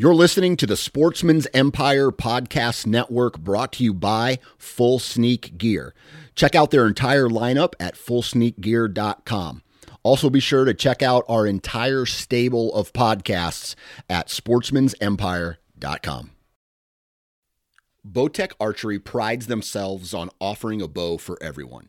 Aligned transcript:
You're 0.00 0.14
listening 0.14 0.56
to 0.58 0.66
the 0.68 0.76
Sportsman's 0.76 1.48
Empire 1.52 2.12
Podcast 2.12 2.86
Network 2.86 3.36
brought 3.36 3.72
to 3.72 3.82
you 3.82 3.92
by 3.92 4.38
Full 4.56 5.00
Sneak 5.00 5.58
Gear. 5.58 5.92
Check 6.36 6.54
out 6.54 6.70
their 6.70 6.86
entire 6.86 7.28
lineup 7.28 7.72
at 7.80 7.96
fullsneakgear.com. 7.96 9.62
Also, 10.04 10.30
be 10.30 10.38
sure 10.38 10.64
to 10.64 10.72
check 10.72 11.02
out 11.02 11.24
our 11.28 11.48
entire 11.48 12.06
stable 12.06 12.72
of 12.74 12.92
podcasts 12.92 13.74
at 14.08 14.28
sportsmansempire.com. 14.28 16.30
Bowtech 18.08 18.52
Archery 18.60 19.00
prides 19.00 19.48
themselves 19.48 20.14
on 20.14 20.30
offering 20.40 20.80
a 20.80 20.86
bow 20.86 21.18
for 21.18 21.42
everyone. 21.42 21.88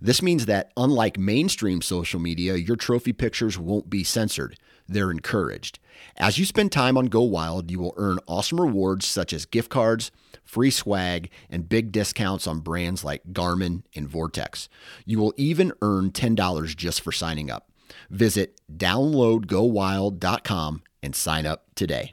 This 0.00 0.22
means 0.22 0.46
that, 0.46 0.72
unlike 0.76 1.18
mainstream 1.18 1.82
social 1.82 2.20
media, 2.20 2.54
your 2.56 2.76
trophy 2.76 3.12
pictures 3.12 3.58
won't 3.58 3.90
be 3.90 4.04
censored. 4.04 4.56
They're 4.88 5.10
encouraged. 5.10 5.80
As 6.16 6.38
you 6.38 6.44
spend 6.44 6.70
time 6.72 6.98
on 6.98 7.06
Go 7.06 7.22
Wild, 7.22 7.70
you 7.70 7.78
will 7.78 7.94
earn 7.96 8.18
awesome 8.26 8.60
rewards 8.60 9.06
such 9.06 9.32
as 9.32 9.46
gift 9.46 9.70
cards, 9.70 10.10
free 10.44 10.70
swag, 10.70 11.30
and 11.48 11.68
big 11.68 11.92
discounts 11.92 12.46
on 12.46 12.60
brands 12.60 13.04
like 13.04 13.24
Garmin 13.32 13.82
and 13.94 14.08
Vortex. 14.08 14.68
You 15.04 15.18
will 15.18 15.34
even 15.36 15.72
earn 15.80 16.10
$10 16.10 16.76
just 16.76 17.02
for 17.02 17.12
signing 17.12 17.50
up. 17.50 17.70
Visit 18.10 18.60
downloadgowild.com 18.74 20.82
and 21.02 21.16
sign 21.16 21.46
up 21.46 21.64
today. 21.74 22.12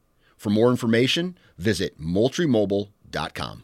For 0.41 0.49
more 0.49 0.71
information, 0.71 1.37
visit 1.59 2.01
moultriemobile.com. 2.01 3.63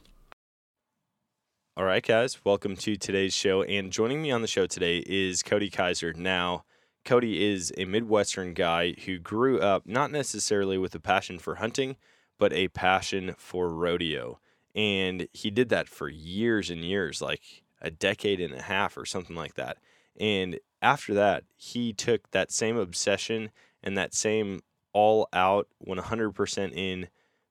All 1.75 1.83
right, 1.83 2.05
guys, 2.05 2.45
welcome 2.45 2.75
to 2.75 2.95
today's 2.95 3.33
show. 3.33 3.63
And 3.63 3.91
joining 3.91 4.21
me 4.21 4.29
on 4.29 4.43
the 4.43 4.47
show 4.47 4.67
today 4.67 5.03
is 5.07 5.41
Cody 5.41 5.71
Kaiser. 5.71 6.13
Now, 6.13 6.65
Cody 7.03 7.43
is 7.43 7.73
a 7.79 7.85
Midwestern 7.85 8.53
guy 8.53 8.91
who 9.07 9.17
grew 9.17 9.59
up 9.59 9.87
not 9.87 10.11
necessarily 10.11 10.77
with 10.77 10.93
a 10.93 10.99
passion 10.99 11.39
for 11.39 11.55
hunting, 11.55 11.95
but 12.37 12.53
a 12.53 12.67
passion 12.67 13.33
for 13.39 13.69
rodeo. 13.69 14.39
And 14.75 15.27
he 15.33 15.49
did 15.49 15.69
that 15.69 15.89
for 15.89 16.09
years 16.09 16.69
and 16.69 16.85
years, 16.85 17.23
like 17.23 17.63
a 17.81 17.89
decade 17.89 18.39
and 18.39 18.53
a 18.53 18.61
half 18.61 18.97
or 18.97 19.05
something 19.07 19.35
like 19.35 19.55
that. 19.55 19.79
And 20.19 20.59
after 20.83 21.15
that, 21.15 21.43
he 21.55 21.91
took 21.91 22.29
that 22.29 22.51
same 22.51 22.77
obsession 22.77 23.49
and 23.81 23.97
that 23.97 24.13
same 24.13 24.61
all 24.97 25.29
out 25.31 25.67
100% 25.85 26.71
in 26.73 27.07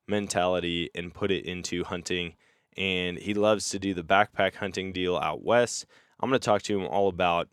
mentality 0.09 0.91
and 0.97 1.15
put 1.15 1.31
it 1.31 1.45
into 1.45 1.85
hunting. 1.85 2.35
And 2.77 3.19
he 3.19 3.35
loves 3.35 3.71
to 3.71 3.79
do 3.79 3.95
the 3.95 4.03
backpack 4.03 4.57
hunting 4.57 4.93
deal 4.93 5.17
out 5.17 5.45
west. 5.45 5.87
I'm 6.19 6.29
going 6.29 6.41
to 6.41 6.45
talk 6.45 6.63
to 6.63 6.77
him 6.77 6.87
all 6.87 7.09
about 7.09 7.49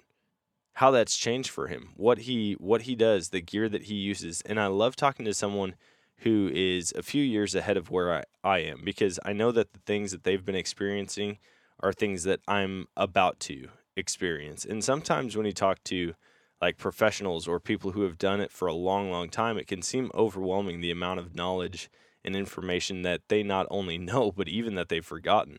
how 0.77 0.89
that's 0.89 1.15
changed 1.15 1.51
for 1.51 1.67
him 1.67 1.89
what 1.95 2.17
he 2.17 2.53
what 2.53 2.81
he 2.81 2.95
does 2.95 3.29
the 3.29 3.41
gear 3.41 3.69
that 3.69 3.83
he 3.83 3.93
uses. 3.93 4.41
And 4.41 4.59
i 4.59 4.65
love 4.65 4.95
talking 4.95 5.23
to 5.25 5.33
someone 5.33 5.75
who 6.21 6.49
is 6.51 6.91
a 6.95 7.03
few 7.03 7.21
years 7.21 7.53
ahead 7.53 7.77
of 7.77 7.91
where 7.91 8.11
I, 8.11 8.23
I 8.43 8.59
am 8.61 8.81
because 8.83 9.19
i 9.23 9.33
know 9.33 9.51
that 9.51 9.73
the 9.73 9.79
things 9.85 10.09
that 10.11 10.23
they've 10.23 10.43
been 10.43 10.55
experiencing 10.55 11.37
are 11.79 11.93
things 11.93 12.23
that 12.23 12.39
i'm 12.47 12.87
about 12.97 13.39
to 13.41 13.67
experience. 13.95 14.65
And 14.65 14.83
sometimes 14.83 15.35
when 15.35 15.45
you 15.45 15.51
talk 15.51 15.83
to 15.85 16.15
like 16.63 16.77
professionals 16.77 17.45
or 17.45 17.59
people 17.59 17.91
who 17.91 18.03
have 18.03 18.17
done 18.17 18.39
it 18.39 18.49
for 18.49 18.69
a 18.69 18.73
long, 18.73 19.11
long 19.11 19.27
time, 19.27 19.57
it 19.57 19.67
can 19.67 19.81
seem 19.81 20.09
overwhelming 20.15 20.79
the 20.79 20.91
amount 20.91 21.19
of 21.19 21.35
knowledge 21.35 21.89
and 22.23 22.37
information 22.37 23.01
that 23.01 23.19
they 23.27 23.43
not 23.43 23.67
only 23.69 23.97
know, 24.11 24.31
but 24.31 24.47
even 24.47 24.75
that 24.75 24.87
they've 24.87 25.05
forgotten. 25.05 25.57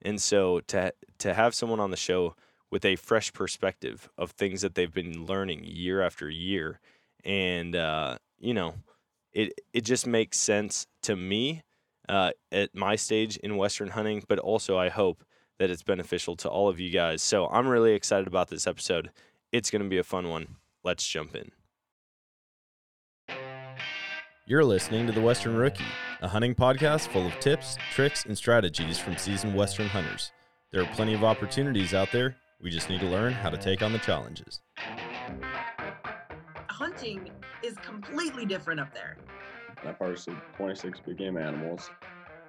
And 0.00 0.20
so 0.20 0.60
to 0.68 0.94
to 1.18 1.34
have 1.34 1.54
someone 1.54 1.78
on 1.78 1.90
the 1.90 1.96
show 1.96 2.36
with 2.70 2.86
a 2.86 2.96
fresh 2.96 3.34
perspective 3.34 4.08
of 4.16 4.30
things 4.30 4.62
that 4.62 4.74
they've 4.74 4.92
been 4.92 5.26
learning 5.26 5.64
year 5.64 6.00
after 6.00 6.30
year, 6.30 6.80
and 7.22 7.76
uh, 7.76 8.16
you 8.38 8.54
know, 8.54 8.76
it 9.34 9.52
it 9.74 9.82
just 9.82 10.06
makes 10.06 10.38
sense 10.38 10.86
to 11.02 11.16
me 11.16 11.64
uh, 12.08 12.30
at 12.50 12.74
my 12.74 12.96
stage 12.96 13.36
in 13.36 13.58
Western 13.58 13.90
hunting, 13.90 14.24
but 14.26 14.38
also 14.38 14.78
I 14.78 14.88
hope 14.88 15.22
that 15.58 15.70
it's 15.70 15.82
beneficial 15.82 16.34
to 16.36 16.48
all 16.48 16.68
of 16.68 16.80
you 16.80 16.90
guys. 16.90 17.22
So 17.22 17.46
I'm 17.48 17.68
really 17.68 17.92
excited 17.92 18.26
about 18.26 18.48
this 18.48 18.66
episode. 18.66 19.10
It's 19.52 19.70
going 19.70 19.82
to 19.82 19.88
be 19.88 19.98
a 19.98 20.04
fun 20.04 20.28
one. 20.28 20.56
Let's 20.82 21.06
jump 21.06 21.36
in. 21.36 21.50
You're 24.46 24.64
listening 24.64 25.06
to 25.06 25.12
The 25.12 25.20
Western 25.20 25.56
Rookie, 25.56 25.84
a 26.20 26.28
hunting 26.28 26.54
podcast 26.54 27.08
full 27.08 27.26
of 27.26 27.38
tips, 27.40 27.76
tricks, 27.92 28.24
and 28.24 28.36
strategies 28.36 28.98
from 28.98 29.16
seasoned 29.16 29.56
Western 29.56 29.88
hunters. 29.88 30.32
There 30.72 30.82
are 30.82 30.94
plenty 30.94 31.14
of 31.14 31.24
opportunities 31.24 31.94
out 31.94 32.12
there. 32.12 32.36
We 32.60 32.70
just 32.70 32.88
need 32.88 33.00
to 33.00 33.06
learn 33.06 33.32
how 33.32 33.50
to 33.50 33.56
take 33.56 33.82
on 33.82 33.92
the 33.92 33.98
challenges. 33.98 34.60
Hunting 36.68 37.30
is 37.62 37.74
completely 37.84 38.46
different 38.46 38.80
up 38.80 38.94
there. 38.94 39.16
I've 39.84 39.98
harvested 39.98 40.36
26 40.56 41.00
big 41.00 41.18
game 41.18 41.36
animals. 41.36 41.90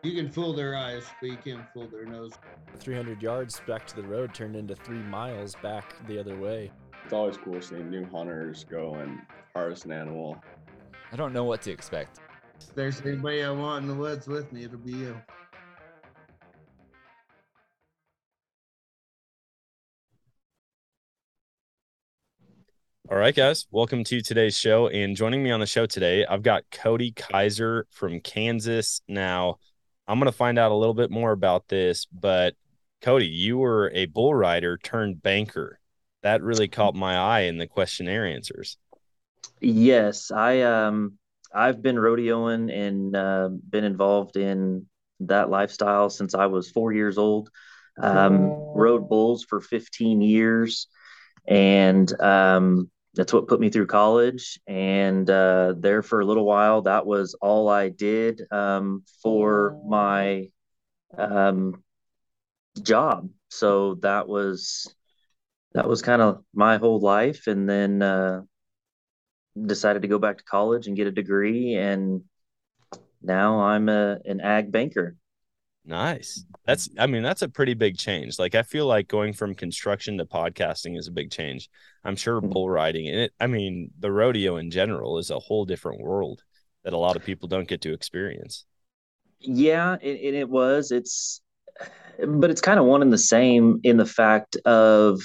You 0.04 0.14
can 0.14 0.32
fool 0.32 0.54
their 0.54 0.76
eyes, 0.76 1.04
but 1.20 1.30
you 1.30 1.38
can't 1.38 1.66
fool 1.74 1.88
their 1.88 2.06
nose. 2.06 2.34
300 2.78 3.22
yards 3.22 3.62
back 3.68 3.88
to 3.88 3.96
the 3.96 4.04
road 4.04 4.34
turned 4.34 4.56
into 4.56 4.76
three 4.76 5.02
miles 5.04 5.56
back 5.62 5.96
the 6.08 6.20
other 6.20 6.38
way. 6.38 6.72
It's 7.08 7.14
always 7.14 7.38
cool 7.38 7.62
seeing 7.62 7.90
new 7.90 8.04
hunters 8.04 8.66
go 8.66 8.96
and 8.96 9.22
harvest 9.56 9.86
an 9.86 9.94
animal. 9.94 10.44
I 11.10 11.16
don't 11.16 11.32
know 11.32 11.46
what 11.46 11.62
to 11.62 11.72
expect. 11.72 12.20
If 12.60 12.76
there's 12.76 13.00
anybody 13.00 13.44
I 13.44 13.52
want 13.52 13.84
in 13.84 13.88
the 13.88 13.96
woods 13.96 14.28
with 14.28 14.52
me, 14.52 14.66
it'll 14.66 14.78
be 14.78 14.92
you. 14.92 15.18
All 23.10 23.18
right, 23.18 23.34
guys, 23.34 23.68
welcome 23.72 24.04
to 24.04 24.20
today's 24.20 24.58
show. 24.58 24.90
And 24.90 25.16
joining 25.16 25.42
me 25.42 25.52
on 25.52 25.62
the 25.62 25.66
show 25.66 25.86
today, 25.86 26.26
I've 26.26 26.44
got 26.44 26.66
Cody 26.72 27.14
Kaiser 27.14 27.88
from 27.90 28.20
Kansas. 28.20 29.00
Now, 29.08 29.60
I'm 30.10 30.20
going 30.20 30.30
to 30.30 30.38
find 30.38 30.60
out 30.60 30.74
a 30.74 30.76
little 30.76 30.94
bit 30.94 31.10
more 31.10 31.32
about 31.32 31.70
this, 31.70 32.06
but 32.12 32.56
Cody, 33.02 33.28
you 33.28 33.60
were 33.60 33.94
a 33.96 34.08
bull 34.08 34.36
rider 34.36 34.78
turned 34.78 35.24
banker. 35.24 35.80
That 36.24 36.42
really 36.42 36.68
caught 36.68 36.96
my 36.96 37.16
eye 37.16 37.42
in 37.42 37.58
the 37.58 37.68
questionnaire 37.68 38.26
answers. 38.26 38.78
Yes, 39.62 40.32
I 40.32 40.62
um 40.62 41.18
I've 41.54 41.82
been 41.82 41.96
rodeoing 41.96 42.72
and 42.72 43.16
uh, 43.16 43.50
been 43.70 43.84
involved 43.84 44.38
in 44.38 44.88
that 45.22 45.50
lifestyle 45.50 46.10
since 46.10 46.36
I 46.36 46.48
was 46.48 46.70
four 46.70 46.94
years 46.94 47.18
old. 47.18 47.50
Um, 48.00 48.50
rode 48.76 49.10
bulls 49.10 49.44
for 49.44 49.60
15 49.60 50.22
years, 50.22 50.88
and 51.48 52.22
um, 52.22 52.92
that's 53.16 53.34
what 53.34 53.48
put 53.48 53.60
me 53.60 53.70
through 53.70 53.88
college. 53.88 54.60
And 54.68 55.28
uh, 55.28 55.74
there 55.78 56.04
for 56.04 56.20
a 56.20 56.26
little 56.26 56.46
while, 56.46 56.84
that 56.84 57.08
was 57.08 57.34
all 57.42 57.70
I 57.70 57.90
did 57.90 58.42
um, 58.52 59.04
for 59.24 59.82
my 59.88 60.50
um, 61.18 61.84
job. 62.84 63.30
So 63.50 63.96
that 63.96 64.28
was 64.28 64.94
that 65.74 65.88
was 65.88 66.02
kind 66.02 66.22
of 66.22 66.44
my 66.54 66.78
whole 66.78 67.00
life, 67.00 67.48
and 67.48 67.70
then 67.70 68.02
uh, 68.02 68.42
decided 69.66 70.02
to 70.04 70.08
go 70.08 70.20
back 70.20 70.38
to 70.38 70.44
college 70.44 70.88
and 70.88 70.96
get 70.96 71.08
a 71.08 71.12
degree, 71.12 71.76
and 71.76 72.22
now 73.22 73.62
I'm 73.62 73.90
a 73.90 74.20
an 74.26 74.42
ag 74.42 74.72
banker. 74.72 75.16
Nice. 75.86 76.46
That's 76.66 76.90
I 77.00 77.08
mean 77.08 77.24
that's 77.24 77.42
a 77.42 77.48
pretty 77.50 77.74
big 77.74 77.98
change. 77.98 78.38
Like 78.40 78.56
I 78.56 78.64
feel 78.64 78.86
like 78.86 79.08
going 79.08 79.32
from 79.34 79.56
construction 79.56 80.18
to 80.18 80.26
podcasting 80.26 80.98
is 80.98 81.08
a 81.08 81.12
big 81.12 81.32
change. 81.32 81.70
I'm 82.04 82.18
sure 82.18 82.42
Mhm. 82.42 82.52
bull 82.52 82.70
riding 82.70 83.08
and 83.08 83.18
it 83.22 83.34
I 83.40 83.48
mean 83.48 83.92
the 83.98 84.12
rodeo 84.12 84.58
in 84.58 84.70
general 84.70 85.18
is 85.18 85.30
a 85.32 85.40
whole 85.40 85.64
different 85.66 86.02
world 86.02 86.44
that 86.84 86.94
a 86.94 86.98
lot 86.98 87.16
of 87.16 87.24
people 87.24 87.48
don't 87.48 87.68
get 87.70 87.82
to 87.82 87.94
experience. 87.94 88.66
Yeah, 89.40 89.98
it, 90.02 90.20
it, 90.22 90.34
it 90.34 90.50
was. 90.50 90.92
It's, 90.92 91.42
but 92.26 92.50
it's 92.50 92.62
kind 92.62 92.80
of 92.80 92.86
one 92.86 93.02
and 93.02 93.14
the 93.14 93.18
same 93.18 93.80
in 93.84 93.98
the 93.98 94.06
fact 94.06 94.58
of 94.66 95.22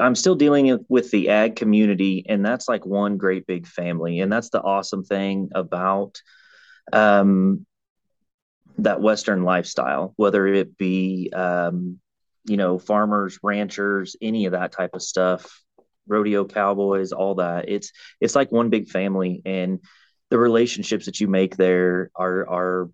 I'm 0.00 0.14
still 0.14 0.34
dealing 0.34 0.84
with 0.88 1.10
the 1.10 1.28
ag 1.28 1.56
community, 1.56 2.24
and 2.28 2.44
that's 2.44 2.68
like 2.68 2.86
one 2.86 3.16
great 3.16 3.46
big 3.46 3.66
family, 3.66 4.20
and 4.20 4.32
that's 4.32 4.50
the 4.50 4.62
awesome 4.62 5.04
thing 5.04 5.50
about 5.54 6.20
um, 6.92 7.66
that 8.78 9.00
Western 9.00 9.42
lifestyle, 9.42 10.14
whether 10.16 10.46
it 10.46 10.78
be 10.78 11.30
um, 11.34 12.00
you 12.44 12.56
know 12.56 12.78
farmers, 12.78 13.38
ranchers, 13.42 14.16
any 14.22 14.46
of 14.46 14.52
that 14.52 14.72
type 14.72 14.94
of 14.94 15.02
stuff, 15.02 15.62
rodeo 16.06 16.44
cowboys, 16.46 17.12
all 17.12 17.36
that. 17.36 17.68
It's 17.68 17.92
it's 18.20 18.34
like 18.34 18.50
one 18.52 18.70
big 18.70 18.88
family, 18.88 19.42
and 19.44 19.80
the 20.30 20.38
relationships 20.38 21.06
that 21.06 21.20
you 21.20 21.28
make 21.28 21.56
there 21.56 22.10
are 22.14 22.48
are 22.48 22.90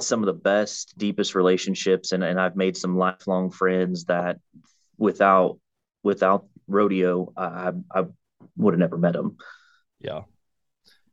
some 0.00 0.20
of 0.20 0.26
the 0.26 0.32
best, 0.32 0.96
deepest 0.98 1.34
relationships, 1.34 2.12
and 2.12 2.24
and 2.24 2.40
I've 2.40 2.56
made 2.56 2.76
some 2.76 2.96
lifelong 2.96 3.50
friends 3.50 4.04
that 4.06 4.38
without 4.98 5.58
without 6.02 6.46
rodeo, 6.68 7.32
I 7.36 7.72
I 7.92 8.06
would 8.56 8.74
have 8.74 8.78
never 8.80 8.98
met 8.98 9.16
him. 9.16 9.36
Yeah. 10.00 10.22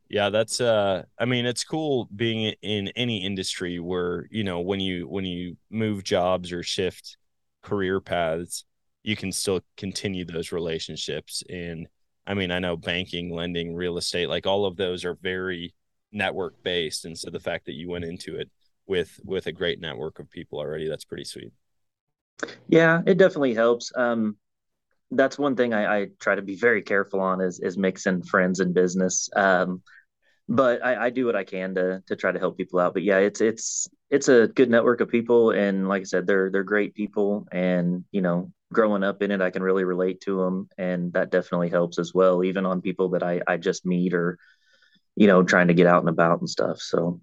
Yeah, 0.08 0.30
that's 0.30 0.60
uh 0.60 1.04
I 1.18 1.24
mean 1.26 1.44
it's 1.46 1.64
cool 1.64 2.08
being 2.14 2.54
in 2.62 2.88
any 2.96 3.24
industry 3.24 3.78
where, 3.78 4.26
you 4.30 4.42
know, 4.44 4.60
when 4.60 4.80
you 4.80 5.06
when 5.08 5.24
you 5.26 5.56
move 5.70 6.02
jobs 6.04 6.50
or 6.52 6.62
shift 6.62 7.18
career 7.62 8.00
paths, 8.00 8.64
you 9.02 9.16
can 9.16 9.32
still 9.32 9.60
continue 9.76 10.24
those 10.24 10.52
relationships 10.52 11.42
and 11.50 11.88
I 12.26 12.34
mean, 12.34 12.50
I 12.50 12.58
know 12.58 12.76
banking, 12.76 13.32
lending, 13.34 13.74
real 13.74 13.96
estate, 13.98 14.28
like 14.28 14.46
all 14.46 14.66
of 14.66 14.76
those 14.76 15.04
are 15.04 15.14
very 15.14 15.74
network 16.12 16.62
based 16.62 17.04
and 17.04 17.16
so 17.18 17.30
the 17.30 17.40
fact 17.40 17.66
that 17.66 17.74
you 17.74 17.88
went 17.90 18.04
into 18.04 18.36
it 18.36 18.50
with 18.86 19.20
with 19.24 19.46
a 19.46 19.52
great 19.52 19.80
network 19.80 20.18
of 20.20 20.30
people 20.30 20.58
already, 20.58 20.88
that's 20.88 21.04
pretty 21.04 21.24
sweet. 21.24 21.52
Yeah, 22.68 23.02
it 23.06 23.18
definitely 23.18 23.54
helps. 23.54 23.92
Um 23.96 24.36
that's 25.10 25.38
one 25.38 25.56
thing 25.56 25.72
I, 25.72 26.00
I, 26.00 26.06
try 26.20 26.34
to 26.34 26.42
be 26.42 26.56
very 26.56 26.82
careful 26.82 27.20
on 27.20 27.40
is 27.40 27.60
is 27.60 27.78
mixing 27.78 28.22
friends 28.22 28.60
and 28.60 28.74
business. 28.74 29.28
Um, 29.34 29.82
but 30.48 30.84
I, 30.84 31.06
I, 31.06 31.10
do 31.10 31.26
what 31.26 31.36
I 31.36 31.44
can 31.44 31.74
to 31.74 32.02
to 32.06 32.16
try 32.16 32.32
to 32.32 32.38
help 32.38 32.56
people 32.56 32.80
out. 32.80 32.94
But 32.94 33.02
yeah, 33.02 33.18
it's 33.18 33.40
it's 33.40 33.88
it's 34.10 34.28
a 34.28 34.48
good 34.48 34.70
network 34.70 35.00
of 35.00 35.08
people, 35.08 35.50
and 35.50 35.88
like 35.88 36.02
I 36.02 36.04
said, 36.04 36.26
they're 36.26 36.50
they're 36.50 36.64
great 36.64 36.94
people, 36.94 37.46
and 37.52 38.04
you 38.12 38.22
know, 38.22 38.52
growing 38.72 39.02
up 39.02 39.22
in 39.22 39.30
it, 39.30 39.42
I 39.42 39.50
can 39.50 39.62
really 39.62 39.84
relate 39.84 40.20
to 40.22 40.38
them, 40.38 40.68
and 40.78 41.12
that 41.12 41.30
definitely 41.30 41.68
helps 41.68 41.98
as 41.98 42.14
well, 42.14 42.44
even 42.44 42.64
on 42.64 42.80
people 42.80 43.10
that 43.10 43.22
I 43.22 43.40
I 43.46 43.58
just 43.58 43.84
meet 43.84 44.14
or 44.14 44.38
you 45.16 45.26
know 45.26 45.42
trying 45.42 45.68
to 45.68 45.74
get 45.74 45.86
out 45.86 46.00
and 46.00 46.08
about 46.08 46.40
and 46.40 46.48
stuff. 46.48 46.80
So 46.80 47.20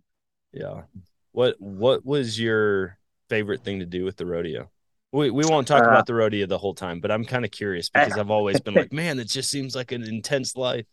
yeah, 0.53 0.83
what 1.31 1.55
what 1.59 2.05
was 2.05 2.39
your 2.39 2.97
favorite 3.29 3.63
thing 3.63 3.79
to 3.79 3.85
do 3.85 4.05
with 4.05 4.17
the 4.17 4.25
rodeo? 4.25 4.69
We, 5.15 5.31
we 5.31 5.45
won't 5.45 5.65
talk 5.65 5.81
uh, 5.81 5.87
about 5.87 6.07
the 6.07 6.13
rodeo 6.13 6.45
the 6.45 6.57
whole 6.57 6.73
time, 6.73 6.99
but 6.99 7.09
I'm 7.09 7.23
kind 7.23 7.45
of 7.45 7.51
curious 7.51 7.87
because 7.87 8.17
I've 8.17 8.29
always 8.29 8.59
been 8.59 8.73
like, 8.73 8.91
man, 8.93 9.17
it 9.17 9.29
just 9.29 9.49
seems 9.49 9.73
like 9.73 9.93
an 9.93 10.03
intense 10.03 10.57
life. 10.57 10.85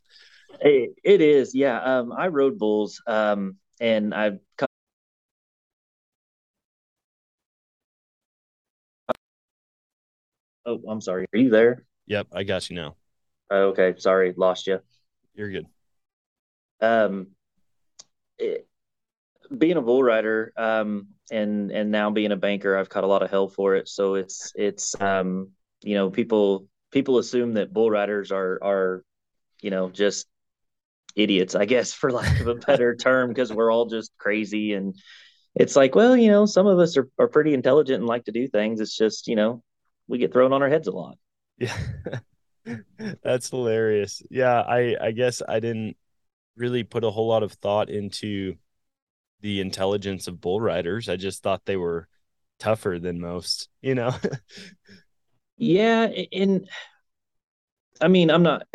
it, 0.60 0.94
it 1.02 1.20
is, 1.20 1.56
yeah. 1.56 1.82
Um, 1.82 2.12
I 2.12 2.28
rode 2.28 2.56
bulls, 2.56 3.02
um, 3.08 3.56
and 3.80 4.14
I've. 4.14 4.38
Oh, 10.64 10.80
I'm 10.88 11.00
sorry. 11.00 11.26
Are 11.34 11.38
you 11.38 11.50
there? 11.50 11.84
Yep, 12.06 12.28
I 12.32 12.44
got 12.44 12.70
you 12.70 12.76
now. 12.76 12.94
Oh, 13.50 13.70
okay, 13.70 13.94
sorry, 13.98 14.32
lost 14.36 14.68
you. 14.68 14.78
You're 15.34 15.50
good. 15.50 15.66
Um, 16.80 17.28
it, 18.38 18.68
being 19.58 19.76
a 19.76 19.82
bull 19.82 20.02
rider, 20.02 20.52
um, 20.56 21.08
and 21.30 21.70
and 21.70 21.90
now 21.90 22.10
being 22.10 22.32
a 22.32 22.36
banker, 22.36 22.76
I've 22.76 22.88
caught 22.88 23.04
a 23.04 23.08
lot 23.08 23.22
of 23.22 23.30
hell 23.30 23.48
for 23.48 23.74
it. 23.76 23.88
So 23.88 24.14
it's 24.14 24.52
it's 24.54 25.00
um, 25.00 25.50
you 25.82 25.94
know 25.94 26.10
people 26.10 26.66
people 26.90 27.18
assume 27.18 27.54
that 27.54 27.72
bull 27.72 27.90
riders 27.90 28.32
are 28.32 28.58
are 28.62 29.04
you 29.60 29.70
know 29.70 29.90
just 29.90 30.26
idiots, 31.16 31.54
I 31.54 31.64
guess, 31.64 31.92
for 32.00 32.12
lack 32.12 32.40
of 32.40 32.48
a 32.48 32.54
better 32.54 32.94
term, 32.94 33.28
because 33.30 33.52
we're 33.52 33.72
all 33.72 33.86
just 33.86 34.12
crazy 34.18 34.74
and 34.74 34.94
it's 35.54 35.76
like, 35.76 35.94
well, 35.94 36.16
you 36.16 36.30
know, 36.30 36.46
some 36.46 36.66
of 36.66 36.78
us 36.78 36.96
are, 36.96 37.10
are 37.18 37.28
pretty 37.28 37.52
intelligent 37.52 37.98
and 37.98 38.06
like 38.06 38.24
to 38.24 38.32
do 38.32 38.48
things. 38.48 38.80
It's 38.80 38.96
just, 38.96 39.28
you 39.28 39.36
know, 39.36 39.62
we 40.08 40.18
get 40.18 40.32
thrown 40.32 40.52
on 40.52 40.62
our 40.62 40.68
heads 40.68 40.88
a 40.88 40.92
lot. 40.92 41.18
Yeah. 41.58 41.76
That's 43.22 43.50
hilarious. 43.50 44.22
Yeah, 44.30 44.60
I 44.60 44.96
I 45.00 45.10
guess 45.10 45.42
I 45.46 45.60
didn't 45.60 45.96
really 46.56 46.84
put 46.84 47.04
a 47.04 47.10
whole 47.10 47.28
lot 47.28 47.42
of 47.42 47.52
thought 47.52 47.90
into 47.90 48.54
the 49.42 49.60
intelligence 49.60 50.28
of 50.28 50.40
bull 50.40 50.60
riders. 50.60 51.08
I 51.08 51.16
just 51.16 51.42
thought 51.42 51.62
they 51.66 51.76
were 51.76 52.08
tougher 52.58 52.98
than 52.98 53.20
most, 53.20 53.68
you 53.82 53.94
know. 53.94 54.14
yeah, 55.58 56.08
and 56.32 56.68
I 58.00 58.08
mean, 58.08 58.30
I'm 58.30 58.42
not 58.42 58.66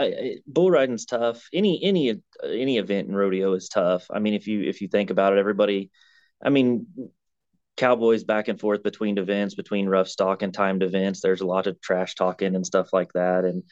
bull 0.46 0.70
riding's 0.70 1.06
tough. 1.06 1.48
Any 1.52 1.84
any 1.84 2.22
any 2.44 2.78
event 2.78 3.08
in 3.08 3.16
rodeo 3.16 3.54
is 3.54 3.70
tough. 3.70 4.06
I 4.12 4.20
mean, 4.20 4.34
if 4.34 4.48
you 4.48 4.62
if 4.62 4.82
you 4.82 4.88
think 4.88 5.10
about 5.10 5.34
it, 5.34 5.40
everybody. 5.40 5.90
I 6.44 6.50
mean, 6.50 6.86
cowboys 7.78 8.24
back 8.24 8.48
and 8.48 8.60
forth 8.60 8.84
between 8.84 9.18
events, 9.18 9.56
between 9.56 9.90
rough 9.90 10.08
stock 10.08 10.44
and 10.44 10.54
timed 10.54 10.84
events. 10.84 11.22
There's 11.22 11.42
a 11.42 11.48
lot 11.48 11.66
of 11.66 11.82
trash 11.82 12.16
talking 12.16 12.56
and 12.56 12.66
stuff 12.66 12.94
like 12.94 13.14
that, 13.14 13.46
and 13.46 13.64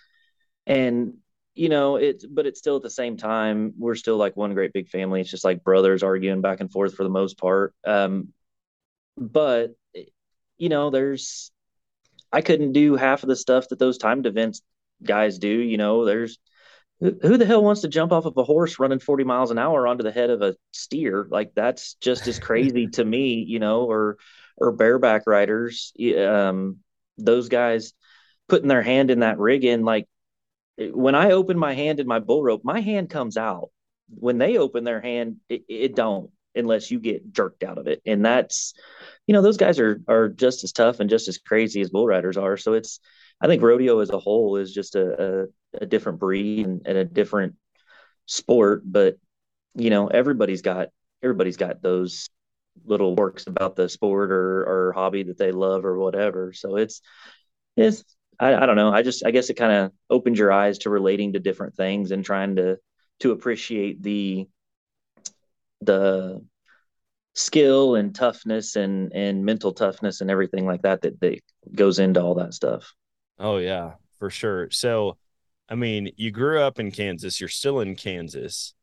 and 0.65 1.15
you 1.55 1.69
know 1.69 1.95
it's 1.95 2.25
but 2.25 2.45
it's 2.45 2.59
still 2.59 2.75
at 2.75 2.83
the 2.83 2.89
same 2.89 3.17
time 3.17 3.73
we're 3.77 3.95
still 3.95 4.17
like 4.17 4.35
one 4.35 4.53
great 4.53 4.73
big 4.73 4.89
family. 4.89 5.21
It's 5.21 5.31
just 5.31 5.45
like 5.45 5.63
brothers 5.63 6.03
arguing 6.03 6.41
back 6.41 6.59
and 6.59 6.71
forth 6.71 6.95
for 6.95 7.03
the 7.03 7.09
most 7.09 7.37
part. 7.37 7.73
Um 7.85 8.29
but 9.17 9.71
you 10.57 10.69
know 10.69 10.89
there's 10.89 11.51
i 12.31 12.41
couldn't 12.41 12.73
do 12.73 12.95
half 12.95 13.23
of 13.23 13.29
the 13.29 13.35
stuff 13.35 13.69
that 13.69 13.79
those 13.79 13.97
timed 13.97 14.25
events 14.25 14.61
guys 15.03 15.39
do 15.39 15.47
you 15.47 15.77
know? 15.77 16.05
There's 16.05 16.37
who 16.99 17.37
the 17.37 17.45
hell 17.45 17.63
wants 17.63 17.81
to 17.81 17.87
jump 17.89 18.11
off 18.11 18.25
of 18.25 18.37
a 18.37 18.43
horse 18.43 18.79
running 18.79 18.99
40 18.99 19.23
miles 19.25 19.51
an 19.51 19.57
hour 19.57 19.87
onto 19.87 20.03
the 20.03 20.11
head 20.11 20.29
of 20.29 20.41
a 20.41 20.55
steer? 20.71 21.27
Like 21.29 21.53
that's 21.55 21.95
just 21.95 22.27
as 22.27 22.39
crazy 22.39 22.87
to 22.87 23.05
me 23.05 23.45
you 23.47 23.59
know 23.59 23.85
or 23.85 24.17
or 24.57 24.71
bareback 24.73 25.23
riders. 25.25 25.93
Um 26.17 26.77
those 27.17 27.47
guys 27.47 27.93
putting 28.49 28.67
their 28.67 28.83
hand 28.83 29.09
in 29.09 29.19
that 29.21 29.39
rig 29.39 29.63
in 29.63 29.85
like 29.85 30.07
when 30.77 31.15
I 31.15 31.31
open 31.31 31.57
my 31.57 31.73
hand 31.73 31.99
in 31.99 32.07
my 32.07 32.19
bull 32.19 32.43
rope, 32.43 32.61
my 32.63 32.81
hand 32.81 33.09
comes 33.09 33.37
out. 33.37 33.69
When 34.09 34.37
they 34.37 34.57
open 34.57 34.83
their 34.83 35.01
hand, 35.01 35.37
it, 35.49 35.63
it 35.67 35.95
don't 35.95 36.29
unless 36.55 36.89
you 36.89 36.99
get 36.99 37.33
jerked 37.33 37.63
out 37.63 37.77
of 37.77 37.87
it. 37.87 38.01
And 38.05 38.25
that's, 38.25 38.73
you 39.27 39.33
know, 39.33 39.41
those 39.41 39.57
guys 39.57 39.79
are 39.79 40.01
are 40.07 40.29
just 40.29 40.63
as 40.63 40.71
tough 40.71 40.99
and 40.99 41.09
just 41.09 41.27
as 41.27 41.37
crazy 41.37 41.81
as 41.81 41.89
bull 41.89 42.07
riders 42.07 42.37
are. 42.37 42.57
So 42.57 42.73
it's, 42.73 42.99
I 43.41 43.47
think 43.47 43.61
rodeo 43.61 43.99
as 43.99 44.09
a 44.09 44.19
whole 44.19 44.57
is 44.57 44.73
just 44.73 44.95
a, 44.95 45.43
a, 45.73 45.81
a 45.81 45.85
different 45.85 46.19
breed 46.19 46.65
and, 46.65 46.81
and 46.85 46.97
a 46.97 47.05
different 47.05 47.55
sport. 48.25 48.83
But 48.85 49.17
you 49.75 49.89
know, 49.89 50.07
everybody's 50.07 50.61
got 50.61 50.89
everybody's 51.23 51.57
got 51.57 51.81
those 51.81 52.29
little 52.85 53.15
works 53.15 53.47
about 53.47 53.75
the 53.75 53.89
sport 53.89 54.31
or 54.31 54.63
or 54.63 54.93
hobby 54.93 55.23
that 55.23 55.37
they 55.37 55.51
love 55.51 55.85
or 55.85 55.97
whatever. 55.97 56.53
So 56.53 56.77
it's 56.77 57.01
it's 57.75 58.03
I, 58.39 58.55
I 58.55 58.65
don't 58.65 58.75
know. 58.75 58.91
I 58.91 59.01
just 59.01 59.25
I 59.25 59.31
guess 59.31 59.49
it 59.49 59.55
kind 59.55 59.71
of 59.71 59.91
opens 60.09 60.39
your 60.39 60.51
eyes 60.51 60.79
to 60.79 60.89
relating 60.89 61.33
to 61.33 61.39
different 61.39 61.75
things 61.75 62.11
and 62.11 62.23
trying 62.23 62.55
to 62.57 62.77
to 63.21 63.31
appreciate 63.31 64.01
the 64.01 64.47
the 65.81 66.43
skill 67.33 67.95
and 67.95 68.15
toughness 68.15 68.75
and 68.75 69.11
and 69.13 69.43
mental 69.45 69.73
toughness 69.73 70.21
and 70.21 70.31
everything 70.31 70.65
like 70.65 70.81
that 70.83 71.01
that, 71.01 71.19
that 71.19 71.39
goes 71.73 71.99
into 71.99 72.21
all 72.21 72.35
that 72.35 72.53
stuff. 72.53 72.93
Oh 73.39 73.57
yeah, 73.57 73.93
for 74.19 74.29
sure. 74.29 74.69
So 74.71 75.17
I 75.67 75.75
mean, 75.75 76.11
you 76.15 76.31
grew 76.31 76.59
up 76.59 76.79
in 76.79 76.91
Kansas, 76.91 77.39
you're 77.39 77.49
still 77.49 77.79
in 77.79 77.95
Kansas. 77.95 78.73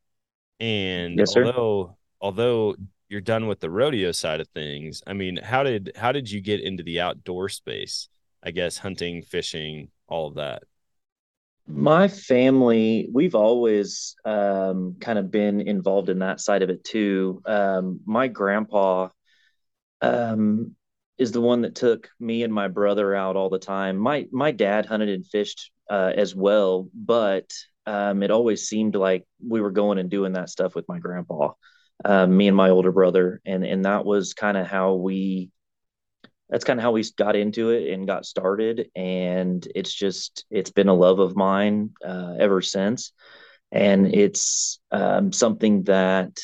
And 0.61 1.19
yes, 1.19 1.37
although 1.37 1.97
although 2.21 2.77
you're 3.09 3.21
done 3.21 3.47
with 3.47 3.61
the 3.61 3.71
rodeo 3.71 4.13
side 4.13 4.41
of 4.41 4.49
things, 4.49 5.03
I 5.07 5.13
mean, 5.13 5.37
how 5.37 5.63
did 5.63 5.93
how 5.97 6.13
did 6.13 6.31
you 6.31 6.41
get 6.41 6.61
into 6.61 6.83
the 6.83 7.01
outdoor 7.01 7.49
space? 7.49 8.09
I 8.43 8.51
guess 8.51 8.79
hunting, 8.79 9.23
fishing, 9.23 9.89
all 10.09 10.29
of 10.29 10.35
that? 10.35 10.65
My 11.67 12.09
family, 12.09 13.09
we've 13.13 13.37
always 13.37 14.17
um, 14.25 14.97
kind 15.01 15.19
of 15.19 15.31
been 15.31 15.61
involved 15.61 16.09
in 16.09 16.19
that 16.19 16.41
side 16.41 16.63
of 16.63 16.71
it 16.71 16.83
too. 16.83 17.41
Um, 17.47 18.01
my 18.05 18.27
grandpa 18.27 19.09
um, 20.01 20.75
is 21.19 21.31
the 21.31 21.41
one 21.41 21.63
that 21.63 21.77
took 21.77 22.11
me 22.19 22.43
and 22.43 22.53
my 22.53 22.67
brother 22.67 23.15
out 23.15 23.37
all 23.37 23.49
the 23.49 23.61
time. 23.61 23.97
My 23.97 24.27
my 24.33 24.51
dad 24.51 24.87
hunted 24.87 25.09
and 25.09 25.25
fished 25.25 25.71
uh, 25.89 26.13
as 26.17 26.35
well, 26.35 26.89
but 26.93 27.53
um, 27.87 28.25
it 28.25 28.33
always 28.33 28.69
seemed 28.69 28.97
like 28.97 29.25
we 29.47 29.61
were 29.61 29.71
going 29.71 29.99
and 29.99 30.11
doing 30.11 30.33
that 30.33 30.51
stuff 30.51 30.75
with 30.75 30.89
my 30.89 30.99
grandpa, 30.99 31.53
uh, 32.05 32.27
me 32.27 32.49
and 32.49 32.57
my 32.57 32.71
older 32.71 32.91
brother, 32.91 33.41
and 33.47 33.65
and 33.65 33.85
that 33.85 34.05
was 34.05 34.35
kind 34.35 34.57
of 34.57 34.67
how 34.67 34.95
we 34.95 35.51
that's 36.53 36.65
kind 36.65 36.79
of 36.79 36.85
how 36.85 36.93
we 36.93 37.03
got 37.17 37.35
into 37.35 37.71
it 37.71 37.93
and 37.93 38.07
got 38.07 38.27
started 38.27 38.91
and 38.95 39.67
it's 39.75 39.93
just 39.93 40.45
it's 40.51 40.71
been 40.71 40.89
a 40.89 40.95
love 40.95 41.19
of 41.19 41.35
mine 41.35 41.91
uh, 42.05 42.35
ever 42.39 42.61
since 42.61 43.13
and 43.73 44.15
it's 44.15 44.79
um, 44.91 45.33
something 45.33 45.83
that 45.85 46.39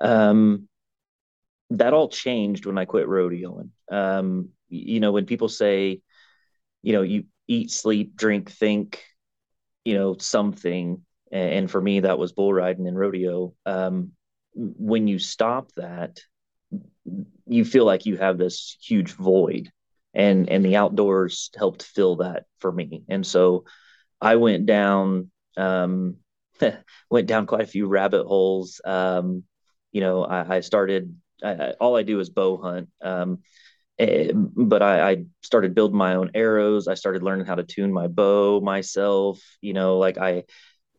um, 0.00 0.68
that 1.70 1.94
all 1.94 2.08
changed 2.08 2.66
when 2.66 2.78
I 2.78 2.84
quit 2.84 3.06
rodeoing. 3.06 3.70
Um, 3.90 4.50
you 4.68 5.00
know, 5.00 5.12
when 5.12 5.26
people 5.26 5.48
say, 5.48 6.02
you 6.82 6.92
know, 6.92 7.02
you 7.02 7.24
eat, 7.48 7.70
sleep, 7.70 8.16
drink, 8.16 8.50
think, 8.50 9.02
you 9.84 9.94
know, 9.94 10.16
something, 10.18 11.02
and 11.32 11.70
for 11.70 11.80
me 11.80 12.00
that 12.00 12.18
was 12.18 12.32
bull 12.32 12.52
riding 12.52 12.86
and 12.86 12.98
rodeo. 12.98 13.54
Um, 13.66 14.12
when 14.54 15.06
you 15.06 15.18
stop 15.18 15.72
that, 15.76 16.20
you 17.48 17.64
feel 17.64 17.84
like 17.84 18.06
you 18.06 18.16
have 18.16 18.38
this 18.38 18.76
huge 18.80 19.12
void, 19.12 19.70
and 20.14 20.48
and 20.48 20.64
the 20.64 20.76
outdoors 20.76 21.50
helped 21.56 21.82
fill 21.82 22.16
that 22.16 22.44
for 22.60 22.70
me. 22.70 23.04
And 23.08 23.26
so, 23.26 23.64
I 24.20 24.36
went 24.36 24.66
down 24.66 25.30
um, 25.56 26.16
went 27.10 27.26
down 27.26 27.46
quite 27.46 27.62
a 27.62 27.66
few 27.66 27.86
rabbit 27.86 28.24
holes. 28.26 28.80
Um, 28.84 29.44
you 29.92 30.00
know, 30.00 30.24
I, 30.24 30.56
I 30.56 30.60
started 30.60 31.14
I, 31.42 31.72
all 31.80 31.96
I 31.96 32.02
do 32.02 32.20
is 32.20 32.30
bow 32.30 32.56
hunt. 32.56 32.88
Um, 33.02 33.38
eh, 33.98 34.32
but 34.34 34.82
I, 34.82 35.10
I, 35.10 35.24
started 35.42 35.74
building 35.74 35.96
my 35.96 36.14
own 36.14 36.30
arrows. 36.34 36.88
I 36.88 36.94
started 36.94 37.22
learning 37.22 37.46
how 37.46 37.54
to 37.54 37.62
tune 37.62 37.92
my 37.92 38.06
bow 38.08 38.60
myself. 38.60 39.40
You 39.60 39.72
know, 39.72 39.98
like 39.98 40.18
I 40.18 40.44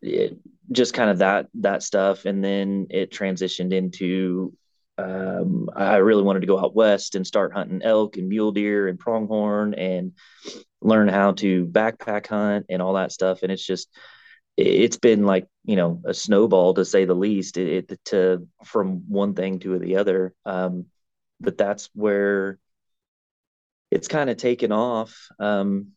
it, 0.01 0.37
just 0.71 0.93
kind 0.93 1.09
of 1.09 1.19
that 1.19 1.47
that 1.55 1.83
stuff, 1.83 2.25
and 2.25 2.43
then 2.43 2.87
it 2.89 3.11
transitioned 3.11 3.73
into 3.73 4.53
um, 4.99 5.69
I 5.75 5.97
really 5.97 6.23
wanted 6.23 6.41
to 6.41 6.47
go 6.47 6.59
out 6.59 6.75
west 6.75 7.15
and 7.15 7.25
start 7.25 7.53
hunting 7.53 7.81
elk 7.83 8.17
and 8.17 8.27
mule 8.27 8.51
deer 8.51 8.87
and 8.87 8.99
pronghorn 8.99 9.73
and 9.73 10.13
learn 10.81 11.07
how 11.07 11.33
to 11.33 11.65
backpack 11.65 12.27
hunt 12.27 12.65
and 12.69 12.81
all 12.81 12.93
that 12.93 13.11
stuff. 13.11 13.43
And 13.43 13.51
it's 13.51 13.65
just 13.65 13.89
it's 14.57 14.97
been 14.97 15.25
like 15.25 15.47
you 15.63 15.77
know 15.77 16.01
a 16.05 16.13
snowball 16.13 16.73
to 16.73 16.83
say 16.83 17.05
the 17.05 17.13
least 17.13 17.57
it, 17.57 17.91
it 17.91 17.99
to 18.05 18.47
from 18.65 19.09
one 19.09 19.33
thing 19.33 19.59
to 19.59 19.79
the 19.79 19.97
other. 19.97 20.33
Um, 20.45 20.85
but 21.39 21.57
that's 21.57 21.89
where 21.93 22.59
it's 23.91 24.07
kind 24.07 24.29
of 24.29 24.37
taken 24.37 24.71
off. 24.71 25.27
Um, 25.39 25.89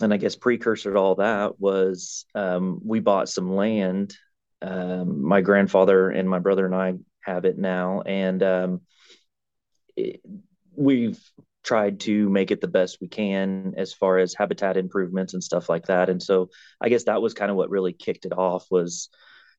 and 0.00 0.12
i 0.12 0.16
guess 0.16 0.36
precursor 0.36 0.94
to 0.94 0.98
all 0.98 1.16
that 1.16 1.60
was 1.60 2.24
um, 2.34 2.80
we 2.84 3.00
bought 3.00 3.28
some 3.28 3.54
land. 3.54 4.16
Um, 4.62 5.24
my 5.24 5.40
grandfather 5.40 6.08
and 6.08 6.28
my 6.28 6.38
brother 6.38 6.64
and 6.64 6.74
i 6.74 6.94
have 7.24 7.44
it 7.44 7.58
now 7.58 8.02
and 8.02 8.42
um, 8.42 8.80
it, 9.96 10.20
we've 10.74 11.20
tried 11.62 12.00
to 12.00 12.28
make 12.28 12.50
it 12.50 12.60
the 12.60 12.68
best 12.68 12.98
we 13.00 13.08
can 13.08 13.74
as 13.76 13.92
far 13.92 14.18
as 14.18 14.34
habitat 14.34 14.76
improvements 14.76 15.34
and 15.34 15.44
stuff 15.44 15.68
like 15.68 15.86
that. 15.86 16.08
And 16.08 16.22
so 16.22 16.50
I 16.80 16.88
guess 16.88 17.04
that 17.04 17.22
was 17.22 17.34
kind 17.34 17.50
of 17.50 17.56
what 17.56 17.70
really 17.70 17.92
kicked 17.92 18.24
it 18.24 18.36
off 18.36 18.66
was 18.70 19.08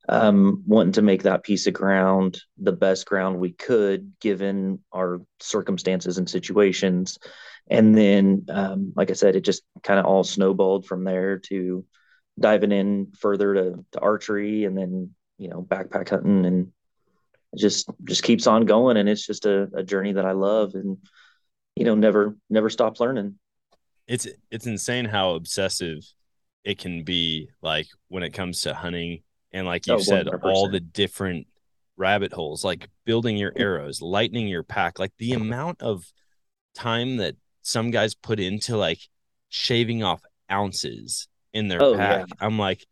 um, 0.09 0.63
wanting 0.67 0.93
to 0.93 1.01
make 1.01 1.23
that 1.23 1.43
piece 1.43 1.65
of 1.65 1.73
ground 1.73 2.41
the 2.57 2.73
best 2.73 3.05
ground 3.05 3.39
we 3.39 3.53
could 3.53 4.13
given 4.19 4.79
our 4.91 5.21
circumstances 5.39 6.17
and 6.17 6.29
situations. 6.29 7.17
And 7.69 7.97
then, 7.97 8.45
um, 8.49 8.91
like 8.97 9.09
I 9.09 9.13
said, 9.13 9.37
it 9.37 9.45
just 9.45 9.63
kind 9.81 9.99
of 9.99 10.05
all 10.05 10.25
snowballed 10.25 10.85
from 10.85 11.05
there 11.05 11.39
to 11.47 11.85
diving 12.37 12.73
in 12.73 13.13
further 13.17 13.53
to, 13.53 13.85
to 13.93 13.99
archery 14.01 14.65
and 14.65 14.77
then, 14.77 15.11
you 15.37 15.47
know, 15.47 15.61
backpack 15.61 16.09
hunting 16.09 16.45
and 16.45 16.73
just, 17.57 17.89
just 18.03 18.23
keeps 18.23 18.47
on 18.47 18.65
going. 18.65 18.97
And 18.97 19.07
it's 19.07 19.25
just 19.25 19.45
a, 19.45 19.69
a 19.75 19.83
journey 19.83 20.13
that 20.13 20.25
I 20.25 20.31
love. 20.31 20.75
And, 20.75 20.97
you 21.75 21.85
know 21.85 21.95
never 21.95 22.37
never 22.49 22.69
stop 22.69 22.99
learning 22.99 23.35
it's 24.07 24.27
it's 24.51 24.67
insane 24.67 25.05
how 25.05 25.35
obsessive 25.35 25.99
it 26.63 26.77
can 26.77 27.03
be 27.03 27.49
like 27.61 27.87
when 28.09 28.23
it 28.23 28.33
comes 28.33 28.61
to 28.61 28.73
hunting 28.73 29.21
and 29.51 29.65
like 29.65 29.87
you 29.87 29.93
oh, 29.93 29.99
said 29.99 30.27
100%. 30.27 30.43
all 30.43 30.69
the 30.69 30.79
different 30.79 31.47
rabbit 31.97 32.33
holes 32.33 32.63
like 32.63 32.89
building 33.05 33.37
your 33.37 33.53
arrows 33.55 34.01
lightening 34.01 34.47
your 34.47 34.63
pack 34.63 34.99
like 34.99 35.13
the 35.17 35.33
amount 35.33 35.81
of 35.81 36.03
time 36.75 37.17
that 37.17 37.35
some 37.61 37.91
guys 37.91 38.15
put 38.15 38.39
into 38.39 38.75
like 38.75 38.99
shaving 39.49 40.03
off 40.03 40.21
ounces 40.51 41.27
in 41.53 41.67
their 41.67 41.81
oh, 41.81 41.95
pack 41.95 42.25
yeah. 42.27 42.45
i'm 42.45 42.57
like 42.57 42.85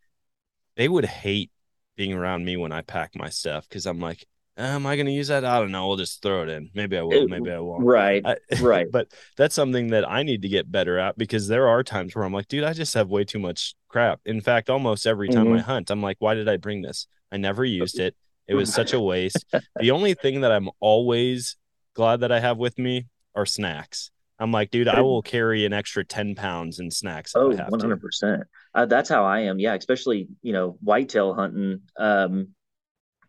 they 0.76 0.88
would 0.88 1.06
hate 1.06 1.52
being 1.98 2.14
around 2.14 2.46
me 2.46 2.58
when 2.58 2.72
i 2.72 2.82
pack 2.82 3.12
my 3.16 3.30
stuff 3.30 3.68
because 3.68 3.86
i'm 3.86 4.00
like 4.00 4.26
am 4.58 4.86
I 4.86 4.96
going 4.96 5.06
to 5.06 5.12
use 5.12 5.30
that? 5.30 5.46
I 5.46 5.60
don't 5.60 5.72
know. 5.72 5.88
We'll 5.88 5.98
just 5.98 6.22
throw 6.22 6.44
it 6.44 6.50
in. 6.50 6.70
Maybe 6.74 6.98
I 6.98 7.02
will. 7.02 7.28
Maybe 7.28 7.52
I 7.52 7.60
won't. 7.60 7.84
Right. 7.84 8.24
I, 8.26 8.36
right. 8.62 8.88
but 8.92 9.12
that's 9.38 9.56
something 9.56 9.88
that 9.88 10.10
I 10.10 10.24
need 10.24 10.42
to 10.44 10.50
get 10.50 10.72
better 10.72 11.00
at 11.00 11.18
because 11.18 11.48
there 11.48 11.68
are 11.68 11.84
times 11.84 12.16
where 12.16 12.24
I'm 12.24 12.34
like, 12.34 12.48
dude, 12.48 12.64
I 12.64 12.74
just 12.74 12.94
have 12.94 13.10
way 13.10 13.24
too 13.24 13.40
much 13.40 13.76
crap. 13.88 14.20
In 14.26 14.42
fact, 14.42 14.70
almost 14.70 15.08
every 15.08 15.30
time 15.30 15.46
mm-hmm. 15.46 15.58
I 15.58 15.62
hunt, 15.62 15.92
I'm 15.92 16.02
like, 16.02 16.18
why 16.20 16.34
did 16.34 16.50
I 16.50 16.58
bring 16.58 16.82
this? 16.82 17.08
I 17.32 17.38
never 17.38 17.66
used 17.66 18.00
it. 18.00 18.16
It 18.48 18.56
was 18.56 18.74
such 18.74 18.94
a 18.94 19.00
waste. 19.00 19.46
the 19.80 19.92
only 19.92 20.14
thing 20.14 20.42
that 20.42 20.52
I'm 20.52 20.70
always 20.80 21.56
glad 21.94 22.22
that 22.22 22.32
I 22.32 22.40
have 22.40 22.58
with 22.58 22.78
me 22.78 23.08
are 23.36 23.46
snacks. 23.46 24.12
I'm 24.40 24.52
like, 24.52 24.72
dude, 24.72 24.88
I 24.88 25.02
will 25.02 25.22
carry 25.22 25.66
an 25.66 25.74
extra 25.74 26.04
10 26.04 26.34
pounds 26.34 26.80
in 26.80 26.90
snacks. 26.90 27.34
Oh, 27.36 27.52
100%. 27.52 28.44
Uh, 28.74 28.86
that's 28.88 29.08
how 29.08 29.24
I 29.24 29.42
am. 29.42 29.60
Yeah. 29.60 29.76
Especially, 29.76 30.30
you 30.42 30.52
know, 30.52 30.78
whitetail 30.82 31.36
hunting. 31.36 31.82
Um, 31.96 32.48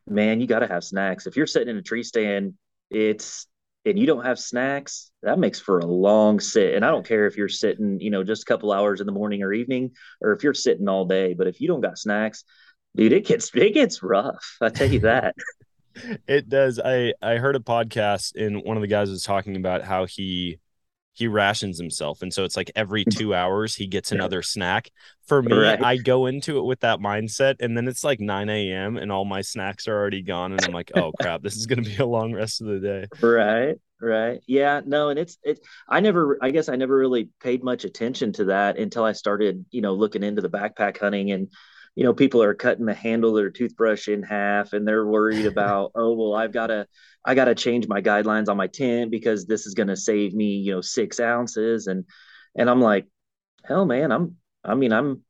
man, 0.09 0.40
you 0.40 0.47
got 0.47 0.61
to 0.61 0.68
have 0.68 0.85
snacks. 0.85 1.26
If 1.26 1.37
you're 1.37 1.47
sitting 1.47 1.68
in 1.68 1.76
a 1.76 1.82
tree 1.82 2.02
stand, 2.02 2.54
it's 2.90 3.47
and 3.85 3.99
you 3.99 4.06
don't 4.06 4.25
have 4.25 4.38
snacks, 4.38 5.11
that 5.23 5.38
makes 5.38 5.59
for 5.59 5.80
a 5.80 5.87
long 5.87 6.38
sit. 6.38 6.75
And 6.75 6.85
I 6.85 6.90
don't 6.90 7.06
care 7.06 7.26
if 7.26 7.37
you're 7.37 7.49
sitting, 7.49 7.99
you 8.00 8.11
know, 8.11 8.23
just 8.23 8.42
a 8.42 8.44
couple 8.47 8.73
hours 8.73 9.00
in 9.00 9.06
the 9.06 9.12
morning 9.12 9.42
or 9.42 9.52
evening, 9.52 9.90
or 10.21 10.32
if 10.32 10.44
you're 10.44 10.54
sitting 10.54 10.88
all 10.88 11.04
day. 11.04 11.35
But 11.35 11.49
if 11.49 11.61
you 11.61 11.66
don't 11.66 11.80
got 11.80 11.99
snacks, 11.99 12.44
dude, 12.94 13.12
it 13.12 13.26
gets 13.26 13.50
it 13.54 13.75
gets 13.75 14.02
rough. 14.02 14.56
I 14.61 14.68
tell 14.68 14.90
you 14.90 15.00
that. 15.00 15.35
it 16.28 16.49
does. 16.49 16.78
I 16.78 17.14
I 17.21 17.37
heard 17.37 17.56
a 17.56 17.61
podcast 17.61 18.35
and 18.37 18.62
one 18.62 18.76
of 18.76 18.82
the 18.82 18.88
guys 18.88 19.11
was 19.11 19.25
talking 19.25 19.56
about 19.56 19.82
how 19.82 20.06
he 20.06 20.59
he 21.12 21.28
rations 21.28 21.78
himself. 21.78 22.23
And 22.23 22.33
so 22.33 22.45
it's 22.45 22.57
like 22.57 22.71
every 22.75 23.04
mm-hmm. 23.04 23.19
two 23.19 23.35
hours 23.35 23.75
he 23.75 23.87
gets 23.87 24.12
another 24.12 24.42
snack. 24.42 24.90
For 25.26 25.40
me 25.40 25.57
right. 25.57 25.83
i 25.83 25.97
go 25.97 26.26
into 26.26 26.59
it 26.59 26.64
with 26.64 26.81
that 26.81 26.99
mindset 26.99 27.57
and 27.61 27.76
then 27.76 27.87
it's 27.87 28.02
like 28.02 28.19
9 28.19 28.49
a.m 28.50 28.97
and 28.97 29.11
all 29.11 29.25
my 29.25 29.40
snacks 29.40 29.87
are 29.87 29.97
already 29.97 30.21
gone 30.21 30.52
and 30.52 30.62
i'm 30.64 30.73
like 30.73 30.90
oh 30.97 31.12
crap 31.12 31.42
this 31.42 31.57
is 31.57 31.66
going 31.66 31.83
to 31.83 31.88
be 31.88 31.97
a 31.97 32.04
long 32.04 32.35
rest 32.35 32.61
of 32.61 32.66
the 32.66 32.81
day. 32.81 33.07
Right 33.23 33.76
right. 34.00 34.40
Yeah 34.47 34.81
no 34.85 35.11
and 35.11 35.19
it's 35.19 35.38
it 35.45 35.61
i 35.88 36.00
never 36.00 36.38
i 36.42 36.50
guess 36.50 36.69
i 36.69 36.75
never 36.75 36.97
really 36.97 37.31
paid 37.40 37.62
much 37.62 37.85
attention 37.85 38.33
to 38.33 38.47
that 38.47 38.78
until 38.78 39.04
i 39.04 39.12
started 39.12 39.64
you 39.71 39.81
know 39.81 39.95
looking 39.95 40.25
into 40.25 40.42
the 40.42 40.50
backpack 40.50 40.99
hunting 40.99 41.31
and 41.31 41.49
you 41.94 42.04
know 42.04 42.14
people 42.14 42.42
are 42.42 42.54
cutting 42.54 42.87
the 42.87 42.94
handle 42.94 43.30
of 43.30 43.37
their 43.37 43.50
toothbrush 43.50 44.08
in 44.08 44.22
half 44.22 44.72
and 44.72 44.87
they're 44.87 45.06
worried 45.06 45.46
about 45.52 45.92
oh 45.94 46.12
well 46.12 46.34
i've 46.34 46.52
got 46.52 46.68
to 46.68 46.87
i 47.25 47.34
got 47.34 47.46
to 47.46 47.54
change 47.54 47.87
my 47.88 48.00
guidelines 48.00 48.49
on 48.49 48.56
my 48.56 48.66
tent 48.66 49.11
because 49.11 49.46
this 49.46 49.66
is 49.66 49.75
going 49.75 49.88
to 49.88 49.96
save 49.96 50.34
me 50.34 50.56
you 50.56 50.75
know 50.75 50.80
six 50.80 51.20
ounces. 51.20 51.87
And 51.87 52.04
and 52.56 52.68
i'm 52.68 52.80
like 52.80 53.06
hell 53.64 53.84
man 53.84 54.12
i'm 54.12 54.37
i 54.64 54.75
mean 54.75 54.92
i'm 54.92 55.22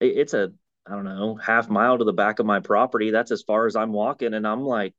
it's 0.00 0.34
a 0.34 0.52
i 0.86 0.92
don't 0.92 1.04
know 1.04 1.36
half 1.36 1.68
mile 1.68 1.98
to 1.98 2.04
the 2.04 2.12
back 2.12 2.38
of 2.38 2.46
my 2.46 2.60
property. 2.60 3.10
That's 3.10 3.30
as 3.30 3.42
far 3.42 3.66
as 3.66 3.76
i'm 3.76 3.92
walking. 3.92 4.34
And 4.34 4.46
i'm 4.46 4.62
like 4.62 4.94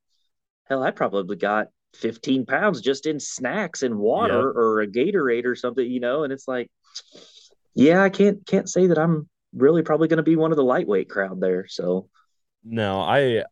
hell 0.66 0.84
i 0.84 0.92
probably 0.92 1.36
got 1.36 1.68
15 1.96 2.46
pounds 2.46 2.82
just 2.82 3.06
in 3.06 3.20
snacks 3.20 3.82
and 3.82 3.98
water 3.98 4.48
yep. 4.48 4.56
or 4.56 4.82
a 4.82 4.88
gatorade 4.88 5.46
or 5.46 5.56
something 5.56 5.90
you 5.90 6.00
know? 6.00 6.24
And 6.24 6.34
it's 6.34 6.48
like 6.48 6.70
yeah 7.74 8.02
i 8.02 8.10
can't 8.10 8.46
can't 8.46 8.70
say 8.70 8.88
that 8.88 8.98
i'm 8.98 9.30
really 9.56 9.82
probably 9.82 10.08
going 10.08 10.18
to 10.18 10.24
be 10.24 10.36
one 10.36 10.52
of 10.52 10.58
the 10.58 10.64
lightweight 10.64 11.10
crowd 11.10 11.40
there. 11.40 11.68
So, 11.68 12.10
no, 12.64 13.00
I 13.02 13.44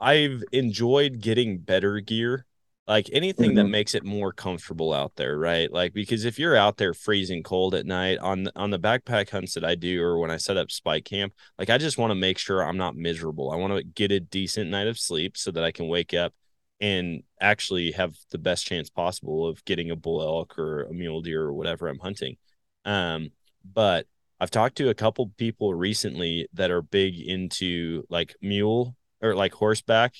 I've 0.00 0.42
enjoyed 0.52 1.20
getting 1.20 1.58
better 1.58 2.00
gear, 2.00 2.46
like 2.86 3.08
anything 3.12 3.50
mm-hmm. 3.50 3.56
that 3.56 3.68
makes 3.68 3.94
it 3.94 4.04
more 4.04 4.32
comfortable 4.32 4.92
out 4.92 5.16
there, 5.16 5.38
right? 5.38 5.72
Like 5.72 5.92
because 5.92 6.24
if 6.24 6.38
you're 6.38 6.56
out 6.56 6.76
there 6.76 6.94
freezing 6.94 7.42
cold 7.42 7.74
at 7.74 7.86
night 7.86 8.18
on 8.18 8.48
on 8.56 8.70
the 8.70 8.78
backpack 8.78 9.30
hunts 9.30 9.54
that 9.54 9.64
I 9.64 9.74
do, 9.74 10.02
or 10.02 10.18
when 10.18 10.30
I 10.30 10.36
set 10.36 10.56
up 10.56 10.70
spike 10.70 11.04
camp, 11.04 11.32
like 11.58 11.70
I 11.70 11.78
just 11.78 11.98
want 11.98 12.10
to 12.10 12.16
make 12.16 12.38
sure 12.38 12.62
I'm 12.62 12.76
not 12.76 12.96
miserable. 12.96 13.50
I 13.50 13.56
want 13.56 13.76
to 13.76 13.84
get 13.84 14.12
a 14.12 14.20
decent 14.20 14.70
night 14.70 14.86
of 14.86 14.98
sleep 14.98 15.36
so 15.36 15.50
that 15.52 15.64
I 15.64 15.72
can 15.72 15.88
wake 15.88 16.14
up 16.14 16.34
and 16.80 17.22
actually 17.40 17.92
have 17.92 18.14
the 18.30 18.38
best 18.38 18.66
chance 18.66 18.90
possible 18.90 19.46
of 19.46 19.64
getting 19.64 19.90
a 19.90 19.96
bull 19.96 20.20
elk 20.20 20.58
or 20.58 20.82
a 20.82 20.92
mule 20.92 21.22
deer 21.22 21.42
or 21.42 21.52
whatever 21.52 21.88
I'm 21.88 21.98
hunting. 21.98 22.36
Um, 22.84 23.30
but 23.64 24.06
I've 24.44 24.50
talked 24.50 24.76
to 24.76 24.90
a 24.90 24.94
couple 24.94 25.32
people 25.38 25.72
recently 25.72 26.48
that 26.52 26.70
are 26.70 26.82
big 26.82 27.18
into 27.18 28.04
like 28.10 28.36
mule 28.42 28.94
or 29.22 29.34
like 29.34 29.54
horseback 29.54 30.12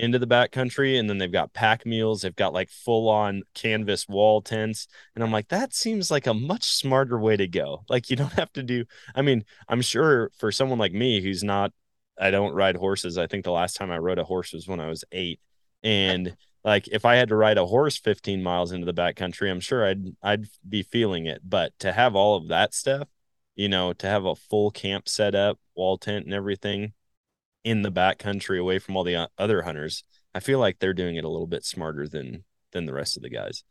into 0.00 0.18
the 0.18 0.26
backcountry, 0.26 0.98
and 0.98 1.08
then 1.08 1.18
they've 1.18 1.30
got 1.30 1.52
pack 1.52 1.86
mules. 1.86 2.22
They've 2.22 2.34
got 2.34 2.52
like 2.52 2.70
full 2.70 3.08
on 3.08 3.44
canvas 3.54 4.08
wall 4.08 4.42
tents, 4.42 4.88
and 5.14 5.22
I'm 5.22 5.30
like, 5.30 5.46
that 5.50 5.74
seems 5.74 6.10
like 6.10 6.26
a 6.26 6.34
much 6.34 6.64
smarter 6.64 7.20
way 7.20 7.36
to 7.36 7.46
go. 7.46 7.84
Like 7.88 8.10
you 8.10 8.16
don't 8.16 8.32
have 8.32 8.52
to 8.54 8.64
do. 8.64 8.84
I 9.14 9.22
mean, 9.22 9.44
I'm 9.68 9.80
sure 9.80 10.32
for 10.38 10.50
someone 10.50 10.80
like 10.80 10.92
me 10.92 11.22
who's 11.22 11.44
not, 11.44 11.70
I 12.18 12.32
don't 12.32 12.54
ride 12.54 12.74
horses. 12.74 13.16
I 13.16 13.28
think 13.28 13.44
the 13.44 13.52
last 13.52 13.76
time 13.76 13.92
I 13.92 13.98
rode 13.98 14.18
a 14.18 14.24
horse 14.24 14.52
was 14.52 14.66
when 14.66 14.80
I 14.80 14.88
was 14.88 15.04
eight, 15.12 15.38
and 15.84 16.36
like 16.64 16.88
if 16.88 17.04
I 17.04 17.14
had 17.14 17.28
to 17.28 17.36
ride 17.36 17.58
a 17.58 17.66
horse 17.66 17.96
15 17.96 18.42
miles 18.42 18.72
into 18.72 18.86
the 18.86 18.92
backcountry, 18.92 19.52
I'm 19.52 19.60
sure 19.60 19.86
I'd 19.86 20.16
I'd 20.20 20.46
be 20.68 20.82
feeling 20.82 21.26
it. 21.26 21.42
But 21.48 21.78
to 21.78 21.92
have 21.92 22.16
all 22.16 22.34
of 22.34 22.48
that 22.48 22.74
stuff 22.74 23.06
you 23.54 23.68
know, 23.68 23.92
to 23.94 24.06
have 24.06 24.24
a 24.24 24.34
full 24.34 24.70
camp 24.70 25.08
set 25.08 25.34
up, 25.34 25.58
wall 25.74 25.98
tent 25.98 26.24
and 26.24 26.34
everything 26.34 26.92
in 27.64 27.82
the 27.82 27.90
back 27.90 28.18
country 28.18 28.58
away 28.58 28.78
from 28.78 28.96
all 28.96 29.04
the 29.04 29.28
other 29.38 29.62
hunters. 29.62 30.04
I 30.34 30.40
feel 30.40 30.58
like 30.58 30.78
they're 30.78 30.94
doing 30.94 31.16
it 31.16 31.24
a 31.24 31.28
little 31.28 31.46
bit 31.46 31.64
smarter 31.64 32.08
than 32.08 32.44
than 32.72 32.86
the 32.86 32.94
rest 32.94 33.16
of 33.16 33.22
the 33.22 33.30
guys. 33.30 33.64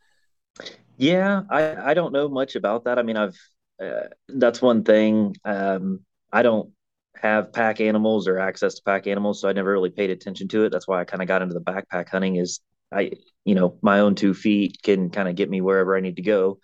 Yeah, 0.97 1.43
I 1.49 1.91
I 1.91 1.93
don't 1.93 2.13
know 2.13 2.29
much 2.29 2.55
about 2.55 2.85
that. 2.85 2.99
I 2.99 3.03
mean, 3.03 3.17
I've 3.17 3.37
uh, 3.81 4.09
that's 4.27 4.61
one 4.61 4.83
thing. 4.83 5.35
Um, 5.43 6.01
I 6.31 6.43
don't 6.43 6.71
have 7.15 7.53
pack 7.53 7.81
animals 7.81 8.27
or 8.27 8.39
access 8.39 8.75
to 8.75 8.83
pack 8.83 9.07
animals, 9.07 9.41
so 9.41 9.49
I 9.49 9.53
never 9.53 9.71
really 9.71 9.89
paid 9.89 10.09
attention 10.09 10.47
to 10.49 10.65
it. 10.65 10.71
That's 10.71 10.87
why 10.87 11.01
I 11.01 11.05
kind 11.05 11.21
of 11.21 11.27
got 11.27 11.41
into 11.41 11.55
the 11.55 11.61
backpack 11.61 12.09
hunting. 12.09 12.35
Is 12.35 12.59
I, 12.91 13.11
you 13.45 13.55
know, 13.55 13.77
my 13.81 13.99
own 13.99 14.15
two 14.15 14.33
feet 14.33 14.77
can 14.83 15.09
kind 15.09 15.27
of 15.27 15.35
get 15.35 15.49
me 15.49 15.61
wherever 15.61 15.95
I 15.95 16.01
need 16.01 16.17
to 16.17 16.21
go. 16.21 16.59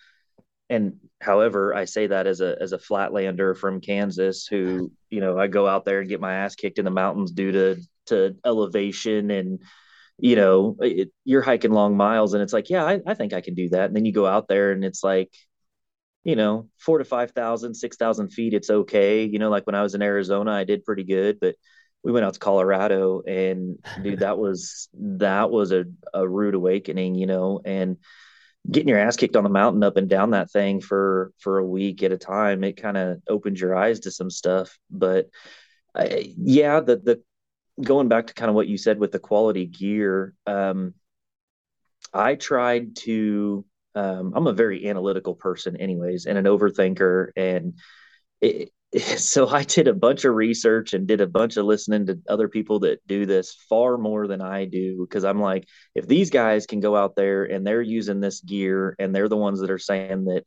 And 0.70 0.98
however, 1.22 1.74
I 1.74 1.86
say 1.86 2.08
that 2.08 2.28
as 2.28 2.42
a 2.42 2.58
as 2.60 2.74
a 2.74 2.78
flatlander 2.78 3.58
from 3.58 3.82
Kansas, 3.82 4.48
who 4.48 4.92
you 5.10 5.22
know, 5.22 5.40
I 5.40 5.48
go 5.48 5.68
out 5.68 5.86
there 5.86 6.00
and 6.00 6.10
get 6.10 6.22
my 6.22 6.34
ass 6.36 6.56
kicked 6.56 6.80
in 6.80 6.86
the 6.86 6.92
mountains 6.92 7.32
due 7.32 7.52
to 7.52 7.78
to 8.08 8.36
elevation 8.46 9.32
and 9.32 9.60
you 10.20 10.36
know, 10.36 10.76
it, 10.80 11.12
you're 11.26 11.42
hiking 11.44 11.72
long 11.72 11.96
miles 11.96 12.34
and 12.34 12.42
it's 12.42 12.54
like, 12.54 12.70
yeah, 12.70 12.84
I, 12.84 13.00
I 13.06 13.14
think 13.14 13.34
I 13.34 13.42
can 13.42 13.54
do 13.54 13.70
that. 13.70 13.86
And 13.86 13.96
then 13.96 14.06
you 14.06 14.12
go 14.12 14.26
out 14.26 14.48
there 14.48 14.72
and 14.72 14.84
it's 14.84 15.04
like, 15.04 15.32
you 16.24 16.36
know, 16.36 16.70
four 16.78 16.98
to 16.98 17.06
five 17.06 17.32
thousand 17.32 17.76
six 17.76 17.98
thousand 17.98 18.30
feet, 18.30 18.54
it's 18.54 18.70
okay. 18.70 19.26
You 19.26 19.40
know, 19.40 19.50
like 19.50 19.66
when 19.66 19.76
I 19.76 19.84
was 19.84 19.96
in 19.96 20.02
Arizona, 20.02 20.52
I 20.52 20.64
did 20.64 20.86
pretty 20.86 21.04
good, 21.04 21.40
but 21.40 21.56
we 22.04 22.12
went 22.12 22.26
out 22.26 22.34
to 22.34 22.40
Colorado 22.40 23.22
and 23.28 23.78
dude, 24.02 24.20
that 24.20 24.38
was, 24.38 24.90
that 24.94 25.52
was 25.52 25.72
a, 25.72 25.86
a 26.14 26.28
rude 26.28 26.56
awakening, 26.56 27.16
you 27.16 27.28
know, 27.28 27.62
and 27.64 27.98
getting 28.70 28.90
your 28.90 29.00
ass 29.00 29.16
kicked 29.16 29.36
on 29.36 29.44
the 29.44 29.50
mountain 29.50 29.84
up 29.84 29.98
and 29.98 30.10
down 30.10 30.32
that 30.32 30.52
thing 30.52 30.82
for, 30.82 31.32
for 31.40 31.58
a 31.58 31.66
week 31.66 32.04
at 32.04 32.12
a 32.12 32.18
time, 32.18 32.64
it 32.64 32.82
kind 32.82 32.98
of 32.98 33.22
opened 33.28 33.60
your 33.60 33.76
eyes 33.76 34.02
to 34.02 34.12
some 34.12 34.30
stuff. 34.30 34.78
But 34.90 35.30
I, 35.96 36.34
yeah, 36.38 36.80
the, 36.82 36.98
the 36.98 37.22
going 37.82 38.08
back 38.08 38.28
to 38.28 38.34
kind 38.34 38.50
of 38.50 38.56
what 38.56 38.68
you 38.68 38.78
said 38.78 39.00
with 39.00 39.12
the 39.12 39.20
quality 39.20 39.66
gear, 39.66 40.34
um, 40.46 40.94
I 42.14 42.36
tried 42.36 42.96
to. 42.98 43.66
Um, 43.96 44.34
I'm 44.36 44.46
a 44.46 44.54
very 44.54 44.88
analytical 44.88 45.34
person, 45.34 45.76
anyways, 45.78 46.28
and 46.28 46.38
an 46.38 46.46
overthinker, 46.46 47.30
and 47.36 47.80
it, 48.42 48.72
so 49.18 49.48
I 49.48 49.64
did 49.64 49.88
a 49.88 49.94
bunch 49.94 50.26
of 50.26 50.36
research 50.36 50.94
and 50.94 51.08
did 51.08 51.22
a 51.22 51.28
bunch 51.28 51.58
of 51.58 51.66
listening 51.66 52.06
to 52.08 52.20
other 52.30 52.48
people 52.48 52.80
that 52.80 53.06
do 53.08 53.26
this 53.26 53.54
far 53.70 53.98
more 53.98 54.28
than 54.28 54.42
I 54.42 54.66
do 54.66 55.06
because 55.08 55.24
I'm 55.24 55.42
like, 55.42 55.68
if 55.96 56.08
these 56.08 56.30
guys 56.30 56.66
can 56.66 56.80
go 56.80 56.96
out 56.96 57.16
there 57.16 57.44
and 57.44 57.66
they're 57.66 57.82
using 57.82 58.20
this 58.20 58.42
gear 58.42 58.96
and 59.00 59.14
they're 59.14 59.30
the 59.30 59.38
ones 59.38 59.60
that 59.60 59.72
are 59.72 59.78
saying 59.78 60.26
that 60.26 60.46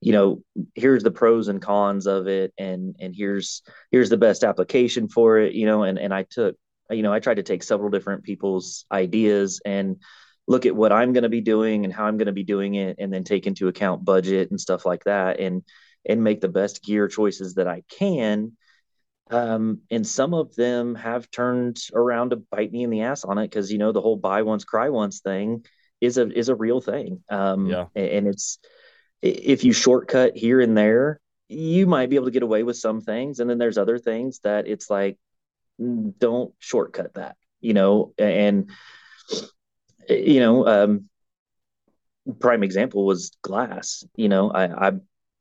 you 0.00 0.12
know 0.12 0.42
here's 0.74 1.02
the 1.02 1.10
pros 1.10 1.48
and 1.48 1.60
cons 1.60 2.06
of 2.06 2.26
it 2.26 2.54
and 2.56 2.96
and 3.00 3.14
here's 3.14 3.60
here's 3.90 4.08
the 4.08 4.16
best 4.16 4.44
application 4.44 5.10
for 5.10 5.36
it 5.36 5.52
you 5.52 5.66
know 5.66 5.82
and 5.82 5.98
and 5.98 6.14
I 6.14 6.22
took 6.22 6.56
you 6.90 7.02
know, 7.02 7.12
I 7.12 7.20
tried 7.20 7.36
to 7.36 7.42
take 7.42 7.62
several 7.62 7.90
different 7.90 8.24
people's 8.24 8.84
ideas 8.90 9.60
and 9.64 9.96
look 10.46 10.66
at 10.66 10.74
what 10.74 10.92
I'm 10.92 11.12
going 11.12 11.22
to 11.22 11.28
be 11.28 11.40
doing 11.40 11.84
and 11.84 11.94
how 11.94 12.04
I'm 12.06 12.16
going 12.16 12.26
to 12.26 12.32
be 12.32 12.44
doing 12.44 12.74
it, 12.74 12.96
and 12.98 13.12
then 13.12 13.24
take 13.24 13.46
into 13.46 13.68
account 13.68 14.04
budget 14.04 14.50
and 14.50 14.60
stuff 14.60 14.84
like 14.84 15.04
that, 15.04 15.38
and 15.40 15.62
and 16.08 16.24
make 16.24 16.40
the 16.40 16.48
best 16.48 16.82
gear 16.82 17.08
choices 17.08 17.54
that 17.54 17.68
I 17.68 17.82
can. 17.90 18.56
Um, 19.30 19.82
and 19.90 20.06
some 20.06 20.34
of 20.34 20.54
them 20.56 20.94
have 20.96 21.30
turned 21.30 21.78
around 21.94 22.30
to 22.30 22.36
bite 22.36 22.72
me 22.72 22.82
in 22.82 22.90
the 22.90 23.02
ass 23.02 23.24
on 23.24 23.38
it 23.38 23.44
because 23.44 23.70
you 23.70 23.78
know 23.78 23.92
the 23.92 24.00
whole 24.00 24.16
buy 24.16 24.42
once 24.42 24.64
cry 24.64 24.88
once 24.88 25.20
thing 25.20 25.64
is 26.00 26.18
a 26.18 26.28
is 26.36 26.48
a 26.48 26.54
real 26.54 26.80
thing. 26.80 27.22
Um, 27.30 27.66
yeah. 27.66 27.86
and 27.94 28.26
it's 28.26 28.58
if 29.22 29.64
you 29.64 29.72
shortcut 29.72 30.36
here 30.36 30.60
and 30.60 30.76
there, 30.76 31.20
you 31.48 31.86
might 31.86 32.10
be 32.10 32.16
able 32.16 32.26
to 32.26 32.32
get 32.32 32.42
away 32.42 32.62
with 32.62 32.76
some 32.76 33.00
things, 33.00 33.38
and 33.38 33.48
then 33.48 33.58
there's 33.58 33.78
other 33.78 33.98
things 33.98 34.40
that 34.40 34.66
it's 34.66 34.90
like 34.90 35.18
don't 35.80 36.52
shortcut 36.58 37.14
that, 37.14 37.36
you 37.60 37.74
know, 37.74 38.12
and, 38.18 38.70
you 40.08 40.40
know, 40.40 40.66
um, 40.66 41.08
prime 42.38 42.62
example 42.62 43.06
was 43.06 43.36
glass, 43.42 44.04
you 44.14 44.28
know, 44.28 44.50
I, 44.50 44.88
I, 44.88 44.92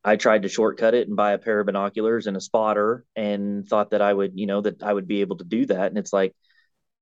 I 0.03 0.15
tried 0.15 0.43
to 0.43 0.49
shortcut 0.49 0.93
it 0.93 1.07
and 1.07 1.17
buy 1.17 1.33
a 1.33 1.37
pair 1.37 1.59
of 1.59 1.65
binoculars 1.65 2.27
and 2.27 2.37
a 2.37 2.41
spotter 2.41 3.05
and 3.15 3.67
thought 3.67 3.91
that 3.91 4.01
I 4.01 4.13
would, 4.13 4.31
you 4.35 4.45
know, 4.45 4.61
that 4.61 4.81
I 4.81 4.93
would 4.93 5.07
be 5.07 5.21
able 5.21 5.37
to 5.37 5.43
do 5.43 5.65
that. 5.65 5.87
And 5.87 5.97
it's 5.97 6.13
like, 6.13 6.33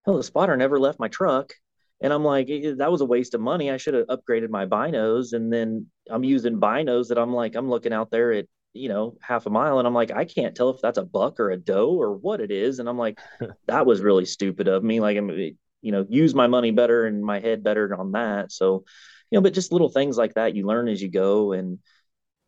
hell, 0.05 0.17
the 0.17 0.23
spotter 0.23 0.57
never 0.57 0.79
left 0.79 0.99
my 0.99 1.07
truck. 1.07 1.53
And 2.01 2.12
I'm 2.12 2.23
like, 2.23 2.49
eh, 2.49 2.73
that 2.77 2.91
was 2.91 3.01
a 3.01 3.05
waste 3.05 3.33
of 3.33 3.41
money. 3.41 3.69
I 3.69 3.77
should 3.77 3.93
have 3.93 4.07
upgraded 4.07 4.49
my 4.49 4.65
binos. 4.65 5.33
And 5.33 5.53
then 5.53 5.88
I'm 6.10 6.23
using 6.23 6.60
binos 6.60 7.10
that 7.10 7.19
I'm 7.19 7.33
like, 7.33 7.55
I'm 7.55 7.69
looking 7.69 7.93
out 7.93 8.10
there 8.10 8.31
at 8.33 8.45
you 8.77 8.89
know, 8.89 9.17
half 9.21 9.45
a 9.45 9.49
mile. 9.49 9.79
And 9.79 9.88
I'm 9.88 9.93
like, 9.93 10.12
I 10.12 10.25
can't 10.25 10.55
tell 10.55 10.69
if 10.69 10.81
that's 10.81 10.97
a 10.97 11.05
buck 11.05 11.39
or 11.39 11.51
a 11.51 11.57
doe 11.57 11.99
or 11.99 12.15
what 12.15 12.41
it 12.41 12.51
is. 12.51 12.79
And 12.79 12.88
I'm 12.88 12.97
like, 12.97 13.19
that 13.67 13.86
was 13.86 14.01
really 14.01 14.25
stupid 14.25 14.67
of 14.67 14.83
me. 14.83 14.99
Like, 14.99 15.17
I'm, 15.17 15.29
you 15.29 15.91
know, 15.91 16.05
use 16.07 16.33
my 16.36 16.47
money 16.47 16.71
better 16.71 17.05
and 17.05 17.23
my 17.23 17.39
head 17.39 17.63
better 17.63 17.95
on 17.95 18.13
that. 18.13 18.51
So, 18.51 18.86
you 19.31 19.38
know, 19.38 19.41
but 19.41 19.53
just 19.53 19.71
little 19.71 19.89
things 19.89 20.17
like 20.17 20.36
that 20.36 20.55
you 20.55 20.65
learn 20.65 20.88
as 20.88 21.01
you 21.01 21.10
go. 21.10 21.53
And, 21.53 21.79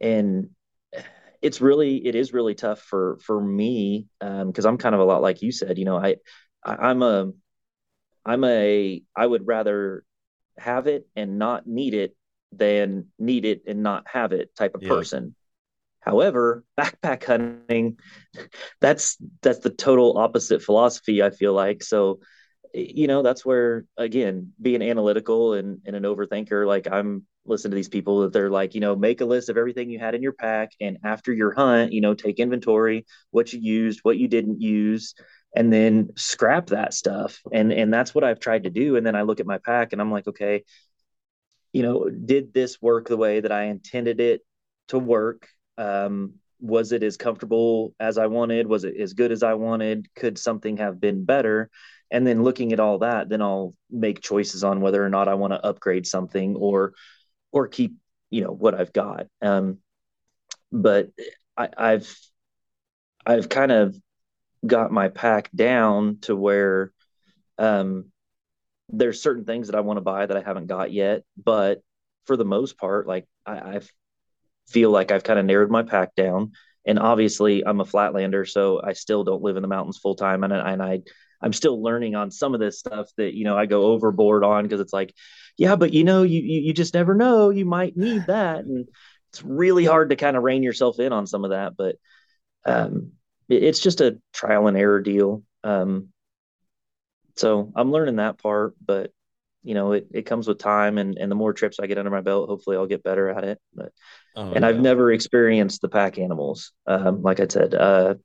and, 0.02 0.50
it's 1.42 1.62
really 1.62 2.06
it 2.06 2.16
is 2.16 2.34
really 2.34 2.56
tough 2.56 2.82
for 2.82 3.18
for 3.22 3.42
me 3.42 4.08
because 4.20 4.66
um, 4.66 4.74
I'm 4.74 4.78
kind 4.78 4.96
of 4.96 5.02
a 5.02 5.06
lot 5.06 5.22
like 5.22 5.42
you 5.42 5.52
said. 5.52 5.78
You 5.78 5.86
know, 5.86 5.98
I, 5.98 6.18
I 6.64 6.90
I'm 6.90 7.02
a 7.02 7.32
I'm 8.26 8.44
a 8.44 9.02
I 9.16 9.26
would 9.26 9.48
rather 9.48 10.04
have 10.58 10.88
it 10.88 11.08
and 11.16 11.40
not 11.40 11.66
need 11.66 11.94
it 11.94 12.16
than 12.52 13.08
need 13.18 13.46
it 13.46 13.64
and 13.68 13.84
not 13.84 14.06
have 14.12 14.34
it 14.34 14.56
type 14.56 14.76
of 14.76 14.84
yeah. 14.84 14.90
person. 14.90 15.36
However, 16.02 16.64
backpack 16.80 17.24
hunting, 17.26 18.00
that's 18.82 19.18
that's 19.42 19.60
the 19.60 19.70
total 19.70 20.18
opposite 20.18 20.62
philosophy. 20.62 21.24
I 21.24 21.30
feel 21.30 21.54
like 21.54 21.84
so, 21.84 22.20
you 22.74 23.08
know, 23.08 23.22
that's 23.24 23.46
where 23.46 23.86
again 23.98 24.54
being 24.62 24.82
analytical 24.82 25.54
and, 25.54 25.80
and 25.86 25.96
an 25.96 26.04
overthinker. 26.04 26.68
Like 26.68 26.88
I'm 26.92 27.26
listening 27.50 27.72
to 27.72 27.76
these 27.76 27.90
people 27.90 28.22
that 28.22 28.34
they're 28.34 28.50
like, 28.50 28.76
you 28.76 28.82
know, 28.82 28.96
make 28.96 29.22
a 29.22 29.26
list 29.26 29.50
of 29.50 29.58
everything 29.58 29.90
you 29.90 30.00
had 30.00 30.16
in 30.16 30.22
your 30.22 30.34
pack, 30.34 30.72
and 30.80 30.98
after 31.04 31.34
your 31.34 31.52
hunt, 31.52 31.92
you 31.92 32.02
know, 32.02 32.14
take 32.14 32.40
inventory, 32.40 33.06
what 33.32 33.52
you 33.52 33.60
used, 33.60 34.00
what 34.04 34.18
you 34.18 34.28
didn't 34.28 34.62
use, 34.62 35.16
and 35.56 35.72
then 35.74 36.10
scrap 36.16 36.68
that 36.68 36.94
stuff. 36.94 37.42
And 37.52 37.72
and 37.74 37.94
that's 37.94 38.14
what 38.14 38.24
I've 38.24 38.40
tried 38.40 38.64
to 38.64 38.70
do. 38.70 38.96
And 38.96 39.06
then 39.06 39.16
I 39.16 39.24
look 39.24 39.40
at 39.40 39.46
my 39.46 39.58
pack 39.58 39.94
and 39.94 40.02
I'm 40.02 40.12
like, 40.12 40.28
okay, 40.28 40.64
you 41.74 41.84
know, 41.84 42.10
did 42.10 42.54
this 42.54 42.82
work 42.82 43.08
the 43.08 43.18
way 43.18 43.40
that 43.40 43.52
I 43.52 43.66
intended 43.66 44.20
it 44.20 44.42
to 44.90 45.00
work? 45.00 45.48
Um, 45.78 46.36
was 46.60 46.92
it 46.92 47.04
as 47.04 47.18
comfortable 47.18 47.96
as 48.00 48.18
I 48.18 48.28
wanted? 48.28 48.68
Was 48.68 48.84
it 48.84 48.98
as 49.00 49.14
good 49.14 49.32
as 49.32 49.44
I 49.44 49.54
wanted? 49.54 50.08
Could 50.16 50.38
something 50.38 50.78
have 50.78 51.00
been 51.00 51.24
better? 51.26 51.70
And 52.12 52.26
then 52.26 52.44
looking 52.44 52.74
at 52.74 52.80
all 52.80 53.00
that, 53.00 53.30
then 53.30 53.42
I'll 53.42 53.76
make 53.90 54.22
choices 54.22 54.64
on 54.64 54.82
whether 54.82 55.04
or 55.04 55.10
not 55.10 55.28
I 55.28 55.36
want 55.36 55.54
to 55.54 55.66
upgrade 55.66 56.08
something 56.08 56.56
or 56.56 56.94
or 57.52 57.68
keep 57.68 57.96
you 58.30 58.44
know 58.44 58.52
what 58.52 58.76
I've 58.76 58.94
got. 58.94 59.28
Um, 59.42 59.80
but 60.72 61.10
I, 61.58 61.70
I've 61.78 62.20
I've 63.26 63.50
kind 63.50 63.72
of 63.72 63.98
got 64.66 64.92
my 64.92 65.10
pack 65.10 65.50
down 65.54 66.20
to 66.22 66.36
where 66.36 66.92
um, 67.58 68.06
there's 68.90 69.22
certain 69.22 69.46
things 69.46 69.68
that 69.68 69.76
I 69.76 69.82
want 69.82 69.98
to 69.98 70.02
buy 70.02 70.26
that 70.26 70.38
I 70.38 70.42
haven't 70.42 70.68
got 70.68 70.92
yet, 70.92 71.24
but 71.38 71.82
for 72.26 72.38
the 72.38 72.46
most 72.46 72.78
part, 72.78 73.08
like 73.08 73.28
I, 73.46 73.76
I've 73.76 73.92
feel 74.68 74.92
like 74.92 75.12
I've 75.12 75.24
kind 75.24 75.40
of 75.40 75.46
narrowed 75.46 75.72
my 75.72 75.84
pack 75.84 76.16
down. 76.16 76.54
And 76.86 77.00
obviously, 77.00 77.66
I'm 77.66 77.82
a 77.82 77.86
flatlander, 77.86 78.48
so 78.50 78.82
I 78.84 78.94
still 78.94 79.24
don't 79.24 79.44
live 79.44 79.58
in 79.58 79.62
the 79.62 79.68
mountains 79.68 79.98
full 79.98 80.16
time, 80.16 80.44
and, 80.44 80.54
and 80.54 80.82
I 80.82 81.02
I'm 81.42 81.54
still 81.54 81.82
learning 81.82 82.16
on 82.16 82.32
some 82.32 82.54
of 82.54 82.60
this 82.60 82.80
stuff 82.80 83.10
that 83.18 83.34
you 83.34 83.44
know 83.44 83.58
I 83.58 83.66
go 83.66 83.84
overboard 83.84 84.44
on 84.44 84.64
because 84.64 84.82
it's 84.82 84.94
like, 84.94 85.14
yeah, 85.58 85.76
but 85.76 85.94
you 85.94 86.04
know, 86.04 86.24
you, 86.24 86.42
you 86.42 86.62
you 86.62 86.74
just 86.74 86.94
never 86.94 87.16
know, 87.16 87.50
you 87.50 87.66
might 87.66 87.96
need 87.98 88.28
that, 88.28 88.60
and 88.60 88.88
it's 89.30 89.44
really 89.44 89.86
hard 89.86 90.10
to 90.10 90.16
kind 90.16 90.36
of 90.38 90.44
rein 90.44 90.64
yourself 90.64 91.00
in 91.00 91.14
on 91.14 91.28
some 91.28 91.44
of 91.44 91.52
that. 91.52 91.78
But 91.78 91.96
um, 92.66 93.12
it, 93.48 93.64
it's 93.64 93.80
just 93.80 94.02
a 94.02 94.20
trial 94.34 94.68
and 94.68 94.78
error 94.78 95.02
deal. 95.02 95.44
Um, 95.64 96.10
so 97.36 97.72
I'm 97.76 97.92
learning 97.92 98.18
that 98.18 98.38
part, 98.38 98.76
but 98.86 99.12
you 99.64 99.74
know, 99.74 99.92
it, 99.92 100.08
it 100.12 100.26
comes 100.26 100.48
with 100.48 100.58
time 100.58 100.98
and, 100.98 101.18
and 101.18 101.30
the 101.30 101.36
more 101.36 101.54
trips 101.54 101.80
I 101.80 101.88
get 101.88 101.98
under 101.98 102.12
my 102.12 102.22
belt, 102.22 102.50
hopefully 102.50 102.78
I'll 102.78 102.88
get 102.88 103.04
better 103.04 103.30
at 103.30 103.44
it. 103.44 103.60
But, 103.74 103.92
oh, 104.36 104.52
and 104.52 104.62
yeah. 104.62 104.68
I've 104.68 104.80
never 104.80 105.12
experienced 105.12 105.82
the 105.82 105.90
pack 105.90 106.18
animals. 106.18 106.72
Um, 106.88 107.22
like 107.22 107.40
I 107.40 107.48
said, 107.48 107.74
uh, 107.74 108.16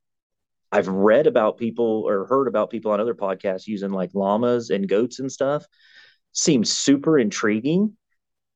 I've 0.75 0.89
read 0.89 1.29
about 1.29 1.57
people 1.57 2.03
or 2.05 2.27
heard 2.27 2.49
about 2.49 2.69
people 2.69 2.91
on 2.91 3.01
other 3.01 3.15
podcasts 3.15 3.69
using 3.69 3.93
like 3.93 4.11
llamas 4.13 4.71
and 4.71 4.89
goats 4.89 5.21
and 5.21 5.31
stuff. 5.31 5.65
Seems 6.33 6.73
super 6.73 7.17
intriguing. 7.17 7.97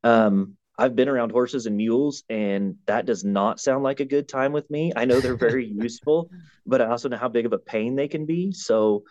Um, 0.02 0.56
I've 0.76 0.96
been 0.96 1.08
around 1.08 1.30
horses 1.30 1.66
and 1.66 1.76
mules, 1.76 2.24
and 2.28 2.74
that 2.86 3.06
does 3.06 3.24
not 3.24 3.60
sound 3.60 3.84
like 3.84 4.00
a 4.00 4.04
good 4.04 4.28
time 4.28 4.50
with 4.50 4.68
me. 4.68 4.92
I 4.96 5.04
know 5.04 5.20
they're 5.20 5.36
very 5.36 5.66
useful, 5.72 6.28
but 6.66 6.82
I 6.82 6.86
also 6.86 7.08
know 7.08 7.16
how 7.16 7.28
big 7.28 7.46
of 7.46 7.52
a 7.52 7.58
pain 7.58 7.94
they 7.94 8.08
can 8.08 8.26
be. 8.26 8.50
So 8.50 9.04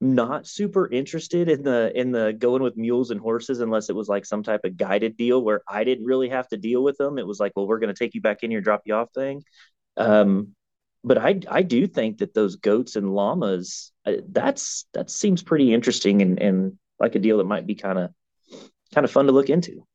not 0.00 0.46
super 0.46 0.88
interested 0.88 1.48
in 1.48 1.64
the 1.64 1.90
in 1.98 2.12
the 2.12 2.32
going 2.38 2.62
with 2.62 2.76
mules 2.76 3.10
and 3.10 3.20
horses 3.20 3.58
unless 3.58 3.90
it 3.90 3.96
was 3.96 4.08
like 4.08 4.24
some 4.24 4.44
type 4.44 4.60
of 4.62 4.76
guided 4.76 5.16
deal 5.16 5.42
where 5.42 5.62
I 5.68 5.82
didn't 5.82 6.04
really 6.04 6.28
have 6.28 6.46
to 6.48 6.56
deal 6.56 6.84
with 6.84 6.96
them. 6.96 7.18
It 7.18 7.26
was 7.26 7.40
like, 7.40 7.54
well, 7.56 7.66
we're 7.66 7.80
going 7.80 7.92
to 7.92 7.98
take 7.98 8.14
you 8.14 8.20
back 8.20 8.44
in 8.44 8.52
here, 8.52 8.60
drop 8.60 8.82
you 8.84 8.94
off 8.94 9.08
thing. 9.12 9.42
Um, 9.96 10.54
but 11.06 11.18
I 11.18 11.40
I 11.48 11.62
do 11.62 11.86
think 11.86 12.18
that 12.18 12.34
those 12.34 12.56
goats 12.56 12.96
and 12.96 13.14
llamas 13.14 13.92
uh, 14.04 14.14
that's 14.28 14.86
that 14.92 15.08
seems 15.08 15.42
pretty 15.42 15.72
interesting 15.72 16.20
and 16.20 16.42
and 16.42 16.78
like 16.98 17.14
a 17.14 17.20
deal 17.20 17.38
that 17.38 17.44
might 17.44 17.66
be 17.66 17.76
kind 17.76 17.98
of 17.98 18.10
kind 18.92 19.04
of 19.04 19.10
fun 19.10 19.26
to 19.26 19.32
look 19.32 19.48
into. 19.48 19.86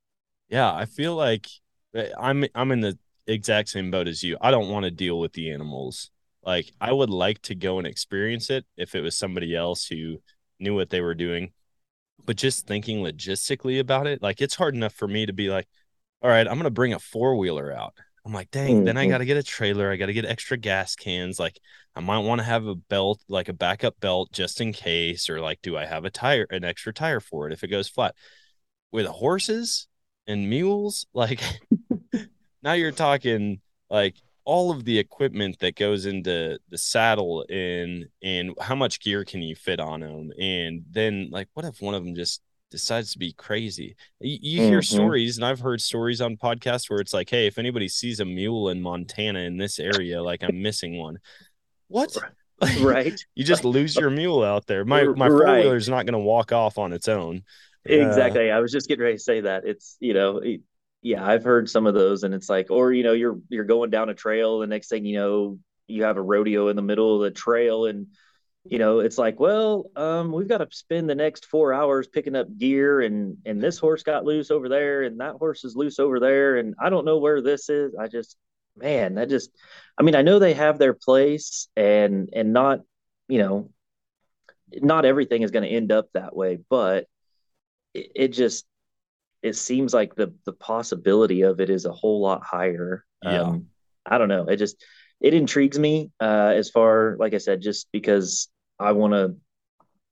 Yeah, 0.48 0.74
I 0.74 0.86
feel 0.86 1.16
like 1.16 1.48
eh, 1.94 2.10
I'm 2.18 2.46
I'm 2.56 2.72
in 2.72 2.80
the 2.80 2.98
exact 3.28 3.70
same 3.70 3.92
boat 3.92 4.08
as 4.08 4.24
you. 4.24 4.38
I 4.40 4.52
don't 4.52 4.70
want 4.70 4.86
to 4.86 4.92
deal 4.92 5.20
with 5.20 5.34
the 5.34 5.52
animals. 5.52 6.10
Like 6.44 6.72
I 6.80 6.94
would 6.94 7.10
like 7.10 7.42
to 7.44 7.56
go 7.56 7.78
and 7.78 7.86
experience 7.86 8.50
it 8.50 8.66
if 8.78 8.96
it 8.96 9.02
was 9.02 9.18
somebody 9.18 9.54
else 9.54 9.86
who 9.86 10.22
knew 10.60 10.76
what 10.76 10.90
they 10.90 11.02
were 11.02 11.14
doing. 11.14 11.52
But 12.26 12.38
just 12.38 12.68
thinking 12.68 13.04
logistically 13.04 13.82
about 13.82 14.08
it, 14.08 14.22
like 14.22 14.42
it's 14.42 14.56
hard 14.56 14.76
enough 14.76 14.94
for 14.94 15.10
me 15.10 15.26
to 15.26 15.34
be 15.34 15.50
like, 15.50 15.68
all 16.22 16.30
right, 16.30 16.48
I'm 16.48 16.56
gonna 16.56 16.70
bring 16.70 16.94
a 16.94 17.00
four 17.00 17.36
wheeler 17.36 17.74
out. 17.74 17.96
I'm 18.26 18.34
like, 18.34 18.52
dang, 18.52 18.78
mm-hmm. 18.78 18.86
then 18.86 18.98
I 18.98 19.04
mm-hmm. 19.04 19.12
got 19.12 19.18
to 19.20 19.26
get 19.26 19.38
a 19.38 19.44
trailer. 19.44 19.92
I 19.92 19.98
got 19.98 20.06
to 20.08 20.14
get 20.14 20.26
extra 20.26 20.58
gas 20.58 20.96
cans. 20.96 21.40
Like, 21.40 21.60
I 21.96 22.02
might 22.02 22.20
want 22.20 22.40
to 22.40 22.46
have 22.46 22.68
a 22.68 22.76
belt, 22.76 23.22
like 23.28 23.50
a 23.50 23.54
backup 23.54 24.00
belt 24.00 24.32
just 24.32 24.62
in 24.62 24.74
case, 24.74 25.30
or 25.30 25.42
like, 25.42 25.62
do 25.62 25.76
I 25.76 25.86
have 25.86 26.06
a 26.06 26.12
tire, 26.12 26.46
an 26.52 26.64
extra 26.64 26.94
tire 26.94 27.20
for 27.20 27.48
it 27.48 27.54
if 27.54 27.64
it 27.64 27.70
goes 27.70 27.90
flat? 27.90 28.16
With 28.92 29.08
horses 29.08 29.88
and 30.28 30.50
mules, 30.50 31.08
like, 31.14 31.42
now 32.62 32.74
you're 32.74 32.92
talking 32.92 33.62
like 33.90 34.16
all 34.44 34.72
of 34.72 34.86
the 34.86 34.98
equipment 34.98 35.60
that 35.60 35.76
goes 35.76 36.06
into 36.06 36.60
the 36.70 36.78
saddle 36.78 37.46
and 37.50 38.06
and 38.24 38.56
how 38.60 38.76
much 38.76 39.00
gear 39.00 39.24
can 39.24 39.42
you 39.42 39.56
fit 39.56 39.80
on 39.80 40.00
them 40.00 40.32
and 40.40 40.84
then 40.90 41.30
like 41.32 41.48
what 41.54 41.66
if 41.66 41.80
one 41.80 41.94
of 41.94 42.04
them 42.04 42.16
just 42.16 42.42
decides 42.72 43.12
to 43.12 43.20
be 43.20 43.34
crazy. 43.34 43.96
You, 44.20 44.40
you 44.42 44.62
hear 44.62 44.80
mm-hmm. 44.80 44.96
stories 44.96 45.38
and 45.38 45.46
i've 45.46 45.60
heard 45.60 45.82
stories 45.82 46.22
on 46.22 46.38
podcasts 46.38 46.90
where 46.90 47.00
it's 47.00 47.14
like 47.14 47.30
hey 47.30 47.46
if 47.46 47.58
anybody 47.58 47.88
sees 47.88 48.20
a 48.20 48.26
mule 48.26 48.70
in 48.70 48.82
montana 48.82 49.40
in 49.40 49.58
this 49.58 49.80
area 49.80 50.24
like 50.24 50.44
i'm 50.44 50.62
missing 50.62 50.98
one. 50.98 51.20
What? 51.88 52.16
Right. 52.80 53.20
You 53.34 53.44
just 53.44 53.66
lose 53.66 53.96
your 53.96 54.12
mule 54.12 54.44
out 54.44 54.68
there. 54.68 54.86
My 54.86 55.04
my 55.04 55.30
four-wheeler 55.30 55.78
is 55.78 55.90
not 55.90 56.06
going 56.06 56.14
to 56.14 56.20
walk 56.20 56.52
off 56.52 56.78
on 56.78 56.94
its 56.94 57.08
own. 57.08 57.42
Exactly. 57.86 58.52
Uh, 58.52 58.56
i 58.56 58.60
was 58.60 58.72
just 58.72 58.88
getting 58.88 59.04
ready 59.04 59.18
to 59.18 59.24
say 59.24 59.42
that. 59.42 59.66
It's 59.66 59.98
you 60.00 60.14
know 60.14 60.42
yeah, 61.02 61.26
I've 61.26 61.44
heard 61.44 61.70
some 61.70 61.88
of 61.88 61.94
those, 61.94 62.24
and 62.24 62.34
it's 62.34 62.50
like, 62.50 62.68
or 62.70 62.94
you 62.94 63.04
know, 63.04 63.14
you're 63.14 63.40
you're 63.50 63.64
going 63.64 63.90
down 63.90 64.10
a 64.10 64.14
trail, 64.14 64.60
the 64.60 64.68
next 64.68 64.90
thing 64.90 65.04
you 65.04 65.18
know, 65.18 65.60
you 65.88 66.04
have 66.04 66.18
a 66.18 66.22
rodeo 66.22 66.68
in 66.68 66.76
the 66.76 66.82
middle 66.82 67.16
of 67.16 67.22
the 67.22 67.32
trail, 67.32 67.86
and 67.86 68.08
you 68.64 68.78
know, 68.78 69.00
it's 69.00 69.18
like, 69.18 69.40
well, 69.40 69.90
um, 69.96 70.32
we've 70.32 70.48
got 70.48 70.60
to 70.60 70.68
spend 70.70 71.10
the 71.10 71.16
next 71.16 71.46
four 71.46 71.74
hours 71.74 72.08
picking 72.08 72.36
up 72.36 72.58
gear, 72.58 73.02
and 73.02 73.38
and 73.46 73.62
this 73.62 73.80
horse 73.80 74.04
got 74.04 74.26
loose 74.26 74.52
over 74.52 74.70
there, 74.70 75.04
and 75.04 75.20
that 75.20 75.36
horse 75.36 75.64
is 75.64 75.76
loose 75.76 76.00
over 76.00 76.20
there, 76.20 76.58
and 76.58 76.76
I 76.80 76.90
don't 76.90 77.06
know 77.06 77.18
where 77.18 77.42
this 77.42 77.70
is. 77.70 77.96
I 77.96 78.08
just, 78.08 78.38
man, 78.78 79.16
that 79.16 79.30
just, 79.30 79.50
I 79.98 80.04
mean, 80.04 80.16
I 80.16 80.22
know 80.22 80.38
they 80.38 80.54
have 80.54 80.78
their 80.78 80.94
place, 80.94 81.70
and 81.76 82.30
and 82.34 82.54
not, 82.54 82.82
you 83.28 83.40
know, 83.40 83.72
not 84.72 85.06
everything 85.06 85.42
is 85.42 85.52
going 85.52 85.68
to 85.68 85.76
end 85.76 85.92
up 85.92 86.10
that 86.14 86.36
way, 86.36 86.60
but 86.70 87.08
it, 87.96 88.12
it 88.16 88.28
just 88.28 88.66
it 89.42 89.56
seems 89.56 89.92
like 89.92 90.14
the 90.14 90.36
the 90.46 90.54
possibility 90.54 91.42
of 91.42 91.60
it 91.60 91.72
is 91.72 91.86
a 91.86 91.92
whole 91.92 92.22
lot 92.22 92.44
higher. 92.44 93.06
Yeah. 93.24 93.42
Um, 93.42 93.68
I 94.06 94.18
don't 94.18 94.30
know. 94.30 94.46
It 94.46 94.58
just 94.58 94.84
it 95.22 95.34
intrigues 95.34 95.80
me 95.80 96.12
uh, 96.20 96.54
as 96.56 96.70
far 96.70 97.16
like 97.20 97.34
I 97.34 97.38
said, 97.38 97.62
just 97.62 97.88
because 97.92 98.50
I 98.80 98.92
want 98.94 99.14
to 99.14 99.36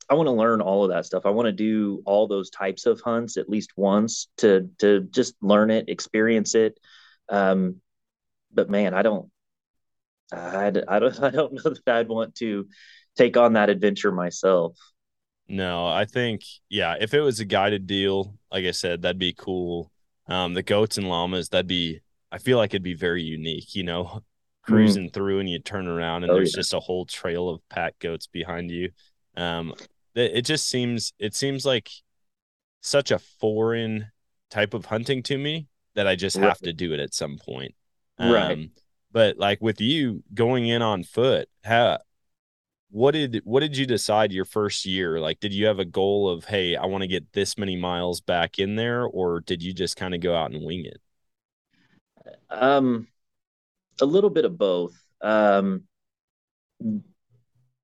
I 0.09 0.15
want 0.15 0.27
to 0.27 0.31
learn 0.31 0.61
all 0.61 0.83
of 0.83 0.89
that 0.89 1.05
stuff. 1.05 1.25
I 1.25 1.29
want 1.29 1.45
to 1.47 1.51
do 1.51 2.01
all 2.05 2.27
those 2.27 2.49
types 2.49 2.85
of 2.85 2.99
hunts 3.01 3.37
at 3.37 3.49
least 3.49 3.71
once 3.75 4.27
to 4.37 4.69
to 4.79 5.01
just 5.01 5.35
learn 5.41 5.71
it, 5.71 5.89
experience 5.89 6.55
it. 6.55 6.79
Um, 7.29 7.81
but 8.51 8.69
man, 8.69 8.93
I 8.93 9.01
don't 9.01 9.29
I, 10.31 10.71
I 10.87 10.99
don't 10.99 11.19
I 11.23 11.29
don't 11.29 11.53
know 11.53 11.73
that 11.85 11.95
I'd 11.95 12.09
want 12.09 12.35
to 12.35 12.67
take 13.15 13.37
on 13.37 13.53
that 13.53 13.69
adventure 13.69 14.11
myself. 14.11 14.77
No, 15.47 15.87
I 15.87 16.05
think 16.05 16.41
yeah, 16.69 16.95
if 16.99 17.13
it 17.13 17.21
was 17.21 17.39
a 17.39 17.45
guided 17.45 17.87
deal, 17.87 18.35
like 18.51 18.65
I 18.65 18.71
said, 18.71 19.01
that'd 19.01 19.17
be 19.19 19.33
cool. 19.33 19.91
Um, 20.27 20.53
the 20.53 20.61
goats 20.61 20.97
and 20.97 21.09
llamas, 21.09 21.49
that'd 21.49 21.67
be 21.67 22.01
I 22.31 22.37
feel 22.37 22.57
like 22.57 22.71
it'd 22.71 22.83
be 22.83 22.93
very 22.93 23.23
unique, 23.23 23.75
you 23.75 23.83
know. 23.83 24.23
Cruising 24.69 25.09
mm. 25.09 25.13
through 25.13 25.39
and 25.39 25.49
you 25.49 25.59
turn 25.59 25.87
around 25.87 26.23
and 26.23 26.31
oh, 26.31 26.35
there's 26.35 26.53
yeah. 26.53 26.59
just 26.59 26.73
a 26.73 26.79
whole 26.79 27.05
trail 27.05 27.49
of 27.49 27.67
pack 27.69 27.97
goats 27.99 28.27
behind 28.27 28.71
you. 28.71 28.91
Um, 29.35 29.73
it, 30.15 30.31
it 30.35 30.41
just 30.45 30.67
seems 30.67 31.13
it 31.19 31.35
seems 31.35 31.65
like 31.65 31.89
such 32.81 33.11
a 33.11 33.19
foreign 33.19 34.07
type 34.49 34.73
of 34.73 34.85
hunting 34.85 35.23
to 35.23 35.37
me 35.37 35.67
that 35.95 36.07
I 36.07 36.15
just 36.15 36.37
right. 36.37 36.47
have 36.47 36.59
to 36.59 36.73
do 36.73 36.93
it 36.93 36.99
at 36.99 37.13
some 37.13 37.37
point. 37.37 37.75
Um, 38.17 38.33
right. 38.33 38.69
But 39.11 39.37
like 39.37 39.61
with 39.61 39.81
you 39.81 40.23
going 40.33 40.67
in 40.67 40.81
on 40.81 41.03
foot, 41.03 41.49
how 41.63 41.99
what 42.91 43.11
did 43.11 43.41
what 43.43 43.59
did 43.59 43.77
you 43.77 43.85
decide 43.85 44.31
your 44.31 44.45
first 44.45 44.85
year 44.85 45.19
like 45.19 45.39
did 45.39 45.53
you 45.53 45.67
have 45.67 45.79
a 45.79 45.85
goal 45.85 46.27
of 46.27 46.45
hey 46.45 46.75
i 46.75 46.85
want 46.85 47.01
to 47.01 47.07
get 47.07 47.31
this 47.33 47.57
many 47.57 47.75
miles 47.75 48.19
back 48.19 48.57
in 48.57 48.75
there 48.75 49.05
or 49.05 49.41
did 49.41 49.61
you 49.61 49.73
just 49.73 49.95
kind 49.95 50.15
of 50.15 50.21
go 50.21 50.35
out 50.35 50.51
and 50.51 50.65
wing 50.65 50.85
it 50.85 50.99
um 52.49 53.07
a 54.01 54.05
little 54.05 54.29
bit 54.29 54.45
of 54.45 54.57
both. 54.57 54.93
Um 55.21 55.83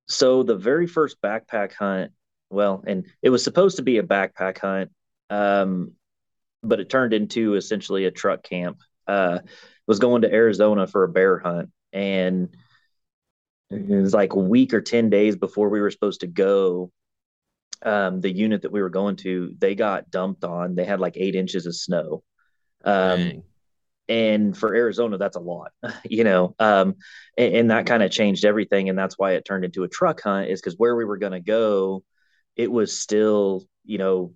so 0.07 0.43
the 0.43 0.55
very 0.55 0.87
first 0.87 1.21
backpack 1.21 1.73
hunt 1.73 2.11
well 2.49 2.83
and 2.85 3.07
it 3.21 3.29
was 3.29 3.43
supposed 3.43 3.77
to 3.77 3.83
be 3.83 3.97
a 3.97 4.03
backpack 4.03 4.57
hunt 4.59 4.91
um 5.29 5.91
but 6.63 6.79
it 6.79 6.89
turned 6.89 7.13
into 7.13 7.55
essentially 7.55 8.05
a 8.05 8.11
truck 8.11 8.43
camp. 8.43 8.77
Uh 9.07 9.39
was 9.87 9.99
going 9.99 10.21
to 10.21 10.33
arizona 10.33 10.87
for 10.87 11.03
a 11.03 11.09
bear 11.09 11.37
hunt 11.39 11.69
and 11.93 12.55
it 13.69 13.89
was 13.89 14.13
like 14.13 14.33
a 14.33 14.39
week 14.39 14.73
or 14.73 14.81
10 14.81 15.09
days 15.09 15.35
before 15.35 15.69
we 15.69 15.81
were 15.81 15.91
supposed 15.91 16.21
to 16.21 16.27
go 16.27 16.91
um, 17.83 18.21
the 18.21 18.31
unit 18.31 18.63
that 18.63 18.71
we 18.71 18.81
were 18.81 18.89
going 18.89 19.15
to 19.17 19.53
they 19.57 19.75
got 19.75 20.09
dumped 20.09 20.43
on. 20.43 20.75
They 20.75 20.85
had 20.85 20.99
like 20.99 21.17
eight 21.17 21.35
inches 21.35 21.65
of 21.65 21.75
snow. 21.75 22.23
Um, 22.83 23.43
and 24.07 24.55
for 24.57 24.75
arizona 24.75 25.17
that's 25.17 25.35
a 25.35 25.41
lot 25.41 25.71
you 26.05 26.23
know 26.23 26.55
um, 26.59 26.95
and, 27.37 27.55
and, 27.55 27.71
that 27.71 27.85
kind 27.85 28.03
of 28.03 28.11
changed 28.11 28.45
everything 28.45 28.89
and 28.89 28.97
that's 28.97 29.17
why 29.17 29.33
it 29.33 29.45
turned 29.45 29.65
into 29.65 29.83
a 29.83 29.87
truck 29.87 30.21
hunt 30.21 30.49
is 30.49 30.61
because 30.61 30.77
where 30.77 30.95
we 30.95 31.05
were 31.05 31.17
going 31.17 31.31
to 31.31 31.39
go 31.39 32.03
it 32.55 32.71
was 32.71 32.97
still 32.97 33.63
you 33.83 33.97
know 33.97 34.33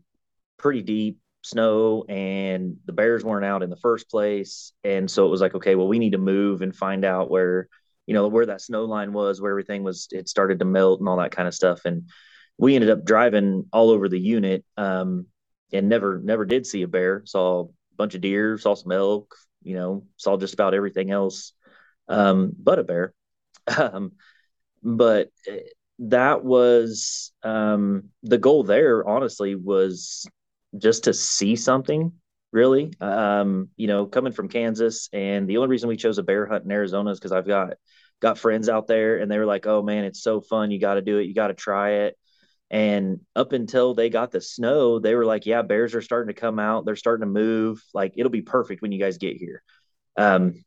pretty 0.57 0.81
deep 0.81 1.19
snow 1.41 2.03
and 2.09 2.77
the 2.85 2.91
bears 2.91 3.23
weren't 3.23 3.45
out 3.45 3.63
in 3.63 3.69
the 3.69 3.77
first 3.77 4.09
place 4.09 4.73
and 4.83 5.09
so 5.09 5.25
it 5.25 5.29
was 5.29 5.41
like 5.41 5.55
okay 5.55 5.75
well 5.75 5.87
we 5.87 5.99
need 5.99 6.11
to 6.11 6.17
move 6.17 6.61
and 6.61 6.75
find 6.75 7.05
out 7.05 7.29
where 7.29 7.69
you 8.05 8.13
know 8.13 8.27
where 8.27 8.47
that 8.47 8.61
snow 8.61 8.85
line 8.85 9.13
was 9.13 9.39
where 9.39 9.51
everything 9.51 9.83
was 9.83 10.07
it 10.11 10.27
started 10.27 10.59
to 10.59 10.65
melt 10.65 10.99
and 10.99 11.07
all 11.07 11.17
that 11.17 11.31
kind 11.31 11.47
of 11.47 11.53
stuff 11.53 11.85
and 11.85 12.09
we 12.57 12.75
ended 12.75 12.89
up 12.89 13.05
driving 13.05 13.65
all 13.71 13.89
over 13.89 14.09
the 14.09 14.19
unit 14.19 14.65
um, 14.75 15.27
and 15.71 15.87
never 15.87 16.19
never 16.19 16.43
did 16.43 16.65
see 16.65 16.81
a 16.81 16.87
bear 16.87 17.21
saw 17.25 17.63
a 17.63 17.95
bunch 17.95 18.15
of 18.15 18.21
deer 18.21 18.57
saw 18.57 18.75
some 18.75 18.91
elk 18.91 19.33
you 19.61 19.75
know 19.75 20.03
saw 20.17 20.37
just 20.37 20.53
about 20.53 20.73
everything 20.73 21.11
else 21.11 21.53
um, 22.07 22.51
but 22.57 22.79
a 22.79 22.83
bear 22.83 23.13
um, 23.77 24.13
but 24.83 25.29
eh, 25.47 25.59
that 25.99 26.43
was 26.43 27.31
um, 27.43 28.05
the 28.23 28.37
goal 28.37 28.63
there 28.63 29.07
honestly 29.07 29.55
was 29.55 30.25
just 30.77 31.05
to 31.05 31.13
see 31.13 31.55
something 31.55 32.11
really 32.51 32.91
um, 33.01 33.69
you 33.75 33.87
know 33.87 34.05
coming 34.05 34.33
from 34.33 34.49
kansas 34.49 35.09
and 35.13 35.47
the 35.47 35.57
only 35.57 35.69
reason 35.69 35.89
we 35.89 35.97
chose 35.97 36.17
a 36.17 36.23
bear 36.23 36.45
hunt 36.47 36.63
in 36.65 36.71
arizona 36.71 37.11
is 37.11 37.19
because 37.19 37.31
i've 37.31 37.47
got 37.47 37.73
got 38.19 38.37
friends 38.37 38.69
out 38.69 38.87
there 38.87 39.17
and 39.17 39.31
they 39.31 39.37
were 39.37 39.45
like, 39.45 39.65
oh 39.65 39.81
man, 39.81 40.03
it's 40.03 40.21
so 40.21 40.41
fun. 40.41 40.71
You 40.71 40.79
got 40.79 40.95
to 40.95 41.01
do 41.01 41.17
it. 41.17 41.23
You 41.23 41.33
got 41.33 41.47
to 41.47 41.53
try 41.53 41.91
it. 41.91 42.17
And 42.71 43.21
up 43.35 43.51
until 43.51 43.95
they 43.95 44.09
got 44.09 44.31
the 44.31 44.41
snow, 44.41 44.99
they 44.99 45.15
were 45.15 45.25
like, 45.25 45.45
yeah, 45.45 45.63
bears 45.63 45.95
are 45.95 46.01
starting 46.01 46.33
to 46.33 46.39
come 46.39 46.59
out. 46.59 46.85
They're 46.85 46.95
starting 46.95 47.21
to 47.21 47.31
move. 47.31 47.83
Like, 47.93 48.13
it'll 48.15 48.29
be 48.29 48.41
perfect 48.41 48.81
when 48.81 48.91
you 48.91 48.99
guys 48.99 49.17
get 49.17 49.37
here. 49.37 49.63
Um, 50.17 50.63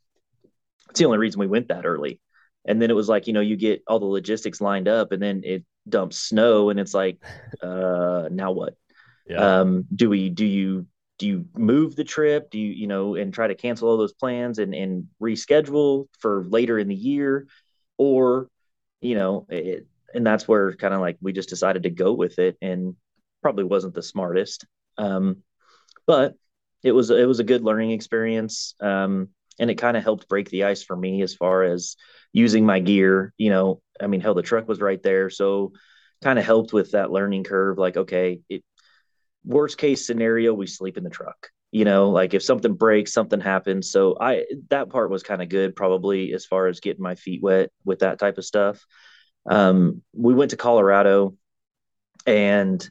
it's 0.91 0.99
the 0.99 1.07
only 1.07 1.19
reason 1.19 1.41
we 1.41 1.47
went 1.47 1.69
that 1.69 1.87
early. 1.87 2.21
And 2.65 2.81
then 2.81 2.91
it 2.91 2.97
was 2.97 3.09
like, 3.09 3.27
you 3.27 3.33
know, 3.33 3.41
you 3.41 3.57
get 3.57 3.83
all 3.87 4.01
the 4.01 4.07
logistics 4.07 4.61
lined 4.61 4.89
up 4.89 5.13
and 5.13 5.23
then 5.23 5.43
it 5.45 5.65
dumps 5.89 6.19
snow 6.19 6.71
and 6.71 6.81
it's 6.81 6.95
like, 6.95 7.23
uh, 7.63 8.29
now 8.31 8.51
what? 8.51 8.75
Yeah. 9.27 9.61
Um, 9.61 9.85
do 9.95 10.11
we, 10.11 10.29
do 10.29 10.45
you, 10.45 10.87
do 11.19 11.29
you 11.29 11.47
move 11.55 11.95
the 11.95 12.03
trip 12.03 12.51
do 12.51 12.59
you 12.59 12.73
you 12.73 12.87
know 12.89 13.15
and 13.15 13.33
try 13.33 13.47
to 13.47 13.55
cancel 13.55 13.89
all 13.89 13.97
those 13.97 14.15
plans 14.15 14.59
and 14.59 14.75
and 14.75 15.07
reschedule 15.23 16.09
for 16.19 16.45
later 16.49 16.81
in 16.81 16.89
the 16.89 16.97
year 16.97 17.47
or 17.97 18.49
you 19.01 19.15
know 19.15 19.47
it, 19.49 19.87
and 20.15 20.27
that's 20.27 20.47
where 20.47 20.75
kind 20.75 20.95
of 20.95 21.01
like 21.01 21.17
we 21.21 21.33
just 21.33 21.49
decided 21.49 21.85
to 21.85 21.91
go 21.91 22.13
with 22.13 22.39
it 22.39 22.57
and 22.61 22.95
probably 23.43 23.65
wasn't 23.65 23.95
the 23.95 24.03
smartest 24.03 24.67
um, 24.99 25.43
but 26.07 26.35
it 26.83 26.93
was 26.93 27.11
it 27.11 27.27
was 27.27 27.41
a 27.41 27.45
good 27.45 27.63
learning 27.63 27.91
experience 27.91 28.75
um, 28.81 29.29
and 29.59 29.71
it 29.71 29.77
kind 29.77 29.97
of 29.97 30.03
helped 30.03 30.29
break 30.29 30.51
the 30.51 30.65
ice 30.65 30.83
for 30.83 30.97
me 30.97 31.23
as 31.23 31.35
far 31.35 31.63
as 31.63 31.97
using 32.33 32.65
my 32.65 32.81
gear 32.81 33.33
you 33.37 33.51
know 33.51 33.81
i 34.01 34.07
mean 34.07 34.21
hell 34.21 34.35
the 34.35 34.43
truck 34.43 34.67
was 34.69 34.81
right 34.81 35.03
there 35.03 35.29
so 35.31 35.73
kind 36.23 36.39
of 36.39 36.45
helped 36.45 36.73
with 36.73 36.93
that 36.93 37.11
learning 37.11 37.45
curve 37.45 37.79
like 37.79 37.97
okay 37.97 38.41
it, 38.49 38.65
worst 39.45 39.79
case 39.79 40.07
scenario, 40.07 40.55
we 40.55 40.67
sleep 40.67 40.97
in 40.97 41.05
the 41.05 41.11
truck. 41.11 41.49
You 41.71 41.87
know, 41.87 42.11
like 42.11 42.35
if 42.35 42.43
something 42.43 42.75
breaks, 42.75 43.13
something 43.15 43.41
happens. 43.41 43.91
So 43.91 44.17
I 44.21 44.45
that 44.69 44.91
part 44.91 45.11
was 45.11 45.23
kind 45.23 45.41
of 45.41 45.49
good, 45.49 45.75
probably 45.75 46.35
as 46.35 46.45
far 46.45 46.67
as 46.67 46.81
getting 46.81 47.03
my 47.03 47.15
feet 47.15 47.43
wet 47.43 47.71
with 47.85 48.01
that 48.01 48.19
type 48.19 48.37
of 48.37 48.45
stuff. 48.45 48.85
Um, 49.47 50.03
we 50.13 50.35
went 50.35 50.51
to 50.53 50.57
Colorado, 50.57 51.37
and 52.27 52.89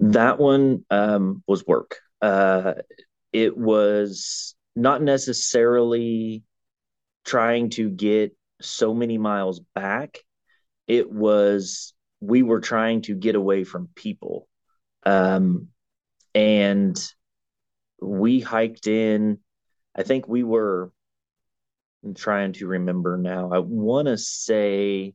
That 0.00 0.38
one 0.38 0.84
um, 0.90 1.42
was 1.46 1.64
work. 1.64 2.00
Uh, 2.20 2.74
it 3.32 3.56
was 3.56 4.54
not 4.74 5.00
necessarily 5.00 6.42
trying 7.24 7.70
to 7.70 7.88
get 7.88 8.36
so 8.60 8.94
many 8.94 9.16
miles 9.16 9.60
back. 9.74 10.18
It 10.88 11.10
was 11.10 11.94
we 12.20 12.42
were 12.42 12.60
trying 12.60 13.02
to 13.02 13.14
get 13.14 13.36
away 13.36 13.64
from 13.64 13.90
people. 13.94 14.48
Um, 15.04 15.68
and 16.34 16.96
we 18.00 18.40
hiked 18.40 18.86
in, 18.86 19.38
I 19.94 20.02
think 20.02 20.26
we 20.26 20.42
were, 20.42 20.92
I'm 22.04 22.14
trying 22.14 22.54
to 22.54 22.66
remember 22.66 23.16
now. 23.18 23.52
I 23.52 23.58
want 23.58 24.08
to 24.08 24.18
say 24.18 25.14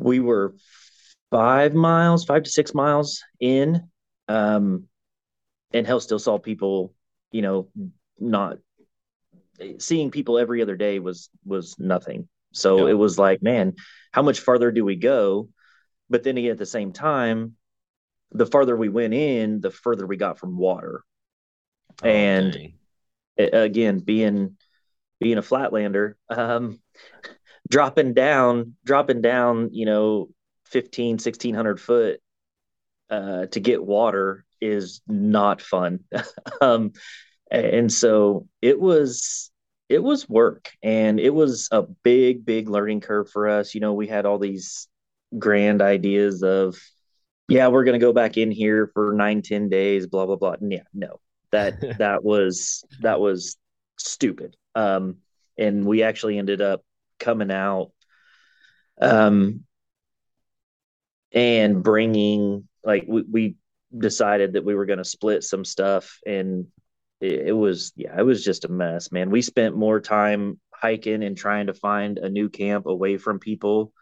we 0.00 0.20
were 0.20 0.54
five 1.30 1.74
miles, 1.74 2.24
five 2.24 2.42
to 2.44 2.50
six 2.50 2.74
miles 2.74 3.22
in. 3.38 3.88
Um, 4.28 4.88
and 5.72 5.86
hell 5.86 6.00
still 6.00 6.18
saw 6.18 6.38
people, 6.38 6.94
you 7.30 7.42
know, 7.42 7.68
not 8.18 8.58
seeing 9.78 10.10
people 10.10 10.38
every 10.38 10.62
other 10.62 10.76
day 10.76 10.98
was 10.98 11.30
was 11.44 11.76
nothing. 11.78 12.28
So 12.52 12.86
Yeah. 12.86 12.92
it 12.92 12.98
was 12.98 13.18
like, 13.18 13.42
man, 13.42 13.74
how 14.12 14.22
much 14.22 14.40
farther 14.40 14.72
do 14.72 14.84
we 14.84 14.96
go? 14.96 15.48
But 16.08 16.24
then 16.24 16.36
again, 16.36 16.50
at 16.50 16.58
the 16.58 16.66
same 16.66 16.92
time, 16.92 17.56
the 18.32 18.46
farther 18.46 18.76
we 18.76 18.88
went 18.88 19.14
in, 19.14 19.60
the 19.60 19.70
further 19.70 20.06
we 20.06 20.16
got 20.16 20.38
from 20.38 20.56
water. 20.56 21.04
Oh, 22.02 22.06
and 22.06 22.52
dang. 22.52 22.74
again, 23.38 24.00
being 24.00 24.56
being 25.20 25.38
a 25.38 25.42
flatlander, 25.42 26.14
um, 26.28 26.80
dropping 27.70 28.14
down, 28.14 28.74
dropping 28.84 29.22
down, 29.22 29.70
you 29.72 29.86
know, 29.86 30.28
15, 30.66 31.14
1600 31.14 31.80
foot 31.80 32.20
uh, 33.08 33.46
to 33.46 33.60
get 33.60 33.82
water 33.82 34.44
is 34.60 35.00
not 35.08 35.62
fun. 35.62 36.00
um, 36.60 36.92
and 37.50 37.92
so 37.92 38.46
it 38.60 38.78
was 38.78 39.50
it 39.88 40.02
was 40.02 40.28
work 40.28 40.70
and 40.84 41.18
it 41.18 41.34
was 41.34 41.68
a 41.72 41.82
big 41.82 42.44
big 42.44 42.68
learning 42.68 43.00
curve 43.00 43.28
for 43.28 43.48
us. 43.48 43.74
You 43.74 43.80
know 43.80 43.94
we 43.94 44.06
had 44.06 44.26
all 44.26 44.38
these 44.38 44.86
grand 45.38 45.82
ideas 45.82 46.42
of 46.42 46.76
yeah 47.48 47.68
we're 47.68 47.84
going 47.84 47.98
to 47.98 48.04
go 48.04 48.12
back 48.12 48.36
in 48.36 48.50
here 48.52 48.90
for 48.94 49.12
nine 49.12 49.42
ten 49.42 49.68
days 49.68 50.06
blah 50.06 50.26
blah 50.26 50.36
blah. 50.36 50.54
Yeah 50.60 50.84
no 50.94 51.18
that 51.50 51.80
that 51.98 52.22
was 52.22 52.84
that 53.00 53.20
was 53.20 53.56
stupid. 53.98 54.56
Um 54.76 55.16
and 55.58 55.84
we 55.84 56.04
actually 56.04 56.38
ended 56.38 56.60
up 56.60 56.82
coming 57.20 57.50
out 57.50 57.92
um 59.00 59.64
and 61.32 61.82
bringing 61.82 62.66
like 62.84 63.04
we, 63.06 63.22
we 63.22 63.56
decided 63.96 64.54
that 64.54 64.64
we 64.64 64.74
were 64.74 64.86
going 64.86 64.98
to 64.98 65.04
split 65.04 65.44
some 65.44 65.64
stuff 65.64 66.18
and 66.26 66.66
it, 67.20 67.48
it 67.48 67.52
was 67.52 67.92
yeah 67.96 68.18
it 68.18 68.22
was 68.22 68.44
just 68.44 68.64
a 68.64 68.68
mess 68.68 69.12
man. 69.12 69.30
We 69.30 69.42
spent 69.42 69.76
more 69.76 70.00
time 70.00 70.58
hiking 70.72 71.22
and 71.22 71.36
trying 71.36 71.66
to 71.66 71.74
find 71.74 72.18
a 72.18 72.28
new 72.28 72.48
camp 72.48 72.86
away 72.86 73.18
from 73.18 73.38
people 73.38 73.92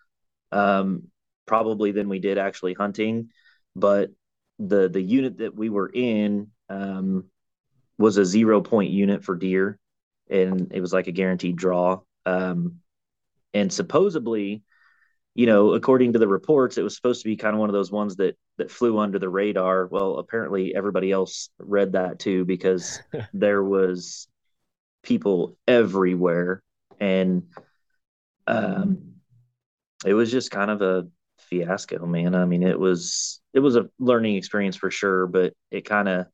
um 0.52 1.04
probably 1.46 1.92
than 1.92 2.08
we 2.08 2.18
did 2.18 2.38
actually 2.38 2.74
hunting 2.74 3.30
but 3.74 4.10
the 4.58 4.88
the 4.88 5.02
unit 5.02 5.38
that 5.38 5.54
we 5.54 5.68
were 5.70 5.90
in 5.92 6.48
um 6.68 7.24
was 7.98 8.16
a 8.16 8.24
zero 8.24 8.60
point 8.60 8.90
unit 8.90 9.24
for 9.24 9.34
deer 9.34 9.78
and 10.30 10.72
it 10.72 10.80
was 10.80 10.92
like 10.92 11.06
a 11.06 11.12
guaranteed 11.12 11.56
draw 11.56 12.00
um 12.26 12.76
and 13.54 13.72
supposedly 13.72 14.62
you 15.38 15.46
know, 15.46 15.74
according 15.74 16.14
to 16.14 16.18
the 16.18 16.26
reports, 16.26 16.78
it 16.78 16.82
was 16.82 16.96
supposed 16.96 17.22
to 17.22 17.28
be 17.28 17.36
kind 17.36 17.54
of 17.54 17.60
one 17.60 17.68
of 17.68 17.72
those 17.72 17.92
ones 17.92 18.16
that 18.16 18.36
that 18.56 18.72
flew 18.72 18.98
under 18.98 19.20
the 19.20 19.28
radar. 19.28 19.86
Well, 19.86 20.16
apparently 20.18 20.74
everybody 20.74 21.12
else 21.12 21.50
read 21.60 21.92
that 21.92 22.18
too 22.18 22.44
because 22.44 23.00
there 23.32 23.62
was 23.62 24.26
people 25.04 25.56
everywhere, 25.68 26.60
and 26.98 27.44
um, 28.48 29.14
it 30.04 30.12
was 30.12 30.32
just 30.32 30.50
kind 30.50 30.72
of 30.72 30.82
a 30.82 31.06
fiasco, 31.38 32.04
man. 32.04 32.34
I 32.34 32.44
mean, 32.44 32.64
it 32.64 32.80
was 32.80 33.40
it 33.54 33.60
was 33.60 33.76
a 33.76 33.88
learning 34.00 34.34
experience 34.34 34.74
for 34.74 34.90
sure, 34.90 35.28
but 35.28 35.54
it 35.70 35.84
kind 35.84 36.08
of 36.08 36.26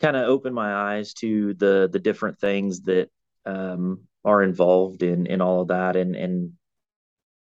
kind 0.00 0.16
of 0.16 0.26
opened 0.26 0.54
my 0.54 0.72
eyes 0.72 1.12
to 1.16 1.52
the 1.52 1.90
the 1.92 1.98
different 1.98 2.38
things 2.38 2.80
that 2.84 3.10
um, 3.44 4.04
are 4.24 4.42
involved 4.42 5.02
in 5.02 5.26
in 5.26 5.40
all 5.40 5.62
of 5.62 5.68
that, 5.68 5.96
and 5.96 6.16
and 6.16 6.52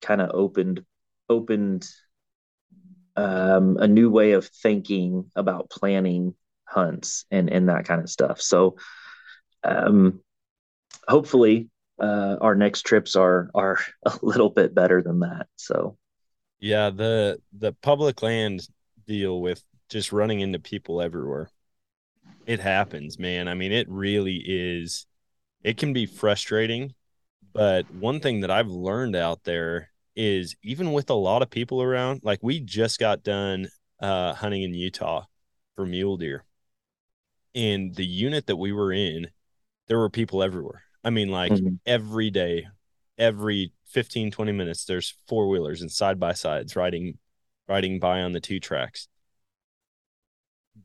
kind 0.02 0.20
of 0.20 0.30
opened 0.32 0.84
opened 1.28 1.88
um, 3.16 3.76
a 3.78 3.86
new 3.88 4.10
way 4.10 4.32
of 4.32 4.46
thinking 4.46 5.30
about 5.36 5.70
planning 5.70 6.34
hunts 6.64 7.24
and 7.30 7.50
and 7.50 7.68
that 7.68 7.84
kind 7.84 8.00
of 8.00 8.10
stuff. 8.10 8.40
So 8.40 8.76
um, 9.64 10.20
hopefully 11.08 11.70
uh, 12.00 12.38
our 12.40 12.54
next 12.54 12.82
trips 12.82 13.16
are 13.16 13.50
are 13.54 13.78
a 14.06 14.18
little 14.22 14.50
bit 14.50 14.74
better 14.74 15.02
than 15.02 15.20
that. 15.20 15.48
So 15.56 15.98
Yeah, 16.60 16.90
the 16.90 17.40
the 17.52 17.72
public 17.72 18.22
land 18.22 18.68
deal 19.06 19.40
with 19.40 19.62
just 19.88 20.12
running 20.12 20.40
into 20.40 20.58
people 20.58 21.00
everywhere. 21.00 21.50
It 22.46 22.60
happens, 22.60 23.18
man. 23.18 23.48
I 23.48 23.54
mean, 23.54 23.72
it 23.72 23.88
really 23.88 24.42
is. 24.44 25.06
It 25.62 25.76
can 25.76 25.92
be 25.92 26.06
frustrating, 26.06 26.94
but 27.52 27.90
one 27.90 28.20
thing 28.20 28.40
that 28.40 28.50
I've 28.52 28.68
learned 28.70 29.16
out 29.16 29.44
there 29.44 29.90
is 30.16 30.56
even 30.62 30.92
with 30.92 31.10
a 31.10 31.14
lot 31.14 31.42
of 31.42 31.50
people 31.50 31.82
around, 31.82 32.22
like 32.24 32.40
we 32.42 32.60
just 32.60 32.98
got 32.98 33.22
done 33.24 33.68
uh 34.00 34.34
hunting 34.34 34.62
in 34.62 34.74
Utah 34.74 35.26
for 35.76 35.86
mule 35.86 36.16
deer. 36.18 36.44
And 37.54 37.94
the 37.94 38.06
unit 38.06 38.46
that 38.46 38.56
we 38.56 38.72
were 38.72 38.92
in, 38.92 39.30
there 39.88 39.98
were 39.98 40.10
people 40.10 40.42
everywhere. 40.42 40.84
I 41.04 41.10
mean, 41.10 41.30
like 41.30 41.62
Mhm. 41.62 41.78
every 41.86 42.30
day, 42.30 42.68
every 43.18 43.72
15, 43.86 44.30
20 44.30 44.52
minutes, 44.52 44.84
there's 44.84 45.14
four 45.28 45.48
wheelers 45.48 45.82
and 45.82 45.90
side 45.92 46.20
by 46.20 46.34
sides 46.34 46.76
riding 46.76 47.18
riding 47.68 48.00
by 48.00 48.22
on 48.22 48.32
the 48.32 48.40
two 48.40 48.60
tracks. 48.60 49.08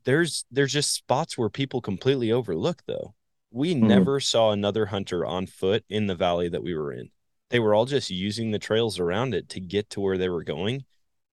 There's 0.04 0.44
there's 0.50 0.72
just 0.72 0.92
spots 0.94 1.36
where 1.36 1.50
people 1.50 1.80
completely 1.80 2.30
overlook 2.32 2.82
though. 2.86 3.14
We 3.56 3.74
never 3.74 4.20
saw 4.20 4.50
another 4.50 4.84
hunter 4.84 5.24
on 5.24 5.46
foot 5.46 5.82
in 5.88 6.06
the 6.06 6.14
valley 6.14 6.50
that 6.50 6.62
we 6.62 6.74
were 6.74 6.92
in. 6.92 7.10
They 7.48 7.58
were 7.58 7.74
all 7.74 7.86
just 7.86 8.10
using 8.10 8.50
the 8.50 8.58
trails 8.58 8.98
around 8.98 9.34
it 9.34 9.48
to 9.50 9.60
get 9.60 9.88
to 9.90 10.00
where 10.00 10.18
they 10.18 10.28
were 10.28 10.44
going. 10.44 10.84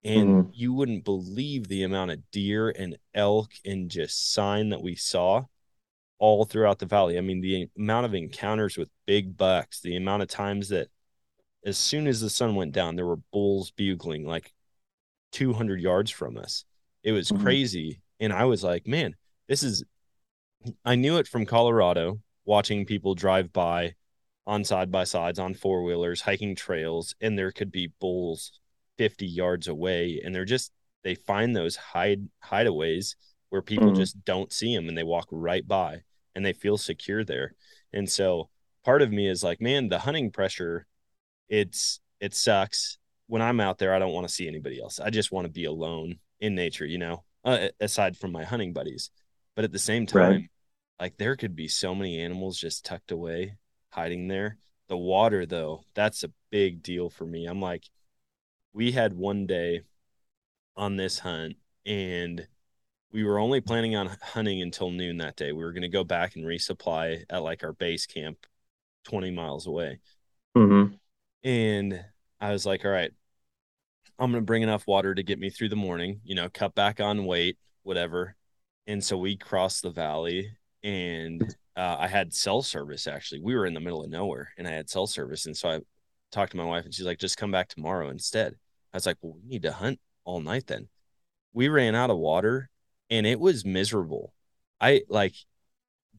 And 0.06 0.54
you 0.54 0.72
wouldn't 0.74 1.04
believe 1.04 1.68
the 1.68 1.84
amount 1.84 2.12
of 2.12 2.32
deer 2.32 2.70
and 2.70 2.98
elk 3.14 3.52
and 3.66 3.92
just 3.92 4.34
sign 4.34 4.70
that 4.70 4.82
we 4.82 4.96
saw 4.96 5.44
all 6.18 6.46
throughout 6.46 6.80
the 6.80 6.86
valley. 6.86 7.18
I 7.18 7.22
mean, 7.22 7.42
the 7.42 7.68
amount 7.78 8.06
of 8.06 8.16
encounters 8.16 8.78
with 8.78 8.90
big 9.06 9.36
bucks, 9.36 9.82
the 9.82 9.98
amount 9.98 10.24
of 10.24 10.30
times 10.30 10.70
that 10.70 10.88
as 11.66 11.78
soon 11.78 12.08
as 12.08 12.22
the 12.22 12.30
sun 12.30 12.56
went 12.56 12.72
down, 12.72 12.96
there 12.96 13.06
were 13.06 13.20
bulls 13.34 13.72
bugling 13.72 14.26
like 14.26 14.54
200 15.34 15.82
yards 15.82 16.10
from 16.10 16.38
us. 16.38 16.64
It 17.04 17.12
was 17.12 17.32
Mhm. 17.32 17.42
crazy. 17.42 18.02
And 18.22 18.32
I 18.32 18.46
was 18.46 18.64
like, 18.64 18.88
man, 18.88 19.18
this 19.50 19.62
is, 19.62 19.84
I 20.86 20.96
knew 20.96 21.18
it 21.18 21.28
from 21.28 21.46
Colorado, 21.46 22.20
watching 22.46 22.86
people 22.86 23.16
drive 23.16 23.52
by 23.54 23.96
on 24.46 24.64
side 24.64 24.92
by 24.92 25.04
sides, 25.06 25.40
on 25.40 25.54
four 25.54 25.84
wheelers, 25.84 26.22
hiking 26.22 26.56
trails, 26.56 27.16
and 27.22 27.38
there 27.38 27.52
could 27.52 27.72
be 27.72 27.94
bulls 28.00 28.60
50 28.98 29.26
yards 29.26 29.68
away. 29.68 30.22
And 30.24 30.36
they're 30.36 30.46
just, 30.46 30.72
they 31.04 31.16
find 31.16 31.56
those 31.56 31.76
hide 31.76 32.28
hideaways 32.44 33.16
where 33.50 33.62
people 33.62 33.92
Mhm. 33.92 33.96
just 33.96 34.24
don't 34.26 34.52
see 34.52 34.76
them 34.76 34.88
and 34.90 34.98
they 34.98 35.04
walk 35.04 35.28
right 35.32 35.66
by 35.68 36.04
and 36.36 36.46
they 36.46 36.54
feel 36.54 36.78
secure 36.78 37.24
there. 37.24 37.56
And 37.94 38.10
so 38.10 38.50
part 38.84 39.02
of 39.02 39.12
me 39.12 39.28
is 39.28 39.44
like, 39.44 39.62
man, 39.62 39.90
the 39.90 40.00
hunting 40.00 40.32
pressure, 40.32 40.88
it's, 41.50 42.00
it 42.20 42.34
sucks. 42.34 42.98
When 43.28 43.42
I'm 43.42 43.60
out 43.60 43.78
there, 43.78 43.94
I 43.94 44.00
don't 44.00 44.14
want 44.14 44.28
to 44.28 44.34
see 44.34 44.48
anybody 44.48 44.82
else. 44.82 45.00
I 45.00 45.10
just 45.10 45.32
want 45.32 45.46
to 45.46 45.52
be 45.52 45.66
alone 45.66 46.20
in 46.40 46.56
nature, 46.56 46.86
you 46.86 46.98
know, 46.98 47.24
uh, 47.46 47.70
aside 47.80 48.18
from 48.18 48.32
my 48.32 48.44
hunting 48.44 48.74
buddies. 48.74 49.12
But 49.56 49.66
at 49.66 49.72
the 49.72 49.80
same 49.80 50.06
time, 50.06 50.20
Right. 50.20 50.50
Like 51.00 51.18
there 51.18 51.36
could 51.36 51.56
be 51.56 51.68
so 51.68 51.96
many 51.96 52.20
animals 52.20 52.58
just 52.58 52.86
tucked 52.86 53.12
away, 53.12 53.58
hiding 53.90 54.28
there. 54.28 54.58
The 54.88 54.98
water, 54.98 55.46
though, 55.46 55.84
that's 55.94 56.24
a 56.24 56.32
big 56.50 56.84
deal 56.84 57.10
for 57.10 57.26
me. 57.26 57.46
I'm 57.46 57.62
like, 57.62 57.90
we 58.74 58.92
had 58.92 59.14
one 59.14 59.46
day 59.48 59.82
on 60.76 60.98
this 60.98 61.20
hunt 61.20 61.56
and 61.86 62.48
we 63.12 63.24
were 63.24 63.40
only 63.40 63.62
planning 63.62 63.96
on 63.96 64.10
hunting 64.22 64.62
until 64.62 64.90
noon 64.90 65.18
that 65.18 65.36
day. 65.36 65.52
We 65.52 65.64
were 65.64 65.72
going 65.72 65.84
to 65.84 65.88
go 65.90 66.04
back 66.04 66.36
and 66.36 66.46
resupply 66.46 67.24
at 67.30 67.44
like 67.44 67.64
our 67.64 67.74
base 67.74 68.06
camp 68.06 68.38
20 69.06 69.32
miles 69.32 69.68
away. 69.68 70.00
Mhm. 70.58 70.98
And 71.44 72.04
I 72.40 72.52
was 72.52 72.66
like, 72.66 72.86
all 72.86 72.92
right, 72.92 73.12
I'm 74.18 74.32
going 74.32 74.42
to 74.42 74.46
bring 74.46 74.64
enough 74.64 74.88
water 74.88 75.14
to 75.14 75.24
get 75.24 75.40
me 75.40 75.50
through 75.50 75.70
the 75.70 75.76
morning, 75.76 76.22
you 76.24 76.36
know, 76.36 76.50
cut 76.50 76.74
back 76.76 77.00
on 77.00 77.26
weight, 77.26 77.58
whatever. 77.84 78.36
And 78.88 79.04
so 79.04 79.18
we 79.18 79.38
crossed 79.38 79.84
the 79.84 79.90
valley 79.92 80.52
and 80.84 81.56
uh, 81.76 81.98
I 82.00 82.08
had 82.08 82.34
cell 82.34 82.62
service 82.62 83.08
actually. 83.08 83.42
We 83.42 83.56
were 83.56 83.66
in 83.66 83.74
the 83.74 83.80
middle 83.80 84.04
of 84.04 84.10
nowhere 84.10 84.50
and 84.58 84.68
I 84.68 84.72
had 84.72 84.90
cell 84.90 85.08
service. 85.08 85.46
And 85.46 85.56
so 85.58 85.70
I 85.70 85.80
talked 86.32 86.52
to 86.52 86.58
my 86.58 86.66
wife 86.66 86.86
and 86.86 86.94
she's 86.94 87.06
like, 87.06 87.20
just 87.20 87.38
come 87.38 87.52
back 87.52 87.70
tomorrow 87.70 88.10
instead. 88.10 88.56
I 88.94 88.98
was 88.98 89.06
like, 89.06 89.18
well, 89.22 89.34
we 89.36 89.44
need 89.50 89.64
to 89.64 89.72
hunt 89.72 90.00
all 90.26 90.42
night 90.42 90.68
then. 90.68 90.88
we 91.54 91.70
ran 91.70 91.96
out 91.96 92.10
of 92.12 92.18
water 92.18 92.70
and 93.10 93.28
it 93.28 93.40
was 93.40 93.66
miserable. 93.66 94.34
I 94.82 95.04
like 95.10 95.36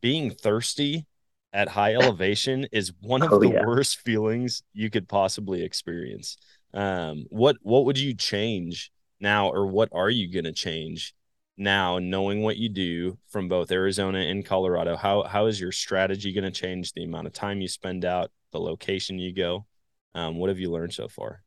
being 0.01 0.31
thirsty 0.31 1.07
at 1.53 1.69
high 1.69 1.95
elevation 1.97 2.67
is 2.73 2.93
one 3.01 3.23
of 3.23 3.31
Oh, 3.31 3.41
the 3.41 3.51
yeah. 3.51 3.65
worst 3.65 4.01
feelings 4.01 4.63
you 4.73 4.91
could 4.91 5.09
possibly 5.09 5.63
experience. 5.63 6.37
Um, 6.73 7.27
what 7.31 7.57
what 7.63 7.85
would 7.85 7.99
you 7.99 8.15
change 8.15 8.91
now, 9.21 9.49
or 9.51 9.67
what 9.67 9.89
are 9.93 10.11
you 10.11 10.33
gonna 10.33 10.53
change 10.53 11.15
now, 11.57 11.99
knowing 11.99 12.43
what 12.43 12.57
you 12.57 12.69
do 12.69 13.19
from 13.29 13.49
both 13.49 13.71
Arizona 13.71 14.19
and 14.19 14.45
Colorado? 14.45 14.97
How 14.97 15.23
how 15.23 15.47
is 15.47 15.61
your 15.61 15.73
strategy 15.73 16.33
gonna 16.33 16.51
change? 16.51 16.93
The 16.93 17.05
amount 17.05 17.27
of 17.27 17.33
time 17.33 17.61
you 17.61 17.69
spend 17.69 18.05
out, 18.05 18.31
the 18.53 18.61
location 18.61 19.19
you 19.19 19.33
go. 19.33 19.67
Um, 20.15 20.37
what 20.37 20.49
have 20.49 20.59
you 20.59 20.71
learned 20.71 20.95
so 20.95 21.09
far? 21.09 21.43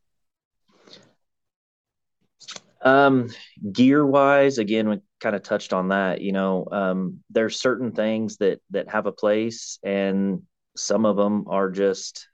Um, 2.82 3.30
gear 3.72 4.06
wise, 4.06 4.60
again, 4.60 4.90
we 4.90 5.00
kind 5.20 5.36
of 5.36 5.44
touched 5.44 5.74
on 5.74 5.90
that. 5.90 6.22
You 6.22 6.32
know, 6.32 6.68
um, 6.72 7.20
there's 7.30 7.60
certain 7.60 7.92
things 7.92 8.38
that 8.38 8.62
that 8.72 8.90
have 8.90 9.08
a 9.08 9.12
place, 9.12 9.80
and 9.84 10.44
some 10.76 11.06
of 11.06 11.18
them 11.18 11.46
are 11.48 11.70
just. 11.70 12.28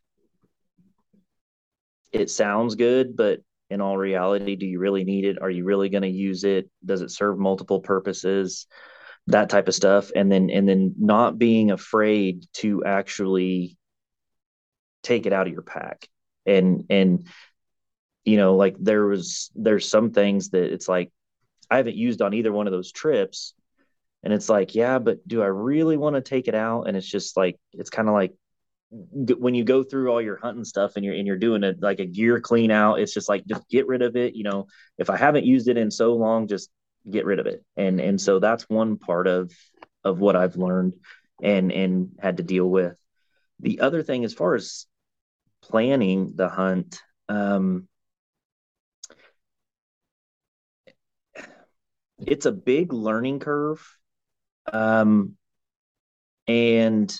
It 2.11 2.29
sounds 2.29 2.75
good, 2.75 3.15
but 3.15 3.39
in 3.73 3.81
all 3.81 3.97
reality, 3.97 4.55
do 4.55 4.65
you 4.65 4.79
really 4.79 5.03
need 5.03 5.25
it? 5.25 5.41
Are 5.41 5.49
you 5.49 5.65
really 5.65 5.89
going 5.89 6.03
to 6.03 6.09
use 6.09 6.43
it? 6.43 6.69
Does 6.85 7.01
it 7.01 7.11
serve 7.11 7.37
multiple 7.37 7.81
purposes? 7.81 8.67
That 9.27 9.49
type 9.49 9.67
of 9.67 9.75
stuff, 9.75 10.11
and 10.15 10.31
then 10.31 10.49
and 10.49 10.67
then 10.67 10.95
not 10.97 11.37
being 11.37 11.71
afraid 11.71 12.45
to 12.55 12.83
actually 12.83 13.77
take 15.01 15.25
it 15.25 15.33
out 15.33 15.47
of 15.47 15.53
your 15.53 15.61
pack, 15.61 16.07
and 16.45 16.85
and 16.89 17.27
you 18.25 18.37
know 18.37 18.55
like 18.55 18.75
there 18.79 19.05
was 19.05 19.51
there's 19.55 19.89
some 19.89 20.11
things 20.11 20.49
that 20.49 20.71
it's 20.71 20.87
like 20.87 21.11
i 21.69 21.77
haven't 21.77 21.95
used 21.95 22.21
on 22.21 22.33
either 22.33 22.51
one 22.51 22.67
of 22.67 22.73
those 22.73 22.91
trips 22.91 23.53
and 24.23 24.33
it's 24.33 24.49
like 24.49 24.75
yeah 24.75 24.99
but 24.99 25.25
do 25.27 25.41
i 25.41 25.47
really 25.47 25.97
want 25.97 26.15
to 26.15 26.21
take 26.21 26.47
it 26.47 26.55
out 26.55 26.83
and 26.83 26.95
it's 26.95 27.07
just 27.07 27.35
like 27.35 27.57
it's 27.73 27.89
kind 27.89 28.07
of 28.07 28.13
like 28.13 28.33
when 28.93 29.55
you 29.55 29.63
go 29.63 29.81
through 29.83 30.11
all 30.11 30.21
your 30.21 30.37
hunting 30.37 30.63
stuff 30.63 30.95
and 30.95 31.03
you're 31.03 31.15
and 31.15 31.25
you're 31.25 31.37
doing 31.37 31.63
a 31.63 31.73
like 31.79 31.99
a 31.99 32.05
gear 32.05 32.39
clean 32.39 32.69
out 32.69 32.99
it's 32.99 33.13
just 33.13 33.27
like 33.27 33.43
just 33.47 33.67
get 33.67 33.87
rid 33.87 34.03
of 34.03 34.15
it 34.15 34.35
you 34.35 34.43
know. 34.43 34.67
If 34.99 35.09
i 35.09 35.17
haven't 35.17 35.45
used 35.45 35.67
it 35.67 35.77
in 35.77 35.89
so 35.89 36.13
long 36.13 36.47
just 36.47 36.69
get 37.09 37.25
rid 37.25 37.39
of 37.39 37.47
it. 37.47 37.63
And 37.75 37.99
and 37.99 38.21
so 38.21 38.39
that's 38.39 38.69
one 38.69 38.97
part 38.97 39.27
of 39.27 39.51
of 40.03 40.19
what 40.19 40.35
i've 40.35 40.55
learned 40.55 40.93
and 41.41 41.71
and 41.71 42.11
had 42.19 42.37
to 42.37 42.43
deal 42.43 42.69
with. 42.69 42.95
The 43.59 43.79
other 43.79 44.03
thing 44.03 44.23
as 44.23 44.33
far 44.33 44.55
as 44.55 44.85
planning 45.63 46.33
the 46.35 46.49
hunt 46.49 47.01
um 47.29 47.87
it's 52.19 52.45
a 52.45 52.51
big 52.51 52.93
learning 52.93 53.39
curve 53.39 53.97
um 54.71 55.35
and 56.47 57.13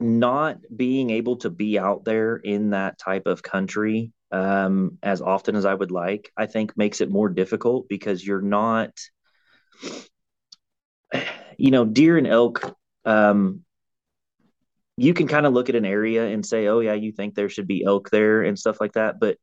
not 0.00 0.58
being 0.74 1.10
able 1.10 1.36
to 1.36 1.50
be 1.50 1.78
out 1.78 2.04
there 2.04 2.36
in 2.36 2.70
that 2.70 2.98
type 2.98 3.26
of 3.26 3.42
country 3.42 4.12
um 4.32 4.98
as 5.02 5.20
often 5.20 5.56
as 5.56 5.64
I 5.64 5.74
would 5.74 5.90
like 5.90 6.30
I 6.36 6.46
think 6.46 6.76
makes 6.76 7.00
it 7.00 7.10
more 7.10 7.28
difficult 7.28 7.88
because 7.88 8.24
you're 8.24 8.40
not 8.40 8.90
you 11.58 11.70
know 11.70 11.84
deer 11.84 12.16
and 12.16 12.26
elk 12.26 12.76
um 13.04 13.64
you 14.96 15.14
can 15.14 15.26
kind 15.26 15.46
of 15.46 15.52
look 15.52 15.68
at 15.68 15.74
an 15.74 15.84
area 15.84 16.26
and 16.26 16.44
say 16.46 16.68
oh 16.68 16.80
yeah 16.80 16.94
you 16.94 17.12
think 17.12 17.34
there 17.34 17.48
should 17.48 17.66
be 17.66 17.84
elk 17.84 18.10
there 18.10 18.42
and 18.42 18.58
stuff 18.58 18.80
like 18.80 18.92
that 18.92 19.18
but 19.18 19.36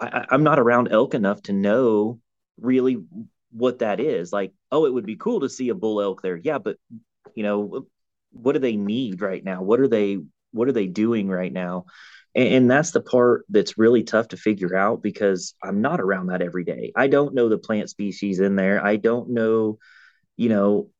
I, 0.00 0.26
I'm 0.30 0.42
not 0.42 0.58
around 0.58 0.88
elk 0.90 1.14
enough 1.14 1.42
to 1.42 1.52
know 1.52 2.20
really 2.58 2.98
what 3.54 3.78
that 3.78 4.00
is. 4.00 4.32
Like, 4.32 4.52
oh, 4.70 4.86
it 4.86 4.92
would 4.92 5.06
be 5.06 5.16
cool 5.16 5.40
to 5.40 5.48
see 5.48 5.68
a 5.68 5.74
bull 5.74 6.00
elk 6.00 6.22
there. 6.22 6.36
Yeah, 6.36 6.58
but 6.58 6.76
you 7.34 7.42
know, 7.42 7.86
what 8.34 8.52
do 8.52 8.58
they 8.58 8.76
need 8.76 9.20
right 9.20 9.42
now? 9.42 9.62
What 9.62 9.80
are 9.80 9.88
they 9.88 10.18
what 10.52 10.68
are 10.68 10.72
they 10.72 10.86
doing 10.86 11.28
right 11.28 11.52
now? 11.52 11.86
And, 12.34 12.48
and 12.48 12.70
that's 12.70 12.92
the 12.92 13.00
part 13.00 13.44
that's 13.48 13.78
really 13.78 14.02
tough 14.02 14.28
to 14.28 14.36
figure 14.36 14.76
out 14.76 15.02
because 15.02 15.54
I'm 15.62 15.80
not 15.80 16.00
around 16.00 16.26
that 16.26 16.42
every 16.42 16.64
day. 16.64 16.92
I 16.96 17.06
don't 17.08 17.34
know 17.34 17.48
the 17.48 17.58
plant 17.58 17.90
species 17.90 18.40
in 18.40 18.56
there. 18.56 18.84
I 18.84 18.96
don't 18.96 19.30
know, 19.30 19.78
you 20.36 20.48
know, 20.48 20.90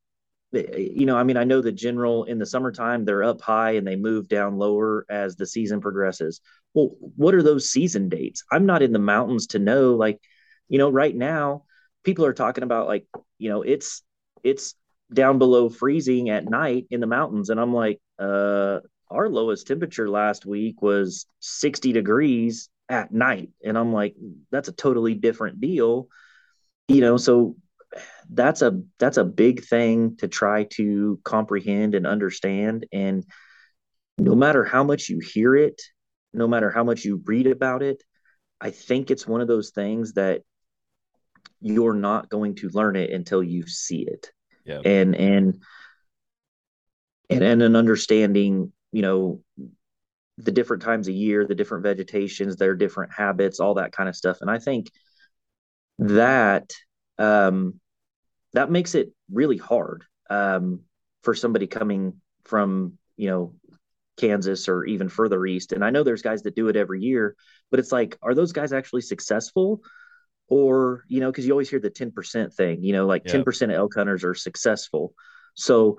you 0.52 1.06
know, 1.06 1.16
I 1.16 1.24
mean, 1.24 1.36
I 1.36 1.44
know 1.44 1.60
the 1.60 1.72
general 1.72 2.24
in 2.24 2.38
the 2.38 2.46
summertime 2.46 3.04
they're 3.04 3.24
up 3.24 3.40
high 3.40 3.72
and 3.72 3.86
they 3.86 3.96
move 3.96 4.28
down 4.28 4.56
lower 4.56 5.04
as 5.10 5.36
the 5.36 5.46
season 5.46 5.80
progresses. 5.80 6.40
Well, 6.74 6.90
what 7.16 7.34
are 7.34 7.42
those 7.42 7.70
season 7.70 8.08
dates? 8.08 8.44
I'm 8.52 8.66
not 8.66 8.82
in 8.82 8.92
the 8.92 8.98
mountains 8.98 9.48
to 9.48 9.58
know. 9.58 9.94
Like, 9.94 10.20
you 10.68 10.78
know, 10.78 10.90
right 10.90 11.14
now 11.14 11.64
people 12.04 12.24
are 12.24 12.32
talking 12.32 12.62
about 12.62 12.86
like, 12.86 13.06
you 13.38 13.48
know, 13.48 13.62
it's 13.62 14.02
it's 14.44 14.74
down 15.14 15.38
below 15.38 15.68
freezing 15.68 16.30
at 16.30 16.48
night 16.48 16.86
in 16.90 17.00
the 17.00 17.06
mountains, 17.06 17.50
and 17.50 17.60
I'm 17.60 17.72
like, 17.72 18.00
uh, 18.18 18.80
our 19.10 19.28
lowest 19.28 19.66
temperature 19.66 20.08
last 20.08 20.44
week 20.44 20.82
was 20.82 21.26
60 21.40 21.92
degrees 21.92 22.68
at 22.88 23.12
night, 23.12 23.50
and 23.64 23.78
I'm 23.78 23.92
like, 23.92 24.14
that's 24.50 24.68
a 24.68 24.72
totally 24.72 25.14
different 25.14 25.60
deal, 25.60 26.08
you 26.88 27.00
know. 27.00 27.16
So 27.16 27.56
that's 28.28 28.62
a 28.62 28.82
that's 28.98 29.16
a 29.16 29.24
big 29.24 29.64
thing 29.64 30.16
to 30.16 30.28
try 30.28 30.64
to 30.72 31.20
comprehend 31.24 31.94
and 31.94 32.06
understand. 32.06 32.86
And 32.92 33.24
no 34.18 34.34
matter 34.34 34.64
how 34.64 34.84
much 34.84 35.08
you 35.08 35.18
hear 35.18 35.54
it 35.54 35.80
no 36.32 36.46
matter 36.46 36.70
how 36.70 36.84
much 36.84 37.04
you 37.04 37.22
read 37.24 37.46
about 37.46 37.82
it 37.82 38.02
i 38.60 38.70
think 38.70 39.10
it's 39.10 39.26
one 39.26 39.40
of 39.40 39.48
those 39.48 39.70
things 39.70 40.14
that 40.14 40.42
you're 41.60 41.94
not 41.94 42.28
going 42.28 42.54
to 42.54 42.68
learn 42.70 42.96
it 42.96 43.10
until 43.10 43.42
you 43.42 43.66
see 43.66 44.02
it 44.06 44.30
Yeah. 44.64 44.80
and 44.84 45.14
and 45.14 45.62
and 47.30 47.42
and 47.42 47.62
an 47.62 47.76
understanding 47.76 48.72
you 48.92 49.02
know 49.02 49.40
the 50.38 50.52
different 50.52 50.82
times 50.82 51.08
of 51.08 51.14
year 51.14 51.46
the 51.46 51.54
different 51.54 51.84
vegetations 51.84 52.56
their 52.56 52.74
different 52.74 53.12
habits 53.12 53.60
all 53.60 53.74
that 53.74 53.92
kind 53.92 54.08
of 54.08 54.16
stuff 54.16 54.38
and 54.40 54.50
i 54.50 54.58
think 54.58 54.90
that 55.98 56.72
um 57.18 57.80
that 58.54 58.70
makes 58.70 58.94
it 58.94 59.12
really 59.30 59.58
hard 59.58 60.04
um, 60.30 60.80
for 61.22 61.34
somebody 61.34 61.66
coming 61.66 62.20
from 62.44 62.98
you 63.16 63.28
know 63.28 63.54
Kansas 64.16 64.68
or 64.68 64.84
even 64.84 65.08
further 65.08 65.44
east. 65.44 65.72
And 65.72 65.84
I 65.84 65.90
know 65.90 66.02
there's 66.02 66.22
guys 66.22 66.42
that 66.42 66.54
do 66.54 66.68
it 66.68 66.76
every 66.76 67.00
year, 67.02 67.34
but 67.70 67.80
it's 67.80 67.92
like, 67.92 68.16
are 68.22 68.34
those 68.34 68.52
guys 68.52 68.72
actually 68.72 69.02
successful? 69.02 69.82
Or 70.48 71.04
you 71.08 71.20
know, 71.20 71.30
because 71.30 71.46
you 71.46 71.52
always 71.52 71.70
hear 71.70 71.80
the 71.80 71.90
ten 71.90 72.10
percent 72.10 72.52
thing. 72.52 72.82
You 72.82 72.92
know, 72.92 73.06
like 73.06 73.22
Yeah. 73.24 73.32
ten 73.32 73.44
percent 73.44 73.72
of 73.72 73.78
elk 73.78 73.94
hunters 73.94 74.24
are 74.24 74.34
successful. 74.34 75.14
So 75.54 75.98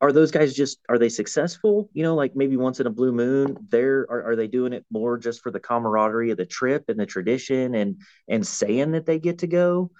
are 0.00 0.12
those 0.12 0.30
guys 0.30 0.54
just 0.54 0.78
are 0.88 0.98
they 0.98 1.08
successful? 1.08 1.88
You 1.94 2.02
know, 2.02 2.14
like 2.14 2.36
maybe 2.36 2.56
once 2.56 2.80
in 2.80 2.86
a 2.86 2.90
blue 2.90 3.12
moon, 3.12 3.56
they're 3.70 4.06
are, 4.10 4.32
are 4.32 4.36
they 4.36 4.48
doing 4.48 4.72
it 4.74 4.84
more 4.90 5.16
just 5.16 5.42
for 5.42 5.50
the 5.50 5.60
camaraderie 5.60 6.30
of 6.30 6.36
the 6.36 6.46
trip 6.46 6.84
and 6.88 7.00
the 7.00 7.06
tradition 7.06 7.74
and 7.74 8.00
and 8.28 8.46
saying 8.46 8.92
that 8.92 9.06
they 9.06 9.18
get 9.18 9.38
to 9.38 9.46
go? 9.46 9.90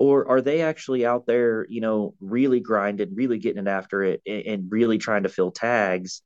or 0.00 0.26
are 0.28 0.40
they 0.40 0.62
actually 0.62 1.06
out 1.06 1.26
there 1.26 1.66
you 1.68 1.80
know 1.80 2.14
really 2.20 2.58
grinding 2.58 3.14
really 3.14 3.38
getting 3.38 3.66
it 3.66 3.68
after 3.68 4.02
it 4.02 4.20
and, 4.26 4.46
and 4.46 4.72
really 4.72 4.98
trying 4.98 5.22
to 5.22 5.28
fill 5.28 5.52
tags 5.52 6.22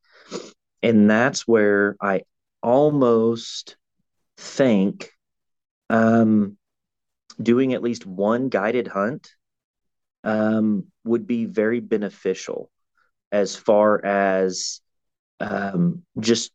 and 0.83 1.11
that's 1.11 1.47
where 1.47 1.97
i 2.01 2.23
almost 2.63 3.77
think 4.39 5.11
um, 5.91 6.57
doing 7.41 7.75
at 7.75 7.83
least 7.83 8.07
one 8.07 8.49
guided 8.49 8.89
hunt 8.89 9.29
um, 10.23 10.87
would 11.05 11.27
be 11.27 11.45
very 11.45 11.81
beneficial 11.81 12.71
as 13.33 13.57
far 13.57 14.05
as 14.05 14.81
um, 15.41 16.03
just 16.19 16.53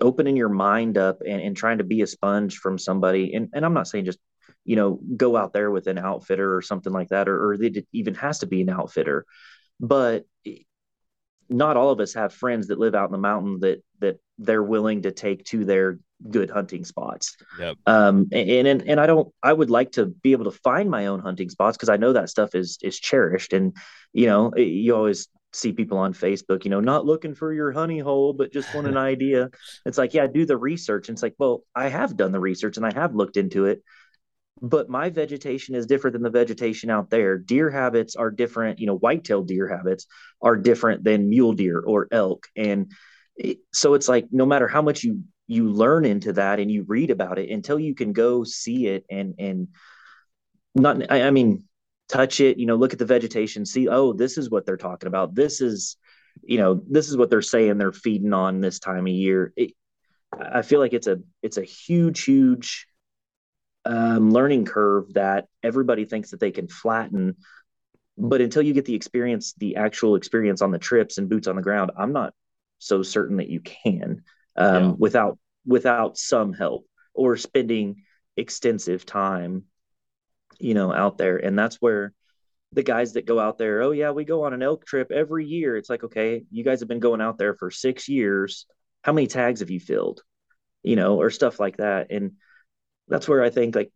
opening 0.00 0.36
your 0.36 0.48
mind 0.48 0.98
up 0.98 1.20
and, 1.20 1.40
and 1.40 1.56
trying 1.56 1.78
to 1.78 1.84
be 1.84 2.02
a 2.02 2.06
sponge 2.06 2.56
from 2.58 2.78
somebody. 2.78 3.34
And, 3.34 3.50
and 3.52 3.64
i'm 3.64 3.74
not 3.74 3.86
saying 3.86 4.06
just 4.06 4.18
you 4.64 4.76
know 4.76 5.00
go 5.16 5.36
out 5.36 5.52
there 5.52 5.70
with 5.70 5.86
an 5.86 5.98
outfitter 5.98 6.56
or 6.56 6.62
something 6.62 6.92
like 6.92 7.08
that 7.08 7.28
or, 7.28 7.46
or 7.46 7.54
it 7.54 7.86
even 7.92 8.14
has 8.14 8.40
to 8.40 8.46
be 8.46 8.62
an 8.62 8.70
outfitter. 8.70 9.24
But 9.80 10.24
not 11.52 11.76
all 11.76 11.90
of 11.90 12.00
us 12.00 12.14
have 12.14 12.32
friends 12.32 12.68
that 12.68 12.78
live 12.78 12.94
out 12.94 13.06
in 13.06 13.12
the 13.12 13.18
mountain 13.18 13.60
that 13.60 13.82
that 14.00 14.18
they're 14.38 14.62
willing 14.62 15.02
to 15.02 15.12
take 15.12 15.44
to 15.44 15.64
their 15.64 15.98
good 16.30 16.50
hunting 16.50 16.84
spots. 16.84 17.36
Yep. 17.58 17.76
um 17.86 18.28
and 18.32 18.66
and, 18.66 18.82
and 18.82 19.00
i 19.00 19.06
don't 19.06 19.32
i 19.42 19.52
would 19.52 19.70
like 19.70 19.92
to 19.92 20.06
be 20.06 20.32
able 20.32 20.44
to 20.44 20.58
find 20.58 20.90
my 20.90 21.06
own 21.06 21.20
hunting 21.20 21.48
spots 21.50 21.76
because 21.76 21.88
i 21.88 21.96
know 21.96 22.12
that 22.12 22.30
stuff 22.30 22.54
is 22.54 22.78
is 22.82 22.98
cherished. 22.98 23.52
And 23.52 23.76
you 24.12 24.26
know 24.26 24.52
you 24.56 24.94
always 24.94 25.28
see 25.54 25.72
people 25.72 25.98
on 25.98 26.14
facebook 26.14 26.64
you 26.64 26.70
know 26.70 26.80
not 26.80 27.04
looking 27.04 27.34
for 27.34 27.52
your 27.52 27.72
honey 27.72 27.98
hole 27.98 28.32
but 28.32 28.52
just 28.52 28.74
want 28.74 28.86
an 28.86 28.96
idea. 29.12 29.50
It's 29.84 29.98
like 29.98 30.14
yeah 30.14 30.26
do 30.26 30.46
the 30.46 30.56
research. 30.56 31.08
And 31.08 31.16
it's 31.16 31.22
like 31.22 31.34
well 31.38 31.64
i 31.74 31.88
have 31.88 32.16
done 32.16 32.32
the 32.32 32.40
research 32.40 32.76
and 32.76 32.86
i 32.86 32.92
have 32.94 33.14
looked 33.14 33.36
into 33.36 33.66
it 33.66 33.82
but 34.62 34.88
my 34.88 35.10
vegetation 35.10 35.74
is 35.74 35.86
different 35.86 36.12
than 36.12 36.22
the 36.22 36.30
vegetation 36.30 36.88
out 36.88 37.10
there. 37.10 37.36
Deer 37.36 37.68
habits 37.68 38.14
are 38.14 38.30
different 38.30 38.78
you 38.78 38.86
know 38.86 38.96
whitetail 38.96 39.42
deer 39.42 39.68
habits 39.68 40.06
are 40.40 40.56
different 40.56 41.02
than 41.02 41.28
mule 41.28 41.52
deer 41.52 41.80
or 41.80 42.06
elk. 42.12 42.46
And 42.56 42.92
it, 43.36 43.58
so 43.72 43.94
it's 43.94 44.08
like 44.08 44.28
no 44.30 44.46
matter 44.46 44.68
how 44.68 44.80
much 44.80 45.02
you 45.02 45.24
you 45.48 45.68
learn 45.68 46.04
into 46.04 46.32
that 46.34 46.60
and 46.60 46.70
you 46.70 46.84
read 46.86 47.10
about 47.10 47.40
it 47.40 47.50
until 47.50 47.78
you 47.78 47.94
can 47.94 48.12
go 48.12 48.44
see 48.44 48.86
it 48.86 49.04
and 49.10 49.34
and 49.38 49.68
not 50.76 51.10
I, 51.10 51.22
I 51.22 51.30
mean 51.30 51.64
touch 52.08 52.40
it 52.40 52.58
you 52.58 52.66
know 52.66 52.76
look 52.76 52.92
at 52.92 52.98
the 52.98 53.04
vegetation 53.04 53.66
see 53.66 53.88
oh 53.88 54.12
this 54.12 54.38
is 54.38 54.48
what 54.48 54.64
they're 54.64 54.76
talking 54.76 55.08
about. 55.08 55.34
This 55.34 55.60
is 55.60 55.96
you 56.44 56.58
know 56.58 56.80
this 56.88 57.08
is 57.08 57.16
what 57.16 57.30
they're 57.30 57.42
saying 57.42 57.78
they're 57.78 57.92
feeding 57.92 58.32
on 58.32 58.60
this 58.60 58.78
time 58.78 59.06
of 59.06 59.12
year. 59.12 59.52
It, 59.56 59.72
i 60.40 60.62
feel 60.62 60.80
like 60.80 60.94
it's 60.94 61.08
a 61.08 61.18
it's 61.42 61.58
a 61.58 61.62
huge 61.62 62.24
huge 62.24 62.86
um, 63.84 64.30
learning 64.30 64.64
curve 64.64 65.12
that 65.14 65.46
everybody 65.62 66.04
thinks 66.04 66.30
that 66.30 66.40
they 66.40 66.50
can 66.50 66.68
flatten. 66.68 67.36
But 68.16 68.40
until 68.40 68.62
you 68.62 68.74
get 68.74 68.84
the 68.84 68.94
experience 68.94 69.54
the 69.54 69.76
actual 69.76 70.16
experience 70.16 70.62
on 70.62 70.70
the 70.70 70.78
trips 70.78 71.18
and 71.18 71.28
boots 71.28 71.48
on 71.48 71.56
the 71.56 71.62
ground 71.62 71.92
i'm 71.96 72.12
not 72.12 72.34
so 72.78 73.02
certain 73.02 73.36
that 73.36 73.48
you 73.48 73.60
can 73.60 74.22
um, 74.56 74.82
yeah. 74.84 74.92
without 74.98 75.38
without 75.64 76.18
some 76.18 76.52
help 76.52 76.86
or 77.14 77.36
spending 77.36 78.02
extensive 78.36 79.06
time 79.06 79.64
you 80.58 80.74
know 80.74 80.92
out 80.92 81.18
there. 81.18 81.36
And 81.36 81.58
that's 81.58 81.76
where 81.76 82.12
the 82.72 82.82
guys 82.82 83.12
that 83.12 83.26
go 83.26 83.38
out 83.38 83.58
there 83.58 83.82
oh 83.82 83.90
yeah 83.90 84.12
we 84.12 84.24
go 84.24 84.44
on 84.44 84.54
an 84.54 84.62
elk 84.62 84.84
trip 84.84 85.10
every 85.10 85.46
year. 85.46 85.76
It's 85.76 85.90
like 85.90 86.04
okay 86.04 86.44
you 86.50 86.64
guys 86.64 86.80
have 86.80 86.88
been 86.88 87.00
going 87.00 87.20
out 87.20 87.38
there 87.38 87.54
for 87.54 87.70
six 87.70 88.08
years. 88.08 88.66
How 89.02 89.12
many 89.12 89.26
tags 89.26 89.60
have 89.60 89.70
you 89.70 89.80
filled? 89.80 90.22
You 90.82 90.96
know 90.96 91.20
or 91.20 91.30
stuff 91.30 91.60
like 91.60 91.76
that. 91.76 92.10
And 92.10 92.32
that's 93.12 93.28
where 93.28 93.42
i 93.42 93.50
think 93.50 93.74
like 93.74 93.90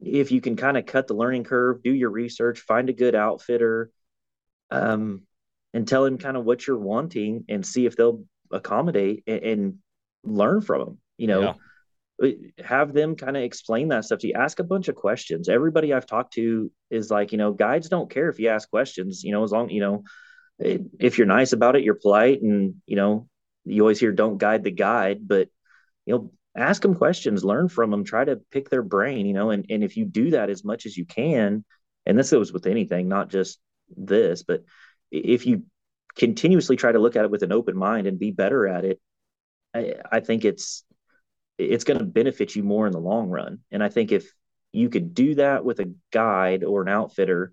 if 0.00 0.30
you 0.30 0.40
can 0.40 0.56
kind 0.56 0.76
of 0.76 0.84
cut 0.86 1.06
the 1.06 1.14
learning 1.14 1.44
curve 1.44 1.82
do 1.82 1.92
your 1.92 2.10
research 2.10 2.60
find 2.60 2.88
a 2.88 2.92
good 2.92 3.14
outfitter 3.14 3.90
um, 4.70 5.22
and 5.72 5.86
tell 5.86 6.04
him 6.04 6.18
kind 6.18 6.36
of 6.36 6.44
what 6.44 6.66
you're 6.66 6.78
wanting 6.78 7.44
and 7.48 7.64
see 7.64 7.86
if 7.86 7.96
they'll 7.96 8.24
accommodate 8.50 9.22
and, 9.26 9.42
and 9.42 9.74
learn 10.22 10.60
from 10.60 10.80
them 10.80 10.98
you 11.16 11.26
know? 11.26 11.56
Yeah. 12.20 12.32
have 12.64 12.92
them 12.92 13.16
kind 13.16 13.36
of 13.36 13.42
explain 13.42 13.88
that 13.88 14.04
stuff 14.04 14.20
to 14.20 14.28
you. 14.28 14.34
Ask 14.34 14.58
a 14.58 14.64
bunch 14.64 14.88
of 14.88 14.96
questions. 14.96 15.48
Everybody 15.48 15.92
i've 15.92 16.06
talked 16.06 16.34
to 16.34 16.70
is 16.90 17.10
like 17.10 17.32
you 17.32 17.38
know 17.38 17.52
guides 17.52 17.88
don't 17.88 18.10
care 18.10 18.28
if 18.28 18.38
you 18.38 18.48
ask 18.48 18.68
questions 18.70 19.22
you 19.22 19.32
know 19.32 19.44
as 19.44 19.52
long 19.52 19.70
you 19.70 19.80
know 19.80 20.04
if 20.58 21.18
you're 21.18 21.26
nice 21.26 21.52
about 21.52 21.76
it 21.76 21.84
you're 21.84 21.94
polite 21.94 22.40
and 22.40 22.76
you 22.86 22.96
know 22.96 23.28
you 23.64 23.82
always 23.82 24.00
hear 24.00 24.12
don't 24.12 24.38
guide 24.38 24.64
the 24.64 24.70
guide 24.70 25.26
but 25.26 25.48
you 26.06 26.14
know 26.14 26.32
ask 26.56 26.82
them 26.82 26.94
questions 26.94 27.44
learn 27.44 27.68
from 27.68 27.90
them 27.90 28.04
try 28.04 28.24
to 28.24 28.40
pick 28.50 28.70
their 28.70 28.82
brain 28.82 29.26
you 29.26 29.34
know 29.34 29.50
and, 29.50 29.66
and 29.70 29.84
if 29.84 29.96
you 29.96 30.04
do 30.04 30.30
that 30.30 30.50
as 30.50 30.64
much 30.64 30.86
as 30.86 30.96
you 30.96 31.04
can 31.04 31.64
and 32.06 32.18
this 32.18 32.30
goes 32.30 32.52
with 32.52 32.66
anything 32.66 33.08
not 33.08 33.28
just 33.28 33.58
this 33.96 34.42
but 34.42 34.64
if 35.10 35.46
you 35.46 35.62
continuously 36.16 36.76
try 36.76 36.90
to 36.90 36.98
look 36.98 37.16
at 37.16 37.24
it 37.24 37.30
with 37.30 37.42
an 37.42 37.52
open 37.52 37.76
mind 37.76 38.06
and 38.06 38.18
be 38.18 38.30
better 38.30 38.66
at 38.66 38.84
it 38.84 39.00
I, 39.74 39.94
I 40.10 40.20
think 40.20 40.44
it's 40.44 40.84
it's 41.58 41.84
going 41.84 41.98
to 41.98 42.04
benefit 42.04 42.54
you 42.54 42.62
more 42.62 42.86
in 42.86 42.92
the 42.92 43.00
long 43.00 43.28
run. 43.28 43.60
And 43.70 43.82
I 43.82 43.88
think 43.88 44.12
if 44.12 44.30
you 44.72 44.88
could 44.88 45.14
do 45.14 45.36
that 45.36 45.64
with 45.64 45.80
a 45.80 45.94
guide 46.12 46.64
or 46.64 46.82
an 46.82 46.88
outfitter, 46.88 47.52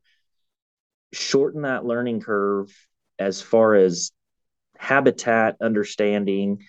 shorten 1.13 1.61
that 1.61 1.85
learning 1.85 2.21
curve 2.21 2.69
as 3.17 3.41
far 3.41 3.75
as 3.75 4.11
habitat 4.77 5.57
understanding, 5.61 6.63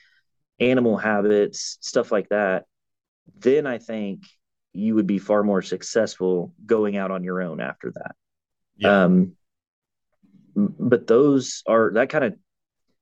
animal 0.61 0.97
habits, 0.97 1.79
stuff 1.81 2.13
like 2.13 2.29
that, 2.31 2.65
then 3.39 3.67
I 3.67 3.79
think 3.79 4.25
you 4.73 4.95
would 4.95 5.07
be 5.07 5.19
far 5.19 5.43
more 5.43 5.63
successful 5.63 6.53
going 6.67 6.97
out 6.97 7.11
on 7.11 7.25
your 7.25 7.43
own 7.43 7.61
after 7.61 7.93
that. 7.93 8.15
Yeah. 8.77 9.05
Um, 9.05 9.37
but 10.57 11.07
those 11.07 11.63
are 11.67 11.93
that 11.95 12.11
kind 12.11 12.25
of, 12.25 12.37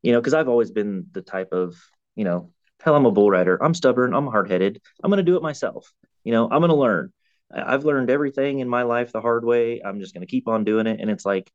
you 0.02 0.12
know, 0.12 0.20
because 0.20 0.34
I've 0.34 0.48
always 0.48 0.70
been 0.70 1.06
the 1.12 1.22
type 1.22 1.52
of 1.52 1.76
you 2.14 2.24
know, 2.24 2.50
hell, 2.82 2.94
I'm 2.94 3.06
a 3.06 3.10
bull 3.10 3.30
rider. 3.30 3.62
I'm 3.62 3.74
stubborn. 3.74 4.14
I'm 4.14 4.26
hard 4.26 4.50
headed. 4.50 4.80
I'm 5.02 5.10
going 5.10 5.24
to 5.24 5.30
do 5.30 5.36
it 5.36 5.42
myself. 5.42 5.92
You 6.24 6.32
know, 6.32 6.44
I'm 6.44 6.60
going 6.60 6.70
to 6.70 6.76
learn. 6.76 7.12
I've 7.50 7.84
learned 7.84 8.10
everything 8.10 8.60
in 8.60 8.68
my 8.68 8.82
life 8.82 9.12
the 9.12 9.20
hard 9.20 9.44
way. 9.44 9.82
I'm 9.84 10.00
just 10.00 10.14
going 10.14 10.26
to 10.26 10.30
keep 10.30 10.48
on 10.48 10.64
doing 10.64 10.86
it. 10.86 11.00
And 11.00 11.10
it's 11.10 11.26
like, 11.26 11.50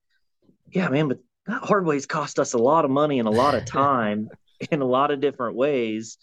yeah, 0.71 0.89
man, 0.89 1.07
but 1.07 1.19
that 1.47 1.63
hard 1.63 1.85
way's 1.85 2.05
cost 2.05 2.39
us 2.39 2.53
a 2.53 2.57
lot 2.57 2.85
of 2.85 2.91
money 2.91 3.19
and 3.19 3.27
a 3.27 3.31
lot 3.31 3.55
of 3.55 3.65
time 3.65 4.29
in 4.71 4.81
a 4.81 4.85
lot 4.85 5.11
of 5.11 5.21
different 5.21 5.55
ways. 5.55 6.17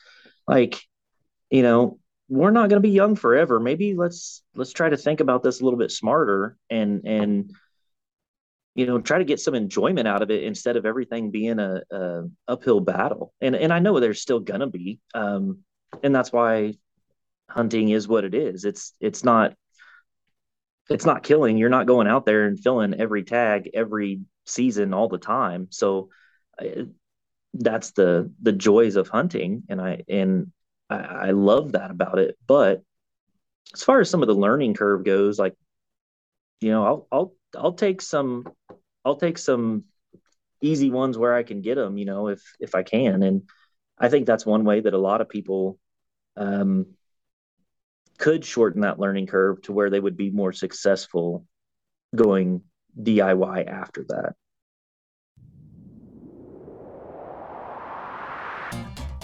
Like, 0.46 0.80
you 1.50 1.62
know, 1.62 1.98
we're 2.28 2.50
not 2.50 2.68
going 2.68 2.82
to 2.82 2.88
be 2.88 2.94
young 2.94 3.16
forever. 3.16 3.60
Maybe 3.60 3.94
let's 3.94 4.42
let's 4.54 4.72
try 4.72 4.88
to 4.88 4.96
think 4.96 5.20
about 5.20 5.42
this 5.42 5.60
a 5.60 5.64
little 5.64 5.78
bit 5.78 5.90
smarter 5.90 6.56
and 6.70 7.02
and 7.04 7.52
you 8.74 8.86
know 8.86 9.00
try 9.00 9.18
to 9.18 9.24
get 9.24 9.40
some 9.40 9.54
enjoyment 9.54 10.08
out 10.08 10.22
of 10.22 10.30
it 10.30 10.42
instead 10.44 10.76
of 10.76 10.86
everything 10.86 11.30
being 11.30 11.58
a, 11.58 11.82
a 11.90 12.22
uphill 12.48 12.80
battle 12.80 13.32
and 13.40 13.54
and 13.54 13.72
i 13.72 13.78
know 13.78 14.00
there's 14.00 14.20
still 14.20 14.40
gonna 14.40 14.66
be 14.66 14.98
um 15.14 15.58
and 16.02 16.14
that's 16.14 16.32
why 16.32 16.74
hunting 17.48 17.90
is 17.90 18.08
what 18.08 18.24
it 18.24 18.34
is 18.34 18.64
it's 18.64 18.92
it's 19.00 19.22
not 19.22 19.54
it's 20.90 21.06
not 21.06 21.22
killing 21.22 21.56
you're 21.56 21.68
not 21.68 21.86
going 21.86 22.08
out 22.08 22.26
there 22.26 22.46
and 22.46 22.58
filling 22.58 22.94
every 22.94 23.22
tag 23.22 23.70
every 23.74 24.20
season 24.44 24.92
all 24.92 25.08
the 25.08 25.18
time 25.18 25.68
so 25.70 26.08
I, 26.58 26.86
that's 27.54 27.92
the 27.92 28.30
the 28.42 28.52
joys 28.52 28.96
of 28.96 29.08
hunting 29.08 29.62
and 29.68 29.80
i 29.80 30.02
and 30.08 30.52
I, 30.90 30.96
I 30.96 31.30
love 31.30 31.72
that 31.72 31.90
about 31.90 32.18
it 32.18 32.36
but 32.46 32.82
as 33.72 33.82
far 33.82 34.00
as 34.00 34.10
some 34.10 34.22
of 34.22 34.28
the 34.28 34.34
learning 34.34 34.74
curve 34.74 35.04
goes 35.04 35.38
like 35.38 35.54
you 36.60 36.70
know 36.70 36.84
i'll 36.84 37.08
i'll 37.12 37.34
I'll 37.56 37.72
take 37.72 38.02
some 38.02 38.44
I'll 39.04 39.16
take 39.16 39.38
some 39.38 39.84
easy 40.60 40.90
ones 40.90 41.18
where 41.18 41.34
I 41.34 41.42
can 41.42 41.60
get 41.60 41.76
them, 41.76 41.98
you 41.98 42.04
know, 42.04 42.28
if 42.28 42.42
if 42.60 42.74
I 42.74 42.82
can. 42.82 43.22
And 43.22 43.48
I 43.98 44.08
think 44.08 44.26
that's 44.26 44.46
one 44.46 44.64
way 44.64 44.80
that 44.80 44.94
a 44.94 44.98
lot 44.98 45.20
of 45.20 45.28
people 45.28 45.78
um, 46.36 46.86
could 48.18 48.44
shorten 48.44 48.82
that 48.82 48.98
learning 48.98 49.26
curve 49.26 49.62
to 49.62 49.72
where 49.72 49.90
they 49.90 50.00
would 50.00 50.16
be 50.16 50.30
more 50.30 50.52
successful 50.52 51.46
going 52.14 52.62
DIY 53.00 53.66
after 53.66 54.04
that. 54.08 54.34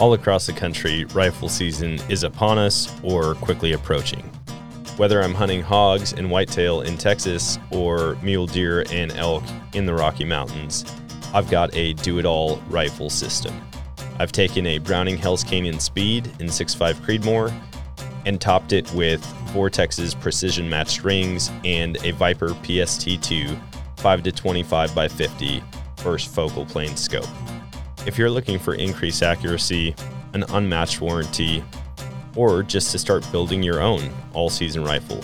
All 0.00 0.14
across 0.14 0.46
the 0.46 0.54
country, 0.54 1.04
rifle 1.12 1.50
season 1.50 1.98
is 2.08 2.22
upon 2.22 2.56
us 2.56 2.90
or 3.02 3.34
quickly 3.34 3.74
approaching. 3.74 4.22
Whether 4.96 5.22
I'm 5.22 5.34
hunting 5.34 5.60
hogs 5.60 6.14
and 6.14 6.30
whitetail 6.30 6.80
in 6.80 6.96
Texas 6.96 7.58
or 7.70 8.16
mule 8.22 8.46
deer 8.46 8.86
and 8.90 9.12
elk 9.12 9.44
in 9.74 9.84
the 9.84 9.92
Rocky 9.92 10.24
Mountains, 10.24 10.86
I've 11.34 11.50
got 11.50 11.76
a 11.76 11.92
do 11.92 12.18
it 12.18 12.24
all 12.24 12.56
rifle 12.70 13.10
system. 13.10 13.54
I've 14.18 14.32
taken 14.32 14.66
a 14.66 14.78
Browning 14.78 15.18
Hell's 15.18 15.44
Canyon 15.44 15.78
Speed 15.78 16.28
in 16.40 16.46
6.5 16.46 16.94
Creedmoor 17.04 17.52
and 18.24 18.40
topped 18.40 18.72
it 18.72 18.90
with 18.94 19.22
Vortex's 19.52 20.14
precision 20.14 20.66
matched 20.66 21.04
rings 21.04 21.50
and 21.62 21.98
a 22.06 22.12
Viper 22.12 22.48
PST2 22.48 23.60
5 23.98 24.22
to 24.22 24.32
25 24.32 24.94
by 24.94 25.08
50 25.08 25.62
first 25.98 26.34
focal 26.34 26.64
plane 26.64 26.96
scope. 26.96 27.28
If 28.06 28.16
you're 28.16 28.30
looking 28.30 28.58
for 28.58 28.74
increased 28.74 29.22
accuracy, 29.22 29.94
an 30.32 30.44
unmatched 30.50 31.00
warranty, 31.02 31.62
or 32.34 32.62
just 32.62 32.92
to 32.92 32.98
start 32.98 33.30
building 33.30 33.62
your 33.62 33.80
own 33.80 34.10
all 34.32 34.48
season 34.48 34.84
rifle. 34.84 35.22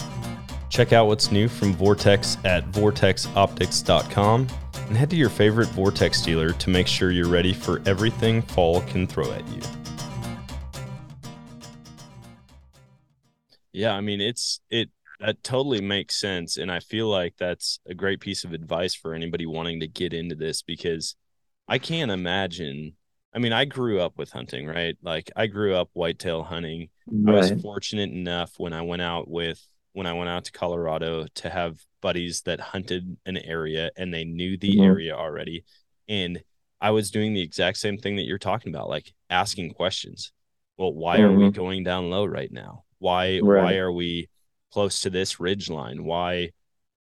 Check 0.69 0.93
out 0.93 1.07
what's 1.07 1.33
new 1.33 1.49
from 1.49 1.73
Vortex 1.73 2.37
at 2.45 2.71
vortexoptics.com 2.73 4.47
and 4.89 4.97
head 4.97 5.09
to 5.11 5.17
your 5.17 5.31
favorite 5.31 5.69
Vortex 5.69 6.21
dealer 6.21 6.53
to 6.53 6.71
make 6.71 6.87
sure 6.87 7.11
you're 7.11 7.29
ready 7.29 7.55
for 7.55 7.81
everything 7.87 8.43
fall 8.43 8.83
can 8.83 9.07
throw 9.07 9.33
at 9.33 9.47
you. 9.49 9.61
Yeah, 13.73 13.95
I 13.95 14.01
mean 14.01 14.21
it's 14.21 14.61
it 14.71 14.91
that 15.21 15.43
totally 15.43 15.81
makes 15.81 16.17
sense 16.17 16.59
and 16.59 16.71
I 16.71 16.81
feel 16.81 17.09
like 17.09 17.37
that's 17.39 17.79
a 17.87 17.95
great 17.95 18.21
piece 18.21 18.45
of 18.45 18.53
advice 18.53 18.95
for 18.95 19.15
anybody 19.15 19.47
wanting 19.47 19.81
to 19.81 19.89
get 19.89 20.13
into 20.13 20.35
this 20.35 20.61
because 20.61 21.17
I 21.69 21.79
can't 21.79 22.11
imagine 22.11 22.95
I 23.37 23.39
mean, 23.39 23.53
I 23.53 23.67
grew 23.67 24.01
up 24.01 24.17
with 24.17 24.31
hunting, 24.33 24.67
right? 24.67 24.97
Like 25.03 25.31
I 25.37 25.47
grew 25.47 25.75
up 25.75 25.91
whitetail 25.93 26.43
hunting. 26.43 26.89
Right. 27.07 27.35
I 27.35 27.39
was 27.39 27.61
fortunate 27.61 28.11
enough 28.11 28.55
when 28.57 28.73
I 28.73 28.81
went 28.81 29.03
out 29.03 29.29
with 29.29 29.63
when 29.93 30.07
I 30.07 30.15
went 30.15 30.31
out 30.31 30.47
to 30.47 30.53
Colorado 30.53 31.27
to 31.35 31.51
have 31.51 31.79
buddies 32.01 32.41
that 32.43 32.61
hunted 32.61 33.19
an 33.27 33.37
area 33.37 33.91
and 33.95 34.13
they 34.13 34.25
knew 34.25 34.57
the 34.57 34.77
mm-hmm. 34.77 34.85
area 34.85 35.15
already. 35.15 35.65
And 36.09 36.43
I 36.81 36.93
was 36.93 37.11
doing 37.11 37.35
the 37.35 37.43
exact 37.43 37.77
same 37.77 37.99
thing 37.99 38.17
that 38.17 38.25
you're 38.25 38.39
talking 38.39 38.75
about, 38.75 38.89
like 38.89 39.13
asking 39.29 39.73
questions. 39.75 40.33
Well, 40.79 40.95
why 40.95 41.19
mm-hmm. 41.19 41.25
are 41.25 41.33
we 41.33 41.45
mm-hmm. 41.45 41.57
going 41.57 41.85
down 41.85 42.09
low 42.09 42.25
right 42.25 42.51
now? 42.51 42.85
Why 43.01 43.41
right. 43.43 43.63
why 43.63 43.77
are 43.77 43.93
we 43.93 44.31
close 44.73 45.01
to 45.01 45.11
this 45.11 45.39
ridge 45.39 45.69
line? 45.69 46.05
Why 46.05 46.53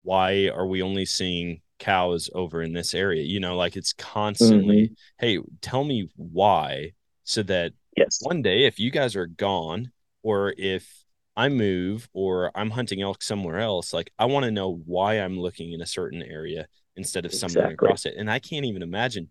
why 0.04 0.48
are 0.48 0.66
we 0.66 0.82
only 0.82 1.06
seeing 1.06 1.62
cows 1.82 2.30
over 2.34 2.62
in 2.62 2.74
this 2.74 2.94
area 2.94 3.24
you 3.24 3.40
know 3.40 3.56
like 3.56 3.76
it's 3.76 3.94
constantly 3.94 4.84
mm-hmm. 4.84 4.94
hey 5.20 5.40
tell 5.62 5.84
me 5.84 6.10
why 6.16 6.92
so 7.24 7.44
that 7.44 7.74
yes 7.98 8.20
one 8.22 8.42
day 8.42 8.66
if 8.66 8.80
you 8.80 8.92
guys 8.92 9.16
are 9.16 9.28
gone 9.28 9.92
or 10.24 10.54
if 10.58 11.04
i 11.36 11.50
move 11.50 12.08
or 12.14 12.52
i'm 12.56 12.70
hunting 12.70 13.02
elk 13.02 13.22
somewhere 13.22 13.60
else 13.60 13.94
like 13.94 14.12
i 14.20 14.26
want 14.26 14.46
to 14.46 14.52
know 14.52 14.82
why 14.86 15.16
i'm 15.16 15.40
looking 15.40 15.72
in 15.72 15.82
a 15.82 15.86
certain 15.86 16.22
area 16.22 16.68
instead 16.96 17.26
of 17.26 17.34
exactly. 17.34 17.74
across 17.74 18.06
it 18.06 18.14
and 18.18 18.30
i 18.30 18.38
can't 18.38 18.66
even 18.66 18.84
imagine 18.84 19.30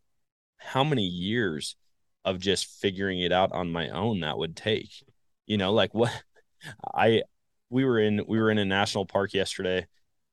how 0.59 0.85
many 0.85 1.05
years 1.05 1.77
of 2.25 2.39
just 2.39 2.67
figuring 2.81 3.21
it 3.21 3.33
out 3.33 3.53
on 3.53 3.73
my 3.73 3.89
own 3.89 4.21
that 4.21 4.39
would 4.39 4.57
take. 4.57 4.91
You 5.47 5.59
know, 5.59 5.73
like 5.73 5.95
what 5.95 6.13
I 6.95 7.23
we 7.71 7.85
were 7.85 7.99
in 7.99 8.25
we 8.27 8.39
were 8.39 8.51
in 8.51 8.59
a 8.59 8.65
national 8.65 9.07
park 9.07 9.33
yesterday 9.33 9.87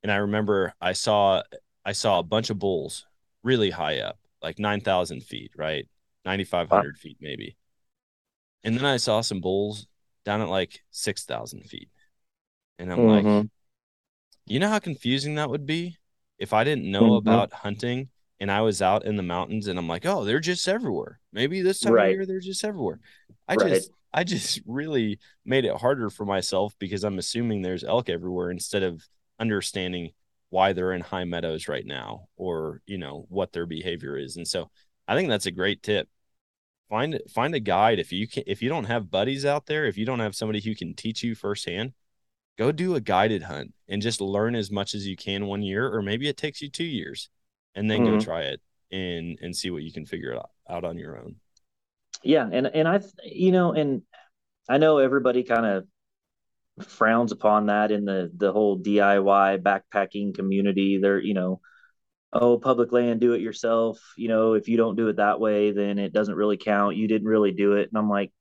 and 0.04 0.12
I 0.12 0.18
remember 0.18 0.74
I 0.82 0.94
saw 0.94 1.44
I 1.88 1.94
saw 1.94 2.20
a 2.20 2.24
bunch 2.24 2.50
of 2.50 2.60
bulls 2.60 3.06
really 3.44 3.70
high 3.70 4.00
up, 4.00 4.20
like 4.44 4.60
9,000 4.60 5.24
feet, 5.24 5.52
right? 5.56 5.88
9,500 6.26 6.70
wow. 6.70 6.92
feet 7.00 7.18
maybe. 7.22 7.56
And 8.66 8.78
then 8.78 8.84
I 8.84 8.98
saw 8.98 9.22
some 9.22 9.40
bulls 9.40 9.88
down 10.26 10.42
at 10.42 10.50
like 10.50 10.82
6,000 10.92 11.62
feet. 11.62 11.90
And 12.78 12.92
I'm 12.92 13.00
mm-hmm. 13.00 13.30
like, 13.30 13.48
you 14.48 14.60
know 14.60 14.68
how 14.68 14.80
confusing 14.80 15.36
that 15.36 15.50
would 15.50 15.66
be 15.66 15.96
if 16.38 16.52
I 16.52 16.66
didn't 16.66 16.92
know 16.92 17.04
mm-hmm. 17.04 17.30
about 17.30 17.54
hunting 17.54 18.10
and 18.42 18.52
I 18.52 18.62
was 18.62 18.82
out 18.82 19.06
in 19.06 19.16
the 19.16 19.24
mountains 19.24 19.68
and 19.68 19.80
I'm 19.80 19.88
like, 19.88 20.06
oh, 20.06 20.26
they're 20.26 20.42
just 20.42 20.68
everywhere. 20.68 21.22
Maybe 21.32 21.62
this 21.62 21.80
time 21.80 21.94
right. 21.94 22.10
of 22.10 22.16
year 22.16 22.26
they're 22.26 22.42
just 22.42 22.66
everywhere. 22.66 23.00
I 23.48 23.56
right. 23.56 23.70
just 23.70 23.92
I 24.14 24.26
just 24.26 24.60
really 24.68 25.20
made 25.46 25.64
it 25.64 25.78
harder 25.78 26.10
for 26.10 26.26
myself 26.26 26.76
because 26.80 27.06
I'm 27.06 27.18
assuming 27.18 27.62
there's 27.62 27.86
elk 27.86 28.10
everywhere 28.10 28.52
instead 28.52 28.84
of 28.84 29.08
understanding 29.40 30.12
why 30.50 30.74
they're 30.74 30.94
in 30.94 31.02
high 31.02 31.26
meadows 31.26 31.68
right 31.68 31.86
now 31.86 32.28
or 32.38 32.82
you 32.86 32.98
know 32.98 33.26
what 33.30 33.52
their 33.52 33.66
behavior 33.66 34.18
is. 34.18 34.38
And 34.38 34.48
so 34.48 34.70
i 35.08 35.16
think 35.16 35.30
that's 35.30 35.46
a 35.46 35.52
great 35.52 35.84
tip. 35.84 36.08
Find 36.90 37.20
find 37.30 37.54
a 37.54 37.60
guide. 37.60 38.00
If 38.00 38.12
you 38.12 38.28
can 38.28 38.44
if 38.48 38.62
you 38.62 38.70
don't 38.70 38.86
have 38.86 39.12
buddies 39.12 39.46
out 39.46 39.66
there 39.66 39.86
if 39.86 39.98
you 39.98 40.06
don't 40.06 40.20
have 40.20 40.36
somebody 40.36 40.62
who 40.62 40.76
can 40.76 40.94
teach 40.94 41.24
you 41.24 41.36
firsthand 41.36 41.94
go 42.58 42.72
do 42.72 42.96
a 42.96 43.02
guided 43.02 43.44
hunt 43.44 43.74
and 43.88 44.02
just 44.02 44.20
learn 44.20 44.56
as 44.56 44.72
much 44.72 44.94
as 44.94 45.06
you 45.06 45.16
can 45.16 45.46
one 45.46 45.62
year 45.62 45.94
or 45.94 46.02
maybe 46.02 46.28
it 46.28 46.38
takes 46.38 46.62
you 46.62 46.70
two 46.70 46.84
years 46.84 47.30
and 47.76 47.90
then 47.90 48.02
mm-hmm. 48.02 48.18
go 48.18 48.20
try 48.20 48.42
it 48.42 48.62
and 48.92 49.38
and 49.42 49.56
see 49.56 49.70
what 49.70 49.84
you 49.84 49.92
can 49.92 50.06
figure 50.06 50.36
out, 50.36 50.50
out 50.70 50.84
on 50.84 50.98
your 50.98 51.18
own. 51.18 51.36
Yeah 52.24 52.50
and 52.52 52.68
and 52.68 52.88
i 52.88 53.00
you 53.24 53.52
know 53.52 53.74
and 53.74 54.02
i 54.68 54.78
know 54.78 54.98
everybody 54.98 55.44
kind 55.44 55.66
of 55.66 55.86
frowns 56.84 57.32
upon 57.32 57.68
that 57.68 57.92
in 57.92 58.06
the 58.06 58.32
the 58.36 58.52
whole 58.52 58.80
DIY 58.80 59.62
backpacking 59.62 60.36
community. 60.36 60.98
They're 60.98 61.20
you 61.20 61.34
know, 61.34 61.62
oh 62.34 62.58
public 62.58 62.92
land, 62.92 63.20
do 63.20 63.34
it 63.34 63.42
yourself. 63.42 64.00
You 64.18 64.28
know, 64.28 64.54
if 64.54 64.68
you 64.68 64.78
don't 64.78 64.96
do 64.96 65.08
it 65.08 65.18
that 65.18 65.40
way, 65.40 65.72
then 65.72 66.00
it 66.00 66.14
doesn't 66.14 66.36
really 66.36 66.58
count. 66.58 66.96
You 66.96 67.08
didn't 67.08 67.28
really 67.28 67.52
do 67.52 67.74
it, 67.74 67.90
and 67.90 67.98
I'm 67.98 68.10
like, 68.10 68.32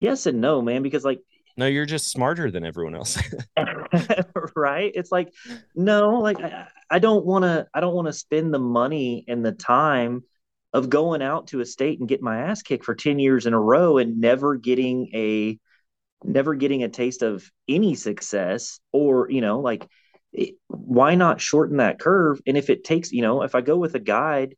yes 0.00 0.26
and 0.26 0.40
no, 0.40 0.62
man, 0.62 0.82
because 0.82 1.04
like. 1.04 1.20
No, 1.56 1.66
you're 1.66 1.86
just 1.86 2.08
smarter 2.12 2.52
than 2.52 2.64
everyone 2.64 2.94
else. 2.94 3.20
right? 4.54 4.92
It's 4.94 5.10
like, 5.10 5.32
no, 5.74 6.20
like 6.20 6.40
I, 6.40 6.68
I 6.88 6.98
don't 7.00 7.26
want 7.26 7.42
to. 7.44 7.66
I 7.74 7.80
don't 7.80 7.94
want 7.94 8.06
to 8.06 8.12
spend 8.12 8.54
the 8.54 8.60
money 8.60 9.24
and 9.26 9.44
the 9.44 9.52
time 9.52 10.22
of 10.72 10.90
going 10.90 11.22
out 11.22 11.48
to 11.48 11.60
a 11.60 11.66
state 11.66 11.98
and 11.98 12.08
getting 12.08 12.24
my 12.24 12.42
ass 12.42 12.62
kicked 12.62 12.84
for 12.84 12.94
10 12.94 13.18
years 13.18 13.46
in 13.46 13.54
a 13.54 13.60
row 13.60 13.98
and 13.98 14.20
never 14.20 14.56
getting 14.56 15.08
a 15.14 15.58
never 16.24 16.54
getting 16.54 16.82
a 16.82 16.88
taste 16.88 17.22
of 17.22 17.50
any 17.68 17.94
success 17.94 18.80
or 18.92 19.30
you 19.30 19.40
know 19.40 19.60
like 19.60 19.86
it, 20.32 20.56
why 20.66 21.14
not 21.14 21.40
shorten 21.40 21.78
that 21.78 21.98
curve? 21.98 22.40
And 22.46 22.56
if 22.56 22.70
it 22.70 22.84
takes 22.84 23.12
you 23.12 23.22
know 23.22 23.42
if 23.42 23.54
i 23.54 23.60
go 23.60 23.76
with 23.76 23.94
a 23.94 24.00
guide 24.00 24.56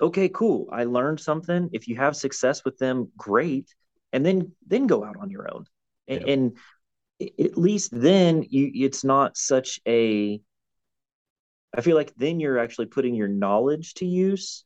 okay 0.00 0.28
cool. 0.28 0.68
I 0.72 0.84
learned 0.84 1.20
something. 1.20 1.70
If 1.72 1.86
you 1.86 1.96
have 1.96 2.16
success 2.16 2.64
with 2.64 2.76
them 2.78 3.10
great. 3.16 3.72
And 4.12 4.26
then 4.26 4.52
then 4.66 4.86
go 4.86 5.04
out 5.04 5.16
on 5.16 5.30
your 5.30 5.48
own. 5.52 5.64
And, 6.08 6.22
yeah. 6.26 6.32
and 6.32 6.56
at 7.40 7.56
least 7.56 7.90
then 7.92 8.44
you 8.48 8.70
it's 8.74 9.04
not 9.04 9.36
such 9.36 9.80
a 9.86 10.40
i 11.76 11.80
feel 11.80 11.94
like 11.94 12.12
then 12.16 12.40
you're 12.40 12.58
actually 12.58 12.86
putting 12.86 13.14
your 13.14 13.28
knowledge 13.28 13.94
to 13.94 14.06
use 14.06 14.64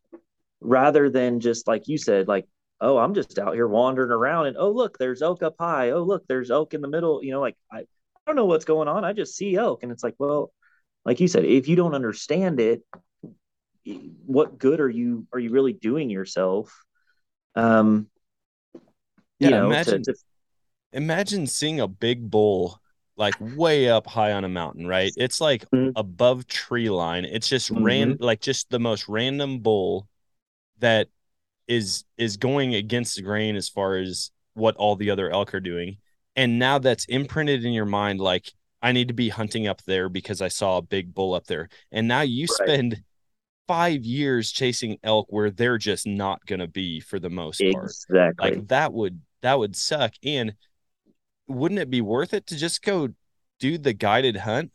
rather 0.62 1.10
than 1.10 1.40
just 1.40 1.66
like 1.66 1.86
you 1.86 1.98
said 1.98 2.28
like 2.28 2.46
oh, 2.80 2.98
I'm 2.98 3.14
just 3.14 3.38
out 3.38 3.54
here 3.54 3.68
wandering 3.68 4.10
around 4.10 4.46
and 4.46 4.56
oh, 4.56 4.70
look, 4.70 4.98
there's 4.98 5.22
elk 5.22 5.42
up 5.42 5.56
high. 5.58 5.90
Oh, 5.90 6.02
look, 6.02 6.26
there's 6.28 6.50
elk 6.50 6.74
in 6.74 6.80
the 6.80 6.88
middle. 6.88 7.22
You 7.22 7.32
know, 7.32 7.40
like 7.40 7.56
I, 7.72 7.78
I 7.78 7.84
don't 8.26 8.36
know 8.36 8.46
what's 8.46 8.64
going 8.64 8.88
on. 8.88 9.04
I 9.04 9.12
just 9.12 9.36
see 9.36 9.56
elk. 9.56 9.82
And 9.82 9.92
it's 9.92 10.04
like, 10.04 10.14
well, 10.18 10.52
like 11.04 11.20
you 11.20 11.28
said, 11.28 11.44
if 11.44 11.68
you 11.68 11.76
don't 11.76 11.94
understand 11.94 12.60
it, 12.60 12.82
what 14.26 14.58
good 14.58 14.80
are 14.80 14.90
you 14.90 15.26
are 15.32 15.38
you 15.38 15.50
really 15.50 15.72
doing 15.72 16.10
yourself? 16.10 16.82
Um 17.54 18.08
yeah, 19.38 19.48
you 19.48 19.54
know, 19.54 19.66
imagine 19.66 20.02
to, 20.02 20.12
to... 20.12 20.18
imagine 20.92 21.46
seeing 21.46 21.80
a 21.80 21.86
big 21.86 22.28
bull 22.30 22.80
like 23.16 23.34
way 23.40 23.88
up 23.88 24.06
high 24.06 24.32
on 24.32 24.44
a 24.44 24.48
mountain, 24.48 24.86
right? 24.86 25.12
It's 25.16 25.40
like 25.40 25.64
mm-hmm. 25.70 25.90
above 25.96 26.46
tree 26.46 26.90
line. 26.90 27.24
It's 27.24 27.48
just 27.48 27.72
mm-hmm. 27.72 27.84
ran 27.84 28.16
like 28.18 28.40
just 28.40 28.68
the 28.70 28.78
most 28.78 29.08
random 29.08 29.60
bull 29.60 30.08
that 30.80 31.08
is 31.68 32.04
is 32.16 32.36
going 32.36 32.74
against 32.74 33.16
the 33.16 33.22
grain 33.22 33.56
as 33.56 33.68
far 33.68 33.96
as 33.96 34.30
what 34.54 34.76
all 34.76 34.96
the 34.96 35.10
other 35.10 35.30
elk 35.30 35.54
are 35.54 35.60
doing. 35.60 35.98
And 36.34 36.58
now 36.58 36.78
that's 36.78 37.04
imprinted 37.06 37.64
in 37.64 37.72
your 37.72 37.86
mind 37.86 38.20
like 38.20 38.52
i 38.82 38.92
need 38.92 39.08
to 39.08 39.14
be 39.14 39.30
hunting 39.30 39.66
up 39.66 39.82
there 39.84 40.10
because 40.10 40.42
i 40.42 40.48
saw 40.48 40.76
a 40.76 40.82
big 40.82 41.14
bull 41.14 41.34
up 41.34 41.46
there. 41.46 41.68
And 41.92 42.08
now 42.08 42.20
you 42.22 42.46
right. 42.60 42.68
spend 42.68 43.02
five 43.66 44.04
years 44.04 44.52
chasing 44.52 44.98
elk 45.02 45.26
where 45.30 45.50
they're 45.50 45.78
just 45.78 46.06
not 46.06 46.44
going 46.46 46.60
to 46.60 46.68
be 46.68 47.00
for 47.00 47.18
the 47.18 47.30
most 47.30 47.60
part. 47.72 47.84
Exactly. 47.86 48.50
like 48.50 48.68
that 48.68 48.92
would 48.92 49.20
that 49.42 49.58
would 49.58 49.76
suck. 49.76 50.14
And 50.22 50.54
wouldn't 51.48 51.80
it 51.80 51.90
be 51.90 52.00
worth 52.00 52.34
it 52.34 52.46
to 52.48 52.56
just 52.56 52.82
go 52.82 53.08
do 53.58 53.78
the 53.78 53.92
guided 53.92 54.36
hunt 54.36 54.72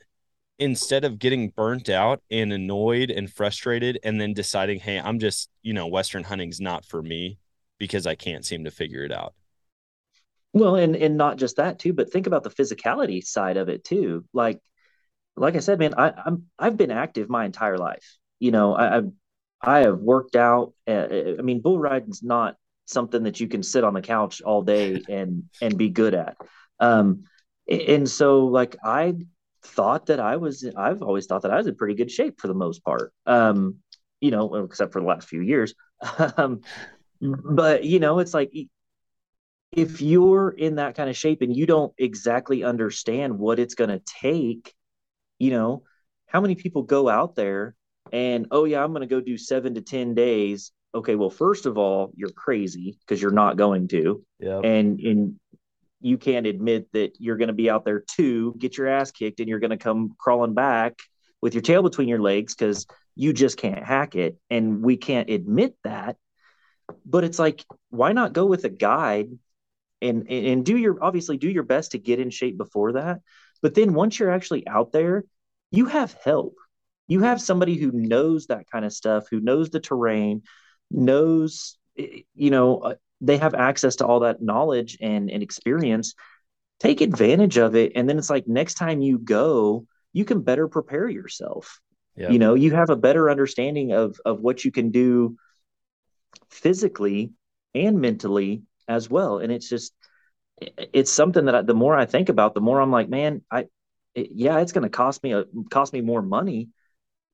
instead 0.60 1.04
of 1.04 1.20
getting 1.20 1.50
burnt 1.50 1.90
out 1.90 2.22
and 2.30 2.54
annoyed 2.54 3.10
and 3.10 3.32
frustrated 3.32 4.00
and 4.04 4.22
then 4.22 4.34
deciding, 4.34 4.80
hey, 4.80 5.00
I'm 5.00 5.20
just, 5.20 5.50
you 5.62 5.74
know, 5.74 5.88
Western 5.88 6.24
hunting's 6.24 6.60
not 6.62 6.86
for 6.86 7.02
me 7.02 7.40
because 7.80 8.06
I 8.06 8.16
can't 8.16 8.46
seem 8.46 8.66
to 8.66 8.72
figure 8.72 9.04
it 9.04 9.12
out. 9.12 9.34
Well, 10.54 10.76
and 10.76 10.96
and 10.96 11.18
not 11.18 11.38
just 11.38 11.56
that 11.56 11.80
too, 11.80 11.94
but 11.94 12.12
think 12.12 12.28
about 12.28 12.44
the 12.44 12.50
physicality 12.50 13.24
side 13.24 13.58
of 13.58 13.70
it 13.70 13.84
too. 13.84 14.26
Like, 14.34 14.60
like 15.36 15.56
I 15.56 15.60
said, 15.60 15.80
man, 15.80 15.94
I, 15.98 16.12
I'm 16.26 16.48
I've 16.60 16.78
been 16.78 16.92
active 16.92 17.30
my 17.30 17.46
entire 17.46 17.78
life. 17.78 18.18
You 18.40 18.52
know, 18.52 18.76
I, 18.76 18.98
I've 18.98 19.12
I 19.62 19.80
have 19.80 20.00
worked 20.00 20.36
out. 20.36 20.74
Uh, 20.86 21.08
I 21.40 21.42
mean, 21.42 21.62
bull 21.62 21.80
riding's 21.80 22.22
not 22.22 22.58
something 22.86 23.24
that 23.24 23.40
you 23.40 23.48
can 23.48 23.64
sit 23.64 23.84
on 23.84 23.94
the 23.94 24.02
couch 24.02 24.42
all 24.42 24.62
day 24.62 25.02
and 25.08 25.44
and 25.62 25.78
be 25.78 25.90
good 25.90 26.14
at. 26.14 26.36
Um, 26.80 27.24
and 27.70 28.10
so 28.10 28.46
like 28.48 28.76
I 28.84 29.16
thought 29.64 30.08
that 30.08 30.20
I 30.20 30.38
was, 30.38 30.66
I've 30.76 31.02
always 31.02 31.26
thought 31.26 31.44
that 31.44 31.52
I 31.52 31.58
was 31.58 31.68
in 31.68 31.76
pretty 31.76 31.96
good 31.96 32.12
shape 32.12 32.40
for 32.40 32.48
the 32.48 32.54
most 32.54 32.84
part. 32.84 33.14
Um, 33.26 33.78
you 34.20 34.32
know, 34.32 34.54
except 34.56 34.94
for 34.94 35.02
the 35.02 35.08
last 35.08 35.28
few 35.28 35.42
years. 35.42 35.74
um, 36.38 36.62
but 37.20 37.84
you 37.84 38.00
know, 38.00 38.20
it's 38.20 38.34
like 38.34 38.52
if 39.72 40.02
you're 40.02 40.50
in 40.50 40.76
that 40.76 40.96
kind 40.96 41.10
of 41.10 41.18
shape 41.18 41.42
and 41.42 41.56
you 41.56 41.66
don't 41.66 41.94
exactly 41.98 42.64
understand 42.64 43.38
what 43.38 43.60
it's 43.60 43.76
going 43.76 43.90
to 43.90 44.02
take, 44.22 44.74
you 45.40 45.52
know, 45.52 45.84
how 46.28 46.42
many 46.42 46.56
people 46.56 46.84
go 46.84 47.10
out 47.10 47.36
there 47.36 47.76
and 48.12 48.48
oh 48.52 48.66
yeah, 48.66 48.84
I'm 48.84 48.92
going 48.92 49.02
to 49.02 49.08
go 49.08 49.22
do 49.22 49.38
seven 49.38 49.76
to 49.76 49.82
ten 49.82 50.14
days. 50.14 50.72
Okay, 50.94 51.16
well, 51.16 51.30
first 51.30 51.66
of 51.66 51.78
all, 51.78 52.12
you're 52.16 52.32
crazy 52.32 52.98
because 53.00 53.22
you're 53.22 53.32
not 53.32 53.56
going 53.56 53.88
to. 53.90 54.24
Yeah. 54.40 54.60
And 54.60 55.00
and 55.00 55.40
you 56.02 56.18
can't 56.18 56.48
admit 56.48 56.88
that 56.94 57.14
you're 57.20 57.38
going 57.38 57.48
to 57.48 57.54
be 57.54 57.70
out 57.70 57.86
there 57.86 58.04
to 58.16 58.56
get 58.58 58.78
your 58.78 58.88
ass 58.88 59.12
kicked 59.12 59.40
and 59.40 59.48
you're 59.48 59.60
going 59.60 59.72
to 59.72 59.78
come 59.78 60.16
crawling 60.18 60.54
back 60.54 61.00
with 61.42 61.54
your 61.54 61.62
tail 61.62 61.84
between 61.84 62.08
your 62.08 62.22
legs 62.22 62.56
because 62.56 62.86
you 63.16 63.34
just 63.34 63.58
can't 63.58 63.84
hack 63.84 64.16
it. 64.16 64.38
And 64.50 64.82
we 64.82 64.98
can't 64.98 65.30
admit 65.30 65.76
that. 65.84 66.18
But 67.06 67.24
it's 67.24 67.40
like, 67.40 67.64
why 67.90 68.14
not 68.14 68.34
go 68.34 68.46
with 68.46 68.66
a 68.66 68.70
guide 68.70 69.30
and, 70.02 70.30
and 70.30 70.66
do 70.66 70.78
your 70.78 71.04
obviously 71.04 71.38
do 71.38 71.50
your 71.50 71.64
best 71.64 71.92
to 71.92 72.00
get 72.00 72.20
in 72.20 72.30
shape 72.30 72.58
before 72.58 72.94
that. 72.94 73.22
But 73.62 73.76
then 73.76 73.94
once 73.94 74.20
you're 74.20 74.32
actually 74.32 74.68
out 74.68 74.92
there, 74.92 75.24
you 75.70 75.86
have 75.86 76.16
help. 76.24 76.56
You 77.08 77.22
have 77.22 77.42
somebody 77.42 77.76
who 77.78 77.92
knows 77.92 78.48
that 78.48 78.70
kind 78.72 78.86
of 78.86 78.94
stuff, 78.94 79.26
who 79.30 79.40
knows 79.40 79.70
the 79.70 79.80
terrain, 79.80 80.44
knows, 80.90 81.78
you 81.96 82.50
know, 82.50 82.80
uh, 82.80 82.96
they 83.22 83.38
have 83.38 83.54
access 83.54 83.98
to 83.98 84.06
all 84.06 84.22
that 84.22 84.42
knowledge 84.42 84.98
and, 85.00 85.30
and 85.30 85.44
experience 85.44 86.16
take 86.80 87.02
advantage 87.02 87.58
of 87.58 87.76
it. 87.76 87.92
And 87.96 88.10
then 88.10 88.18
it's 88.18 88.30
like 88.30 88.48
next 88.48 88.74
time 88.74 89.02
you 89.02 89.20
go 89.20 89.86
you 90.14 90.26
can 90.26 90.42
better 90.42 90.68
prepare 90.68 91.08
yourself. 91.08 91.80
Yeah. 92.18 92.30
you 92.30 92.40
know 92.40 92.56
you 92.56 92.72
have 92.74 92.90
a 92.90 92.98
better 92.98 93.30
understanding 93.30 93.94
of 93.94 94.20
of 94.26 94.42
what 94.42 94.66
you 94.66 94.72
can 94.72 94.92
do 94.92 95.38
physically 96.50 97.32
and 97.74 98.02
mentally 98.02 98.64
as 98.90 99.10
well. 99.10 99.40
And 99.40 99.50
it's 99.50 99.70
just 99.70 99.94
it's 100.60 101.12
something 101.12 101.46
that 101.46 101.56
I, 101.56 101.62
the 101.62 101.74
more 101.74 101.96
i 101.96 102.06
think 102.06 102.30
about 102.30 102.54
the 102.54 102.62
more 102.62 102.80
i'm 102.80 102.92
like 102.92 103.10
man 103.10 103.42
i 103.52 103.66
it, 104.14 104.30
yeah 104.32 104.60
it's 104.60 104.72
going 104.72 104.84
to 104.84 104.90
cost 104.90 105.24
me 105.24 105.34
a 105.34 105.46
cost 105.70 105.94
me 105.94 106.02
more 106.02 106.22
money 106.22 106.70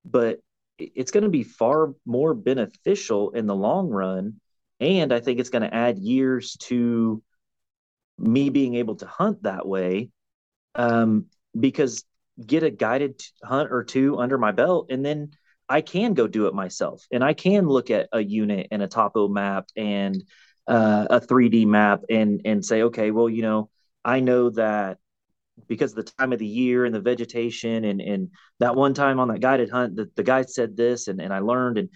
but 0.06 0.40
it's 0.78 1.12
going 1.12 1.24
to 1.24 1.30
be 1.30 1.44
far 1.44 1.94
more 2.06 2.34
beneficial 2.34 3.32
in 3.32 3.48
the 3.48 3.56
long 3.56 3.90
run 3.90 4.40
and 4.80 5.14
I 5.14 5.20
think 5.20 5.40
it's 5.40 5.50
going 5.50 5.64
to 5.64 5.74
add 5.74 5.98
years 5.98 6.58
to 6.62 7.22
me 8.18 8.50
being 8.50 8.76
able 8.76 8.96
to 8.96 9.08
hunt 9.08 9.44
that 9.44 9.68
way. 9.68 10.10
Um, 10.76 11.26
because 11.60 12.04
get 12.46 12.64
a 12.64 12.70
guided 12.70 13.22
hunt 13.44 13.72
or 13.72 13.84
two 13.84 14.18
under 14.20 14.38
my 14.38 14.52
belt, 14.52 14.88
and 14.92 15.04
then 15.04 15.32
I 15.70 15.82
can 15.82 16.14
go 16.14 16.28
do 16.28 16.48
it 16.48 16.54
myself 16.54 17.06
and 17.12 17.24
I 17.24 17.34
can 17.34 17.68
look 17.68 17.92
at 17.92 18.08
a 18.12 18.24
unit 18.24 18.68
and 18.72 18.82
a 18.82 18.88
topo 18.88 19.28
map 19.28 19.68
and 19.76 20.24
uh, 20.68 21.08
a 21.10 21.20
3D 21.20 21.66
map 21.66 22.02
and 22.10 22.42
and 22.46 22.64
say, 22.64 22.84
okay, 22.84 23.12
well, 23.12 23.30
you 23.30 23.42
know, 23.42 23.70
I 24.04 24.20
know 24.20 24.50
that 24.52 24.98
because 25.68 25.92
of 25.92 26.06
the 26.06 26.12
time 26.12 26.34
of 26.34 26.40
the 26.40 26.48
year 26.48 26.86
and 26.86 26.94
the 26.94 27.02
vegetation 27.02 27.84
and 27.84 28.02
and 28.02 28.30
that 28.60 28.76
one 28.76 28.94
time 28.94 29.20
on 29.20 29.30
that 29.30 29.42
guided 29.42 29.70
hunt 29.70 29.96
that 29.98 30.16
the 30.16 30.24
guy 30.24 30.44
said 30.44 30.78
this 30.78 31.08
and, 31.08 31.20
and 31.20 31.34
I 31.34 31.40
learned 31.40 31.78
and 31.78 31.90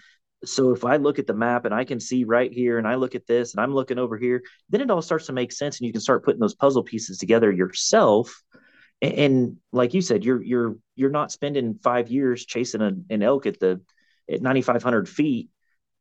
so 0.43 0.71
if 0.71 0.83
I 0.83 0.97
look 0.97 1.19
at 1.19 1.27
the 1.27 1.33
map 1.33 1.65
and 1.65 1.73
I 1.73 1.83
can 1.83 1.99
see 1.99 2.23
right 2.23 2.51
here 2.51 2.77
and 2.77 2.87
I 2.87 2.95
look 2.95 3.15
at 3.15 3.27
this 3.27 3.53
and 3.53 3.61
I'm 3.61 3.73
looking 3.73 3.99
over 3.99 4.17
here, 4.17 4.43
then 4.69 4.81
it 4.81 4.89
all 4.89 5.01
starts 5.01 5.27
to 5.27 5.33
make 5.33 5.51
sense 5.51 5.79
and 5.79 5.87
you 5.87 5.93
can 5.93 6.01
start 6.01 6.25
putting 6.25 6.39
those 6.39 6.55
puzzle 6.55 6.83
pieces 6.83 7.17
together 7.17 7.51
yourself. 7.51 8.41
And, 9.01 9.13
and 9.13 9.57
like 9.71 9.93
you 9.93 10.01
said, 10.01 10.25
you're 10.25 10.41
you're 10.41 10.77
you're 10.95 11.11
not 11.11 11.31
spending 11.31 11.75
five 11.75 12.09
years 12.09 12.45
chasing 12.45 12.81
a, 12.81 12.91
an 13.09 13.21
elk 13.21 13.45
at 13.45 13.59
the 13.59 13.81
at 14.31 14.41
9,500 14.41 15.07
feet 15.07 15.49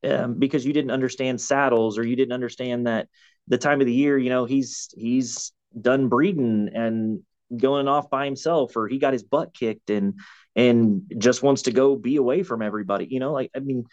um, 0.05 0.39
because 0.39 0.65
you 0.65 0.73
didn't 0.73 0.91
understand 0.91 1.41
saddles 1.41 1.99
or 1.99 2.07
you 2.07 2.17
didn't 2.17 2.33
understand 2.33 2.87
that 2.87 3.09
the 3.49 3.59
time 3.59 3.81
of 3.81 3.87
the 3.87 3.93
year, 3.93 4.17
you 4.17 4.31
know, 4.31 4.47
he's 4.47 4.89
he's 4.97 5.53
done 5.79 6.09
breeding 6.09 6.71
and 6.75 7.21
going 7.57 7.89
off 7.89 8.09
by 8.09 8.25
himself 8.25 8.77
or 8.77 8.89
he 8.89 8.99
got 8.99 9.13
his 9.13 9.25
butt 9.25 9.53
kicked 9.53 9.91
and 9.91 10.15
and 10.57 11.13
just 11.19 11.43
wants 11.43 11.63
to 11.63 11.73
go 11.73 11.97
be 11.97 12.17
away 12.17 12.43
from 12.43 12.63
everybody. 12.63 13.07
You 13.11 13.21
know, 13.21 13.33
like 13.33 13.51
I 13.55 13.59
mean 13.59 13.85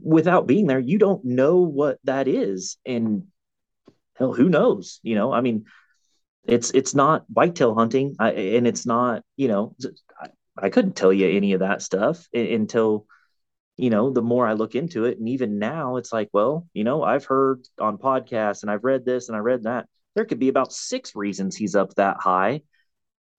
without 0.00 0.46
being 0.46 0.66
there, 0.66 0.78
you 0.78 0.98
don't 0.98 1.24
know 1.24 1.58
what 1.58 1.98
that 2.04 2.28
is. 2.28 2.76
And 2.86 3.24
hell, 4.14 4.32
who 4.32 4.48
knows? 4.48 5.00
You 5.02 5.14
know, 5.14 5.32
I 5.32 5.40
mean, 5.40 5.64
it's 6.44 6.70
it's 6.70 6.94
not 6.94 7.24
whitetail 7.28 7.74
hunting, 7.74 8.16
I, 8.18 8.30
and 8.30 8.66
it's 8.66 8.86
not 8.86 9.22
you 9.36 9.48
know, 9.48 9.76
I, 10.20 10.28
I, 10.56 10.70
couldn't 10.70 10.96
tell 10.96 11.12
you 11.12 11.28
any 11.28 11.52
of 11.52 11.60
that 11.60 11.82
stuff 11.82 12.26
until 12.32 13.06
you 13.76 13.90
know 13.90 14.10
the 14.10 14.22
more 14.22 14.46
I 14.46 14.54
look 14.54 14.74
into 14.74 15.04
it, 15.04 15.18
and 15.18 15.28
even 15.28 15.58
now, 15.58 15.96
it's 15.96 16.12
like, 16.12 16.30
well, 16.32 16.66
you 16.72 16.84
know, 16.84 17.02
I've 17.02 17.26
heard 17.26 17.66
on 17.78 17.98
podcasts 17.98 18.62
and 18.62 18.70
I've 18.70 18.84
read 18.84 19.04
this 19.04 19.28
and 19.28 19.36
I 19.36 19.40
read 19.40 19.64
that. 19.64 19.86
There 20.14 20.24
could 20.24 20.38
be 20.38 20.48
about 20.48 20.72
six 20.72 21.14
reasons 21.14 21.54
he's 21.54 21.76
up 21.76 21.94
that 21.94 22.16
high. 22.18 22.62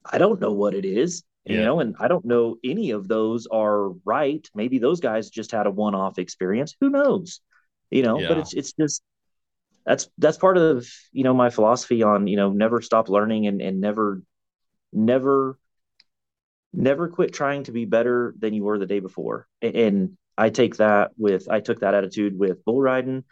I 0.05 0.18
don't 0.18 0.39
know 0.39 0.53
what 0.53 0.76
it 0.76 0.86
is 0.86 1.24
yeah. 1.50 1.58
you 1.58 1.66
know 1.66 1.80
and 1.80 1.95
i 2.00 2.08
don't 2.08 2.26
know 2.26 2.58
any 2.64 2.91
of 2.91 3.08
those 3.08 3.47
are 3.47 3.89
right. 4.06 4.47
Maybe 4.54 4.78
those 4.78 5.00
guys 5.00 5.30
just 5.30 5.52
had 5.52 5.68
a 5.68 5.72
one-off 5.72 6.20
experience. 6.20 6.76
Who 6.80 6.89
knows? 6.89 7.41
You 7.89 8.04
know 8.04 8.20
yeah. 8.20 8.28
but 8.28 8.38
it's 8.38 8.54
it's 8.54 8.74
just 8.74 9.02
that's 9.86 10.10
that's 10.18 10.38
part 10.38 10.58
of 10.58 10.88
you 11.12 11.24
know 11.24 11.34
my 11.34 11.50
philosophy 11.50 12.04
on 12.04 12.28
you 12.28 12.38
know 12.38 12.52
never 12.52 12.82
stop 12.82 13.10
learning 13.10 13.47
and 13.47 13.62
and 13.62 13.82
never 13.82 14.22
never 14.93 15.58
never 16.72 17.08
quit 17.08 17.34
trying 17.34 17.64
to 17.64 17.72
be 17.72 17.86
better 17.86 18.36
than 18.38 18.54
you 18.54 18.64
were 18.64 18.78
the 18.78 18.86
day 18.86 19.00
before. 19.00 19.47
And 19.62 20.18
i 20.38 20.50
take 20.50 20.78
that 20.78 21.12
with 21.18 21.50
i 21.50 21.60
took 21.60 21.82
that 21.82 21.95
attitude 21.95 22.38
with 22.38 22.64
bull 22.64 22.82
riding. 22.82 23.24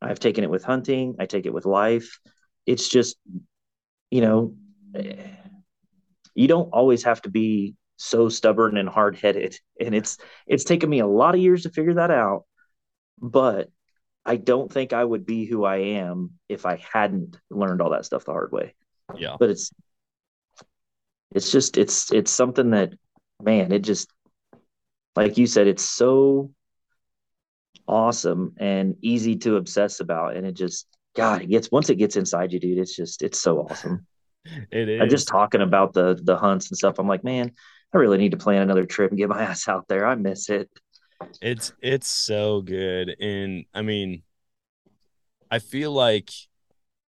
I've 0.00 0.20
taken 0.20 0.44
it 0.44 0.50
with 0.50 0.64
hunting. 0.64 1.16
I 1.18 1.26
take 1.26 1.46
it 1.46 1.54
with 1.54 1.66
life. 1.66 2.18
It's 2.64 2.88
just 2.88 3.16
you 4.10 4.20
know 4.20 4.54
eh, 4.94 5.14
you 6.36 6.48
don't 6.48 6.70
always 6.72 7.04
have 7.04 7.22
to 7.22 7.30
be 7.30 7.74
so 7.96 8.28
stubborn 8.28 8.76
and 8.76 8.88
hard-headed. 8.88 9.58
And 9.80 9.94
it's 9.94 10.18
it's 10.46 10.64
taken 10.64 10.88
me 10.88 11.00
a 11.00 11.06
lot 11.06 11.34
of 11.34 11.40
years 11.40 11.64
to 11.64 11.70
figure 11.70 11.94
that 11.94 12.10
out 12.10 12.44
but 13.20 13.70
i 14.24 14.36
don't 14.36 14.72
think 14.72 14.92
i 14.92 15.04
would 15.04 15.24
be 15.24 15.44
who 15.44 15.64
i 15.64 15.76
am 15.76 16.32
if 16.48 16.66
i 16.66 16.76
hadn't 16.92 17.38
learned 17.50 17.80
all 17.80 17.90
that 17.90 18.04
stuff 18.04 18.24
the 18.24 18.32
hard 18.32 18.52
way. 18.52 18.74
Yeah. 19.16 19.36
But 19.38 19.50
it's 19.50 19.70
it's 21.34 21.50
just 21.52 21.76
it's 21.76 22.12
it's 22.12 22.30
something 22.30 22.70
that 22.70 22.92
man 23.42 23.72
it 23.72 23.80
just 23.80 24.10
like 25.14 25.38
you 25.38 25.46
said 25.46 25.66
it's 25.66 25.84
so 25.84 26.50
awesome 27.86 28.54
and 28.58 28.96
easy 29.02 29.36
to 29.36 29.56
obsess 29.56 30.00
about. 30.00 30.36
And 30.36 30.46
it 30.46 30.54
just 30.54 30.86
god 31.14 31.42
it 31.42 31.46
gets 31.48 31.70
once 31.70 31.88
it 31.90 31.96
gets 31.96 32.16
inside 32.16 32.52
you 32.52 32.60
dude 32.60 32.78
it's 32.78 32.94
just 32.94 33.22
it's 33.22 33.40
so 33.40 33.60
awesome 33.60 34.06
it 34.70 34.88
is. 34.88 35.00
I'm 35.00 35.08
just 35.08 35.28
talking 35.28 35.60
about 35.60 35.92
the 35.92 36.18
the 36.22 36.36
hunts 36.36 36.70
and 36.70 36.76
stuff. 36.76 36.98
I'm 36.98 37.08
like, 37.08 37.24
man, 37.24 37.52
I 37.92 37.98
really 37.98 38.18
need 38.18 38.32
to 38.32 38.36
plan 38.36 38.62
another 38.62 38.86
trip 38.86 39.10
and 39.10 39.18
get 39.18 39.28
my 39.28 39.42
ass 39.44 39.68
out 39.68 39.88
there. 39.88 40.06
I 40.06 40.14
miss 40.14 40.48
it. 40.48 40.70
It's 41.40 41.72
it's 41.80 42.08
so 42.08 42.60
good, 42.60 43.16
and 43.20 43.64
I 43.72 43.82
mean, 43.82 44.22
I 45.50 45.58
feel 45.58 45.92
like 45.92 46.30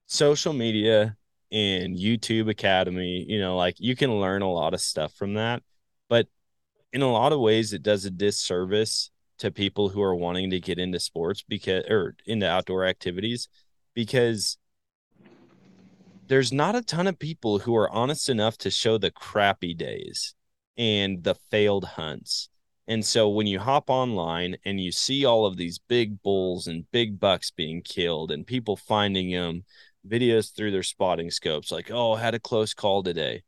social 0.07 0.53
media 0.53 1.16
and 1.51 1.97
YouTube 1.97 2.51
Academy, 2.51 3.24
you 3.28 3.41
know, 3.41 3.57
like 3.57 3.76
you 3.78 3.97
can 3.97 4.20
learn 4.20 4.43
a 4.43 4.51
lot 4.51 4.74
of 4.74 4.80
stuff 4.80 5.14
from 5.14 5.35
that, 5.35 5.62
but 6.09 6.26
in 6.93 7.03
a 7.03 7.11
lot 7.11 7.32
of 7.32 7.41
ways, 7.41 7.72
it 7.72 7.82
does 7.82 8.05
a 8.05 8.11
disservice 8.11 9.11
to 9.39 9.51
people 9.51 9.89
who 9.89 10.03
are 10.03 10.14
wanting 10.14 10.51
to 10.51 10.61
get 10.61 10.78
into 10.78 11.01
sports 11.01 11.45
because 11.47 11.85
or 11.89 12.14
into 12.26 12.49
outdoor 12.49 12.85
activities 12.85 13.49
because 13.95 14.59
there's 16.27 16.53
not 16.53 16.77
a 16.77 16.83
ton 16.83 17.07
of 17.07 17.18
people 17.18 17.59
who 17.59 17.77
are 17.77 17.91
honest 17.91 18.29
enough 18.29 18.57
to 18.59 18.70
show 18.70 18.99
the 18.99 19.11
crappy 19.11 19.75
days 19.75 20.35
and 20.77 21.22
the 21.22 21.35
failed 21.51 21.85
hunts. 21.85 22.49
And 22.87 23.05
so 23.05 23.31
when 23.31 23.47
you 23.47 23.59
hop 23.59 23.89
online 23.89 24.57
and 24.64 24.81
you 24.81 24.93
see 24.93 25.25
all 25.25 25.47
of 25.47 25.57
these 25.57 25.79
big 25.79 26.22
bulls 26.22 26.66
and 26.66 26.91
big 26.91 27.18
bucks 27.18 27.51
being 27.51 27.81
killed 27.83 28.31
and 28.31 28.47
people 28.47 28.77
finding 28.77 29.31
them, 29.31 29.64
videos 30.07 30.55
through 30.55 30.70
their 30.70 30.83
spotting 30.83 31.31
scopes, 31.31 31.72
like, 31.72 31.91
oh, 31.91 32.14
had 32.14 32.35
a 32.35 32.41
close 32.41 32.75
call 32.75 33.03
today. 33.03 33.43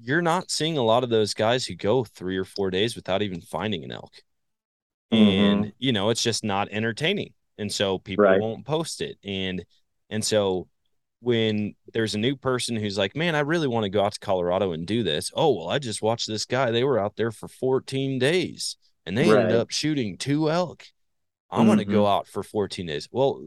You're 0.00 0.22
not 0.22 0.50
seeing 0.50 0.76
a 0.76 0.82
lot 0.82 1.04
of 1.04 1.10
those 1.10 1.34
guys 1.34 1.66
who 1.66 1.74
go 1.74 2.04
three 2.04 2.36
or 2.36 2.44
four 2.44 2.70
days 2.70 2.94
without 2.94 3.22
even 3.22 3.40
finding 3.40 3.82
an 3.82 3.92
elk. 3.92 4.12
Mm-hmm. 5.12 5.62
And, 5.62 5.72
you 5.78 5.92
know, 5.92 6.10
it's 6.10 6.22
just 6.22 6.44
not 6.44 6.68
entertaining. 6.70 7.32
And 7.56 7.72
so 7.72 7.98
people 7.98 8.24
right. 8.24 8.40
won't 8.40 8.66
post 8.66 9.00
it. 9.00 9.18
And, 9.24 9.64
and 10.10 10.22
so 10.22 10.68
when 11.20 11.74
there's 11.92 12.14
a 12.14 12.18
new 12.18 12.36
person 12.36 12.76
who's 12.76 12.96
like, 12.96 13.16
man, 13.16 13.34
I 13.34 13.40
really 13.40 13.66
want 13.66 13.84
to 13.84 13.90
go 13.90 14.04
out 14.04 14.12
to 14.12 14.20
Colorado 14.20 14.72
and 14.72 14.86
do 14.86 15.02
this. 15.02 15.30
Oh, 15.34 15.56
well, 15.56 15.68
I 15.68 15.78
just 15.78 16.02
watched 16.02 16.28
this 16.28 16.44
guy. 16.44 16.70
They 16.70 16.84
were 16.84 16.98
out 16.98 17.16
there 17.16 17.32
for 17.32 17.48
14 17.48 18.18
days 18.18 18.76
and 19.04 19.16
they 19.16 19.30
right. 19.30 19.40
ended 19.42 19.56
up 19.56 19.70
shooting 19.70 20.16
two 20.16 20.50
elk. 20.50 20.84
I'm 21.50 21.60
mm-hmm. 21.60 21.68
going 21.68 21.78
to 21.78 21.84
go 21.86 22.06
out 22.06 22.28
for 22.28 22.42
14 22.42 22.86
days. 22.86 23.08
Well, 23.10 23.42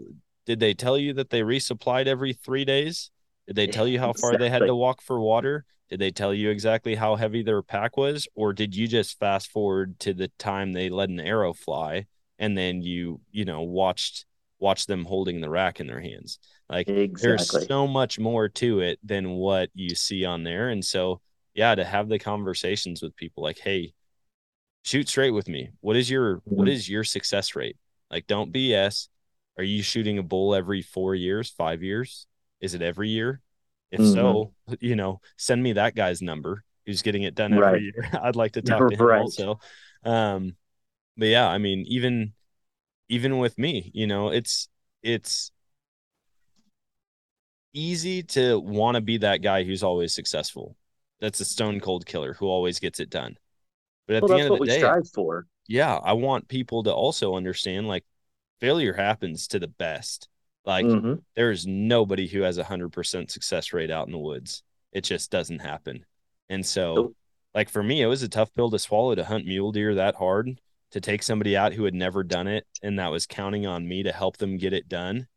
did 0.46 0.60
they 0.60 0.74
tell 0.74 0.98
you 0.98 1.14
that 1.14 1.30
they 1.30 1.42
resupplied 1.42 2.08
every 2.08 2.34
three 2.34 2.66
days? 2.66 3.12
Did 3.48 3.56
they 3.56 3.68
tell 3.68 3.88
you 3.88 4.00
how 4.00 4.14
far 4.14 4.32
exactly. 4.32 4.38
they 4.38 4.50
had 4.50 4.66
to 4.66 4.76
walk 4.76 5.02
for 5.02 5.20
water? 5.20 5.66
Did 5.90 6.00
they 6.00 6.12
tell 6.12 6.34
you 6.34 6.50
exactly 6.50 6.96
how 6.96 7.16
heavy 7.16 7.44
their 7.44 7.62
pack 7.62 7.98
was? 7.98 8.28
Or 8.34 8.54
did 8.54 8.76
you 8.76 8.88
just 8.88 9.20
fast 9.20 9.52
forward 9.52 10.00
to 10.00 10.14
the 10.14 10.30
time 10.40 10.72
they 10.72 10.90
let 10.90 11.10
an 11.10 11.20
arrow 11.20 11.54
fly 11.54 12.08
and 12.40 12.58
then 12.58 12.82
you, 12.82 13.22
you 13.32 13.46
know, 13.46 13.62
watched 13.62 14.26
watch 14.58 14.86
them 14.86 15.06
holding 15.06 15.42
the 15.42 15.50
rack 15.50 15.80
in 15.80 15.88
their 15.88 16.02
hands? 16.02 16.40
Like 16.72 16.88
exactly. 16.88 17.22
there's 17.22 17.68
so 17.68 17.86
much 17.86 18.18
more 18.18 18.48
to 18.48 18.80
it 18.80 18.98
than 19.04 19.32
what 19.32 19.70
you 19.74 19.94
see 19.94 20.24
on 20.24 20.44
there. 20.44 20.70
And 20.70 20.84
so, 20.84 21.20
yeah, 21.54 21.76
to 21.76 21.84
have 21.84 22.08
the 22.08 22.18
conversations 22.18 23.02
with 23.02 23.16
people 23.18 23.44
like, 23.44 23.60
hey, 23.60 23.94
shoot 24.84 25.10
straight 25.10 25.32
with 25.32 25.50
me. 25.50 25.72
What 25.82 25.98
is 25.98 26.10
your 26.10 26.38
mm-hmm. 26.38 26.56
what 26.56 26.70
is 26.70 26.88
your 26.88 27.04
success 27.04 27.56
rate? 27.56 27.78
Like, 28.10 28.26
don't 28.26 28.54
BS. 28.54 29.10
Are 29.58 29.64
you 29.64 29.84
shooting 29.84 30.18
a 30.18 30.24
bull 30.24 30.56
every 30.56 30.82
four 30.82 31.14
years, 31.14 31.50
five 31.50 31.84
years? 31.84 32.26
Is 32.62 32.74
it 32.74 32.82
every 32.82 33.10
year? 33.10 33.42
If 33.92 34.00
mm-hmm. 34.00 34.14
so, 34.14 34.54
you 34.80 34.96
know, 34.96 35.20
send 35.38 35.62
me 35.62 35.74
that 35.74 35.94
guy's 35.94 36.22
number 36.22 36.64
who's 36.86 37.02
getting 37.02 37.24
it 37.24 37.36
done 37.36 37.54
every 37.54 37.66
right. 37.66 37.82
year. 37.82 38.10
I'd 38.24 38.38
like 38.38 38.54
to 38.54 38.62
talk 38.62 38.90
to 38.90 38.96
him 38.98 39.06
right. 39.06 39.20
also. 39.20 39.60
Um, 40.04 40.56
but 41.18 41.28
yeah, 41.28 41.48
I 41.48 41.58
mean, 41.58 41.84
even 41.88 42.32
even 43.10 43.40
with 43.40 43.58
me, 43.58 43.92
you 43.94 44.08
know, 44.08 44.30
it's 44.30 44.70
it's 45.04 45.52
easy 47.74 48.24
to 48.24 48.60
want 48.60 48.96
to 48.96 49.02
be 49.02 49.18
that 49.18 49.42
guy 49.42 49.64
who's 49.64 49.84
always 49.84 50.14
successful. 50.14 50.76
That's 51.20 51.40
a 51.40 51.46
stone 51.46 51.80
cold 51.80 52.06
killer 52.06 52.34
who 52.34 52.48
always 52.48 52.80
gets 52.80 53.00
it 53.00 53.10
done. 53.10 53.38
But 54.08 54.18
at 54.18 54.24
well, 54.24 54.38
the 54.38 54.44
end 54.44 54.54
of 54.54 54.60
the 54.60 54.66
day, 54.66 54.80
strive 54.80 55.08
for. 55.10 55.48
Yeah, 55.68 55.96
I 55.96 56.14
want 56.14 56.48
people 56.48 56.84
to 56.84 56.94
also 56.94 57.36
understand 57.36 57.88
like 57.88 58.04
failure 58.60 58.94
happens 58.94 59.48
to 59.50 59.60
the 59.60 59.68
best. 59.68 60.28
Like 60.66 60.86
mm-hmm. 60.86 61.16
there's 61.36 61.66
nobody 61.66 62.28
who 62.28 62.42
has 62.42 62.58
a 62.58 62.64
hundred 62.64 62.92
percent 62.92 63.32
success 63.32 63.74
rate 63.74 63.92
out 63.92 64.08
in 64.08 64.12
the 64.12 64.20
woods. 64.20 64.64
It 64.92 65.04
just 65.04 65.32
doesn't 65.32 65.60
happen. 65.60 66.06
And 66.50 66.66
so, 66.66 66.94
nope. 66.96 67.16
like 67.56 67.70
for 67.70 67.82
me, 67.82 68.02
it 68.02 68.08
was 68.08 68.24
a 68.24 68.30
tough 68.30 68.54
pill 68.54 68.70
to 68.72 68.80
swallow 68.80 69.16
to 69.16 69.24
hunt 69.24 69.46
mule 69.46 69.72
deer 69.72 69.96
that 69.96 70.16
hard 70.16 70.60
to 70.92 71.00
take 71.00 71.24
somebody 71.24 71.56
out 71.56 71.74
who 71.74 71.86
had 71.86 71.94
never 71.94 72.24
done 72.24 72.48
it 72.48 72.68
and 72.84 73.00
that 73.00 73.12
was 73.12 73.26
counting 73.26 73.66
on 73.66 73.88
me 73.88 74.04
to 74.04 74.12
help 74.12 74.38
them 74.38 74.58
get 74.58 74.74
it 74.74 74.90
done 74.90 75.28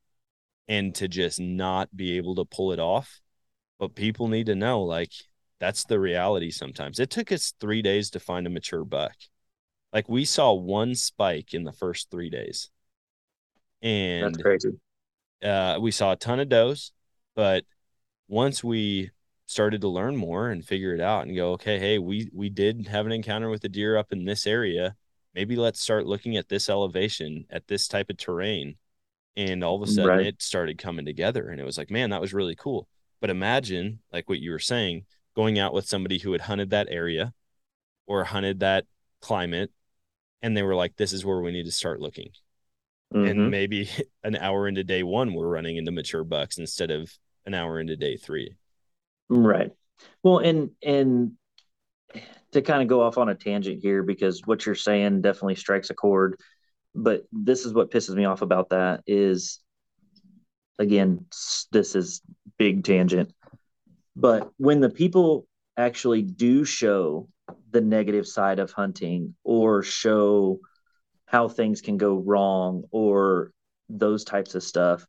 and 0.68 0.94
to 0.96 1.08
just 1.08 1.40
not 1.40 1.94
be 1.94 2.16
able 2.16 2.34
to 2.36 2.44
pull 2.44 2.72
it 2.72 2.78
off. 2.78 3.20
But 3.78 3.94
people 3.94 4.28
need 4.28 4.46
to 4.46 4.54
know 4.54 4.82
like 4.82 5.10
that's 5.60 5.84
the 5.84 5.98
reality 6.00 6.50
sometimes. 6.50 6.98
It 7.00 7.10
took 7.10 7.32
us 7.32 7.54
three 7.60 7.82
days 7.82 8.10
to 8.10 8.20
find 8.20 8.46
a 8.46 8.50
mature 8.50 8.84
buck. 8.84 9.14
Like 9.92 10.08
we 10.08 10.24
saw 10.24 10.52
one 10.52 10.94
spike 10.94 11.54
in 11.54 11.64
the 11.64 11.72
first 11.72 12.10
three 12.10 12.30
days. 12.30 12.70
And 13.82 14.26
that's 14.26 14.42
crazy. 14.42 14.70
Uh, 15.42 15.78
we 15.80 15.90
saw 15.90 16.12
a 16.12 16.16
ton 16.16 16.40
of 16.40 16.48
does, 16.48 16.92
but 17.36 17.64
once 18.28 18.64
we 18.64 19.10
started 19.46 19.82
to 19.82 19.88
learn 19.88 20.16
more 20.16 20.48
and 20.48 20.64
figure 20.64 20.94
it 20.94 21.00
out 21.00 21.26
and 21.26 21.36
go, 21.36 21.52
okay, 21.52 21.78
hey, 21.78 21.98
we 21.98 22.30
we 22.32 22.48
did 22.48 22.88
have 22.88 23.04
an 23.04 23.12
encounter 23.12 23.50
with 23.50 23.62
a 23.64 23.68
deer 23.68 23.96
up 23.96 24.12
in 24.12 24.24
this 24.24 24.46
area 24.46 24.96
maybe 25.34 25.56
let's 25.56 25.80
start 25.80 26.06
looking 26.06 26.36
at 26.36 26.48
this 26.48 26.68
elevation 26.68 27.44
at 27.50 27.66
this 27.66 27.88
type 27.88 28.08
of 28.08 28.16
terrain 28.16 28.76
and 29.36 29.64
all 29.64 29.76
of 29.76 29.82
a 29.82 29.86
sudden 29.86 30.18
Right. 30.18 30.20
it 30.20 30.40
started 30.42 30.78
coming 30.78 31.04
together 31.04 31.48
and 31.48 31.60
it 31.60 31.64
was 31.64 31.78
like 31.78 31.90
man 31.90 32.10
that 32.10 32.20
was 32.20 32.34
really 32.34 32.54
cool 32.56 32.88
but 33.20 33.30
imagine 33.30 34.00
like 34.12 34.28
what 34.28 34.40
you 34.40 34.50
were 34.50 34.58
saying 34.58 35.04
going 35.36 35.58
out 35.58 35.74
with 35.74 35.88
somebody 35.88 36.18
who 36.18 36.32
had 36.32 36.42
hunted 36.42 36.70
that 36.70 36.88
area 36.90 37.32
or 38.06 38.24
hunted 38.24 38.60
that 38.60 38.86
climate 39.20 39.70
and 40.42 40.56
they 40.56 40.62
were 40.62 40.74
like 40.76 40.96
this 40.96 41.12
is 41.12 41.24
where 41.24 41.40
we 41.40 41.52
need 41.52 41.66
to 41.66 41.72
start 41.72 42.00
looking 42.00 42.30
Mhm. 43.10 43.24
and 43.24 43.50
maybe 43.50 43.88
an 44.24 44.36
hour 44.36 44.68
into 44.68 44.84
day 44.84 45.02
one 45.02 45.34
we're 45.34 45.48
running 45.48 45.76
into 45.76 45.92
mature 45.92 46.24
bucks 46.24 46.58
instead 46.58 46.90
of 46.90 47.12
an 47.46 47.54
hour 47.54 47.80
into 47.80 47.96
day 47.96 48.16
three 48.16 48.54
Right. 49.28 49.72
Well, 50.22 50.38
and 50.38 50.70
and 50.82 51.32
to 52.52 52.62
kind 52.62 52.82
of 52.82 52.88
go 52.88 53.02
off 53.02 53.18
on 53.18 53.28
a 53.28 53.34
tangent 53.34 53.80
here 53.82 54.02
because 54.02 54.42
what 54.44 54.64
you're 54.64 54.74
saying 54.74 55.20
definitely 55.22 55.56
strikes 55.56 55.90
a 55.90 55.94
chord, 55.94 56.36
but 56.94 57.24
this 57.32 57.64
is 57.64 57.72
what 57.72 57.90
pisses 57.90 58.14
me 58.14 58.24
off 58.24 58.42
about 58.42 58.70
that 58.70 59.02
is 59.06 59.60
again, 60.78 61.26
this 61.72 61.94
is 61.94 62.22
big 62.58 62.84
tangent. 62.84 63.32
But 64.16 64.50
when 64.58 64.80
the 64.80 64.90
people 64.90 65.46
actually 65.76 66.22
do 66.22 66.64
show 66.64 67.28
the 67.70 67.80
negative 67.80 68.26
side 68.26 68.58
of 68.58 68.70
hunting 68.70 69.34
or 69.42 69.82
show 69.82 70.60
how 71.26 71.48
things 71.48 71.80
can 71.80 71.96
go 71.96 72.14
wrong 72.14 72.84
or 72.90 73.52
those 73.88 74.24
types 74.24 74.54
of 74.54 74.62
stuff, 74.62 75.06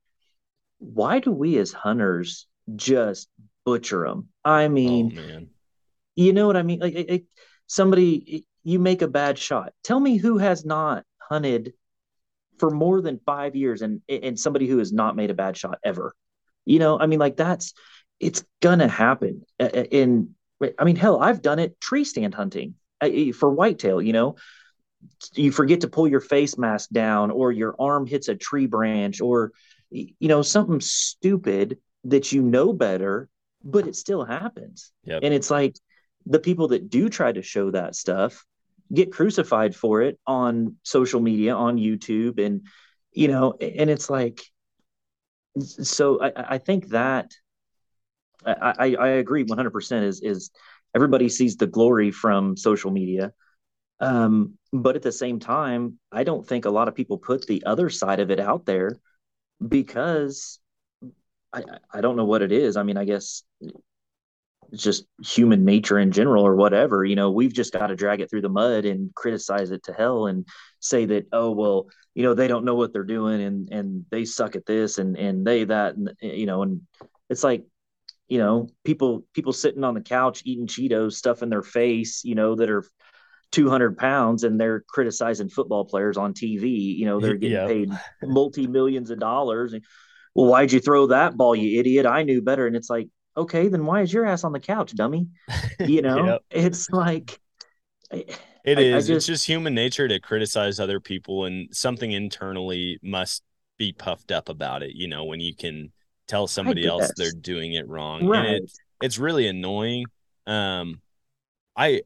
why 0.79 1.19
do 1.19 1.31
we 1.31 1.57
as 1.57 1.71
hunters 1.71 2.47
just 2.75 3.29
butcher 3.63 4.07
them? 4.07 4.29
I 4.43 4.65
oh, 4.65 4.69
mean, 4.69 5.19
oh 5.19 5.45
you 6.15 6.33
know 6.33 6.47
what 6.47 6.57
I 6.57 6.63
mean? 6.63 6.79
Like, 6.79 6.95
it, 6.95 7.09
it- 7.09 7.25
somebody, 7.67 8.45
you 8.63 8.77
make 8.77 9.01
a 9.01 9.07
bad 9.07 9.39
shot. 9.39 9.73
Tell 9.83 9.99
me 9.99 10.17
who 10.17 10.37
has 10.37 10.65
not 10.65 11.03
hunted 11.29 11.73
for 12.57 12.69
more 12.69 13.01
than 13.01 13.19
five 13.25 13.55
years 13.55 13.81
and 13.81 14.01
and 14.07 14.39
somebody 14.39 14.67
who 14.67 14.77
has 14.77 14.93
not 14.93 15.15
made 15.15 15.29
a 15.29 15.35
bad 15.35 15.57
shot 15.57 15.79
ever. 15.83 16.13
You 16.65 16.79
know, 16.79 16.99
I 16.99 17.05
mean, 17.07 17.19
like 17.19 17.37
that's 17.37 17.73
it's 18.19 18.43
gonna 18.61 18.87
happen. 18.87 19.45
In 19.59 20.35
I 20.79 20.83
mean, 20.83 20.95
hell, 20.95 21.21
I've 21.21 21.41
done 21.41 21.59
it 21.59 21.79
tree 21.79 22.05
stand 22.05 22.33
hunting 22.33 22.75
for 23.33 23.49
whitetail. 23.49 24.01
You 24.01 24.13
know, 24.13 24.35
you 25.33 25.51
forget 25.51 25.81
to 25.81 25.87
pull 25.87 26.07
your 26.07 26.21
face 26.21 26.57
mask 26.57 26.89
down, 26.91 27.31
or 27.31 27.51
your 27.51 27.75
arm 27.79 28.05
hits 28.07 28.29
a 28.29 28.35
tree 28.35 28.67
branch, 28.67 29.21
or 29.21 29.51
you 29.89 30.27
know 30.27 30.41
something 30.41 30.81
stupid 30.81 31.77
that 32.05 32.31
you 32.31 32.41
know 32.41 32.71
better, 32.73 33.29
but 33.63 33.87
it 33.87 33.95
still 33.95 34.23
happens. 34.23 34.91
Yep. 35.03 35.21
And 35.23 35.33
it's 35.33 35.51
like 35.51 35.75
the 36.25 36.39
people 36.39 36.69
that 36.69 36.89
do 36.89 37.09
try 37.09 37.31
to 37.31 37.41
show 37.41 37.71
that 37.71 37.95
stuff 37.95 38.45
get 38.93 39.11
crucified 39.11 39.75
for 39.75 40.01
it 40.01 40.19
on 40.25 40.75
social 40.83 41.19
media, 41.19 41.55
on 41.55 41.77
YouTube, 41.77 42.43
and 42.43 42.61
you 43.11 43.27
know, 43.27 43.53
and 43.61 43.89
it's 43.89 44.09
like, 44.09 44.41
so 45.59 46.21
I, 46.21 46.55
I 46.55 46.57
think 46.57 46.89
that 46.89 47.31
I, 48.45 48.95
I, 48.99 49.07
agree 49.07 49.43
100% 49.43 50.03
is, 50.03 50.21
is 50.21 50.51
everybody 50.93 51.29
sees 51.29 51.55
the 51.55 51.67
glory 51.67 52.11
from 52.11 52.57
social 52.57 52.91
media. 52.91 53.33
Um, 53.99 54.57
but 54.73 54.95
at 54.95 55.01
the 55.01 55.11
same 55.11 55.39
time, 55.39 55.97
I 56.11 56.23
don't 56.23 56.45
think 56.45 56.65
a 56.65 56.69
lot 56.69 56.87
of 56.87 56.95
people 56.95 57.17
put 57.17 57.47
the 57.47 57.63
other 57.65 57.89
side 57.89 58.19
of 58.19 58.29
it 58.29 58.39
out 58.39 58.65
there 58.65 58.99
because 59.65 60.59
I, 61.53 61.63
I 61.91 62.01
don't 62.01 62.17
know 62.17 62.25
what 62.25 62.41
it 62.41 62.51
is. 62.51 62.75
I 62.75 62.83
mean, 62.83 62.97
I 62.97 63.05
guess 63.05 63.43
just 64.73 65.05
human 65.23 65.65
nature 65.65 65.99
in 65.99 66.11
general 66.11 66.45
or 66.45 66.55
whatever. 66.55 67.03
You 67.05 67.15
know, 67.15 67.31
we've 67.31 67.53
just 67.53 67.73
got 67.73 67.87
to 67.87 67.95
drag 67.95 68.21
it 68.21 68.29
through 68.29 68.41
the 68.41 68.49
mud 68.49 68.85
and 68.85 69.13
criticize 69.15 69.71
it 69.71 69.83
to 69.83 69.93
hell 69.93 70.27
and 70.27 70.45
say 70.79 71.05
that, 71.05 71.27
oh, 71.31 71.51
well, 71.51 71.87
you 72.13 72.23
know, 72.23 72.33
they 72.33 72.47
don't 72.47 72.65
know 72.65 72.75
what 72.75 72.93
they're 72.93 73.03
doing 73.03 73.41
and, 73.41 73.69
and 73.69 74.05
they 74.11 74.25
suck 74.25 74.55
at 74.55 74.65
this 74.65 74.97
and, 74.97 75.17
and 75.17 75.45
they 75.45 75.63
that, 75.65 75.95
and, 75.95 76.13
eh, 76.21 76.33
you 76.33 76.45
know, 76.45 76.63
and 76.63 76.81
it's 77.29 77.43
like, 77.43 77.65
you 78.27 78.39
know, 78.39 78.67
people, 78.83 79.23
people 79.33 79.53
sitting 79.53 79.83
on 79.83 79.93
the 79.93 80.01
couch 80.01 80.41
eating 80.45 80.67
Cheetos, 80.67 81.13
stuff 81.13 81.43
in 81.43 81.49
their 81.49 81.63
face, 81.63 82.23
you 82.23 82.35
know, 82.35 82.55
that 82.55 82.69
are 82.69 82.83
200 83.51 83.97
pounds 83.97 84.43
and 84.43 84.59
they're 84.59 84.83
criticizing 84.87 85.49
football 85.49 85.85
players 85.85 86.17
on 86.17 86.33
TV. 86.33 86.95
You 86.95 87.05
know, 87.05 87.19
they're 87.19 87.35
getting 87.35 87.57
Yep. 87.57 87.67
paid 87.67 87.91
multi 88.23 88.67
millions 88.67 89.11
of 89.11 89.19
dollars. 89.19 89.73
And, 89.73 89.83
well, 90.33 90.47
why'd 90.47 90.71
you 90.71 90.79
throw 90.79 91.07
that 91.07 91.37
ball, 91.37 91.55
you 91.55 91.79
idiot? 91.79 92.05
I 92.05 92.23
knew 92.23 92.41
better. 92.41 92.67
And 92.67 92.75
it's 92.75 92.89
like, 92.89 93.07
okay, 93.37 93.67
then 93.67 93.85
why 93.85 94.01
is 94.01 94.11
your 94.13 94.25
ass 94.25 94.43
on 94.43 94.51
the 94.53 94.59
couch, 94.59 94.93
dummy? 94.95 95.27
You 95.79 96.01
know, 96.01 96.25
Yep. 96.25 96.41
it's 96.51 96.89
like, 96.89 97.39
It 98.11 98.39
I- 98.67 98.71
I 98.71 98.75
just- 98.97 99.09
it's 99.09 99.25
just 99.25 99.47
human 99.47 99.73
nature 99.73 100.07
to 100.07 100.19
criticize 100.19 100.79
other 100.79 100.99
people, 100.99 101.45
and 101.45 101.75
something 101.75 102.11
internally 102.11 102.99
must 103.03 103.43
be 103.77 103.91
puffed 103.93 104.31
up 104.31 104.49
about 104.49 104.83
it. 104.83 104.95
You 104.95 105.07
know, 105.07 105.25
when 105.25 105.39
you 105.39 105.55
can 105.55 105.91
tell 106.27 106.47
somebody 106.47 106.85
else 106.87 107.11
they're 107.17 107.31
doing 107.31 107.73
it 107.73 107.87
wrong, 107.87 108.25
right. 108.25 108.45
and 108.45 108.63
it, 108.63 108.71
it's 109.01 109.19
really 109.19 109.47
annoying. 109.47 110.05
Um, 110.47 111.01
I 111.75 112.01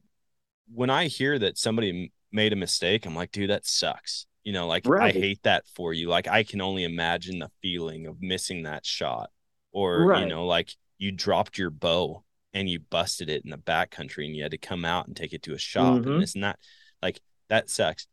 when 0.73 0.89
I 0.89 1.07
hear 1.07 1.37
that 1.39 1.57
somebody 1.57 2.11
made 2.31 2.53
a 2.53 2.55
mistake, 2.55 3.05
I'm 3.05 3.15
like, 3.15 3.31
dude, 3.31 3.49
that 3.49 3.65
sucks. 3.65 4.25
You 4.43 4.53
know, 4.53 4.67
like 4.67 4.87
I 4.89 5.11
hate 5.11 5.43
that 5.43 5.65
for 5.75 5.93
you. 5.93 6.07
Like 6.09 6.27
I 6.27 6.43
can 6.43 6.59
only 6.61 6.83
imagine 6.83 7.39
the 7.39 7.51
feeling 7.61 8.07
of 8.07 8.21
missing 8.21 8.63
that 8.63 8.85
shot, 8.85 9.29
or 9.71 10.15
you 10.19 10.25
know, 10.25 10.45
like 10.45 10.73
you 10.99 11.11
dropped 11.11 11.57
your 11.57 11.69
bow 11.71 12.23
and 12.53 12.69
you 12.69 12.79
busted 12.79 13.29
it 13.29 13.43
in 13.43 13.49
the 13.51 13.57
backcountry 13.57 14.25
and 14.25 14.35
you 14.35 14.43
had 14.43 14.51
to 14.51 14.57
come 14.57 14.85
out 14.85 15.07
and 15.07 15.15
take 15.15 15.33
it 15.33 15.41
to 15.43 15.53
a 15.53 15.57
shop 15.57 16.01
Mhm. 16.01 16.05
and 16.07 16.21
this 16.21 16.35
and 16.35 16.43
that. 16.43 16.59
Like 17.01 17.19
that 17.49 17.69
sucks. 17.69 18.05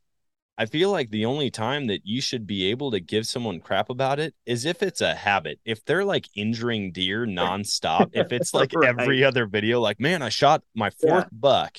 I 0.58 0.64
feel 0.64 0.90
like 0.90 1.10
the 1.10 1.26
only 1.26 1.50
time 1.50 1.88
that 1.88 2.00
you 2.06 2.22
should 2.22 2.46
be 2.46 2.70
able 2.70 2.90
to 2.92 3.00
give 3.00 3.26
someone 3.26 3.60
crap 3.60 3.90
about 3.90 4.18
it 4.18 4.34
is 4.46 4.64
if 4.64 4.82
it's 4.82 5.02
a 5.02 5.14
habit. 5.14 5.60
If 5.66 5.84
they're 5.84 6.04
like 6.04 6.28
injuring 6.34 6.92
deer 6.92 7.26
nonstop, 7.26 8.10
if 8.14 8.32
it's 8.32 8.54
like 8.54 8.72
every 8.84 9.22
other 9.22 9.46
video, 9.46 9.80
like, 9.80 10.00
man, 10.00 10.22
I 10.22 10.30
shot 10.30 10.62
my 10.74 10.88
fourth 10.88 11.28
buck 11.30 11.76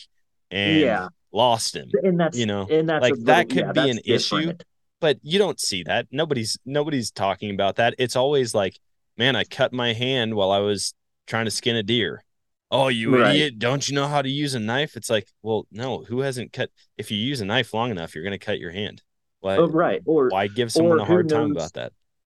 and 0.52 0.80
Yeah. 0.80 1.08
lost 1.32 1.76
him. 1.76 1.90
And 2.04 2.20
that's, 2.20 2.38
you 2.38 2.46
know, 2.46 2.68
and 2.70 2.88
that's 2.90 3.02
like, 3.02 3.14
a 3.14 3.16
that 3.22 3.48
little- 3.50 3.66
could 3.66 3.74
be 3.74 3.80
that's 3.82 3.98
an 3.98 4.14
issue. 4.14 4.54
But 5.00 5.20
you 5.24 5.38
don't 5.40 5.60
see 5.60 5.84
that. 5.84 6.08
Nobody's 6.12 6.58
nobody's 6.66 7.12
talking 7.12 7.52
about 7.52 7.76
that. 7.78 7.94
It's 8.00 8.16
always 8.16 8.54
like, 8.56 8.80
man, 9.18 9.36
I 9.36 9.44
cut 9.44 9.72
my 9.74 9.94
hand 9.94 10.36
while 10.36 10.52
I 10.52 10.60
was 10.60 10.94
trying 11.28 11.46
to 11.46 11.52
skin 11.52 11.76
a 11.76 11.84
deer. 11.84 12.24
Oh, 12.72 12.88
you 12.90 13.16
Right. 13.16 13.36
idiot. 13.36 13.60
Don't 13.60 13.88
you 13.88 13.96
know 13.96 14.08
how 14.08 14.22
to 14.22 14.30
use 14.30 14.54
a 14.56 14.60
knife? 14.60 14.98
It's 14.98 15.10
like, 15.10 15.28
well, 15.42 15.68
no, 15.72 16.04
who 16.04 16.20
hasn't 16.22 16.52
cut 16.52 16.70
if 16.98 17.12
you 17.12 17.18
use 17.18 17.40
a 17.42 17.46
knife 17.46 17.74
long 17.74 17.92
enough, 17.92 18.16
you're 18.16 18.24
gonna 18.24 18.40
cut 18.40 18.60
your 18.60 18.72
hand. 18.72 19.02
Why 19.40 19.58
Oh, 19.58 19.68
right. 19.68 20.02
Or, 20.06 20.30
why 20.30 20.48
give 20.48 20.72
someone 20.72 21.00
a 21.00 21.06
who 21.06 21.14
hard 21.14 21.30
time 21.30 21.52
about 21.52 21.74
that? 21.74 21.94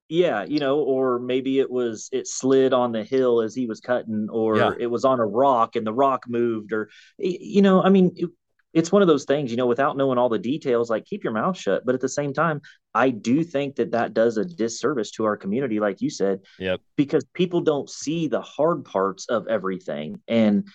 yeah, 0.10 0.44
you 0.44 0.60
know, 0.60 0.80
or 0.80 1.20
maybe 1.20 1.60
it 1.60 1.70
was 1.70 2.10
it 2.12 2.28
slid 2.28 2.74
on 2.74 2.92
the 2.92 3.04
hill 3.04 3.42
as 3.42 3.54
he 3.56 3.68
was 3.68 3.80
cutting, 3.80 4.28
or 4.32 4.58
Yeah. 4.58 4.74
it 4.80 4.88
was 4.88 5.06
on 5.06 5.20
a 5.20 5.26
rock 5.26 5.76
and 5.76 5.86
the 5.86 5.94
rock 5.94 6.26
moved, 6.28 6.74
or 6.74 6.90
you 7.18 7.62
know, 7.62 7.82
I 7.82 7.90
mean, 7.90 8.12
it, 8.16 8.30
it's 8.74 8.92
one 8.92 9.02
of 9.02 9.08
those 9.08 9.26
things, 9.26 9.50
you 9.50 9.58
know, 9.58 9.66
without 9.66 9.98
knowing 9.98 10.18
all 10.18 10.30
the 10.30 10.38
details, 10.38 10.90
like 10.90 11.06
keep 11.06 11.24
your 11.24 11.34
mouth 11.34 11.58
shut. 11.58 11.86
But 11.86 11.96
at 11.96 12.02
the 12.02 12.10
same 12.10 12.34
time, 12.34 12.62
I 12.94 13.10
do 13.10 13.44
think 13.44 13.76
that 13.78 13.92
that 13.92 14.14
does 14.14 14.38
a 14.38 14.46
disservice 14.46 15.12
to 15.12 15.26
our 15.26 15.38
community, 15.38 15.80
like 15.80 16.02
you 16.02 16.10
said, 16.10 16.42
Yep. 16.60 16.82
because 16.96 17.26
people 17.34 17.62
don't 17.62 17.90
see 17.90 18.28
the 18.28 18.42
hard 18.42 18.86
parts 18.86 19.28
of 19.28 19.48
everything, 19.48 20.22
and 20.28 20.68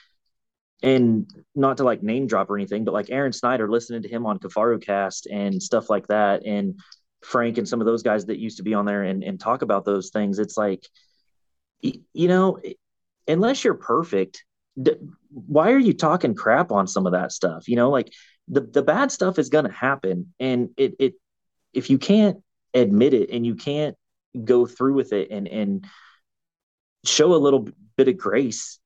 and 0.83 1.31
not 1.55 1.79
to 1.79 1.85
like 1.85 2.03
name 2.03 2.27
drop 2.27 2.51
or 2.51 2.57
anything, 2.57 2.85
but 2.85 2.93
like 2.93 3.11
Aaron 3.11 3.33
Snyder, 3.33 3.71
listening 3.71 4.03
to 4.03 4.09
him 4.09 4.27
on 4.27 4.39
Kifaru 4.39 4.83
Cast 4.83 5.27
and 5.27 5.63
stuff 5.63 5.89
like 5.89 6.07
that, 6.09 6.45
and 6.45 6.79
Frank 7.23 7.57
and 7.59 7.67
some 7.67 7.81
of 7.81 7.87
those 7.87 8.03
guys 8.03 8.27
that 8.27 8.39
used 8.39 8.59
to 8.59 8.63
be 8.63 8.75
on 8.75 8.85
there 8.85 9.05
and, 9.05 9.25
and 9.25 9.41
talk 9.41 9.63
about 9.63 9.85
those 9.87 10.11
things. 10.11 10.39
It's 10.39 10.59
like, 10.59 10.87
you 11.81 12.29
know, 12.29 12.61
unless 13.27 13.65
you're 13.65 13.75
perfect, 13.75 14.45
d- 14.81 14.97
why 15.31 15.73
are 15.73 15.79
you 15.79 15.93
talking 15.93 16.35
crap 16.35 16.71
on 16.73 16.87
some 16.87 17.07
of 17.07 17.13
that 17.13 17.33
stuff? 17.33 17.69
You 17.69 17.77
know, 17.77 17.91
like 17.91 18.13
the, 18.49 18.61
the 18.61 18.83
bad 18.83 19.11
stuff 19.13 19.39
is 19.39 19.49
going 19.49 19.65
to 19.65 19.73
happen. 19.73 20.35
And 20.41 20.71
it, 20.77 20.95
it, 20.99 21.15
if 21.73 21.91
you 21.91 21.99
can't 21.99 22.39
admit 22.73 23.15
it 23.15 23.31
and 23.31 23.45
you 23.47 23.55
can't 23.55 23.97
go 24.43 24.67
through 24.67 24.95
with 24.95 25.13
it 25.13 25.31
and, 25.31 25.49
and 25.49 25.87
show 27.05 27.35
a 27.35 27.37
little 27.37 27.69
bit 27.97 28.09
of 28.09 28.17
grace, 28.17 28.79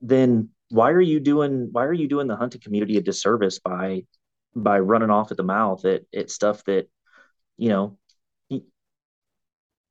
then 0.00 0.50
why 0.70 0.90
are 0.90 1.00
you 1.00 1.20
doing, 1.20 1.68
why 1.72 1.84
are 1.84 1.92
you 1.92 2.08
doing 2.08 2.26
the 2.26 2.36
hunting 2.36 2.60
community 2.60 2.96
a 2.96 3.00
disservice 3.00 3.58
by, 3.58 4.04
by 4.54 4.78
running 4.78 5.10
off 5.10 5.30
at 5.30 5.36
the 5.36 5.42
mouth 5.42 5.84
at, 5.84 6.02
at 6.14 6.30
stuff 6.30 6.64
that, 6.64 6.88
you 7.56 7.68
know, 7.68 7.98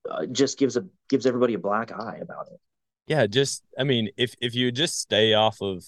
uh, 0.10 0.26
just 0.26 0.58
gives 0.58 0.76
a 0.76 0.86
gives 1.10 1.26
everybody 1.26 1.54
a 1.54 1.60
black 1.60 1.92
eye 1.92 2.20
about 2.22 2.48
it. 2.52 2.60
Yeah, 3.08 3.28
just 3.28 3.64
I 3.78 3.84
mean, 3.84 4.10
if 4.18 4.36
if 4.42 4.56
you 4.56 4.72
just 4.72 5.00
stay 5.00 5.34
off 5.34 5.62
of 5.62 5.84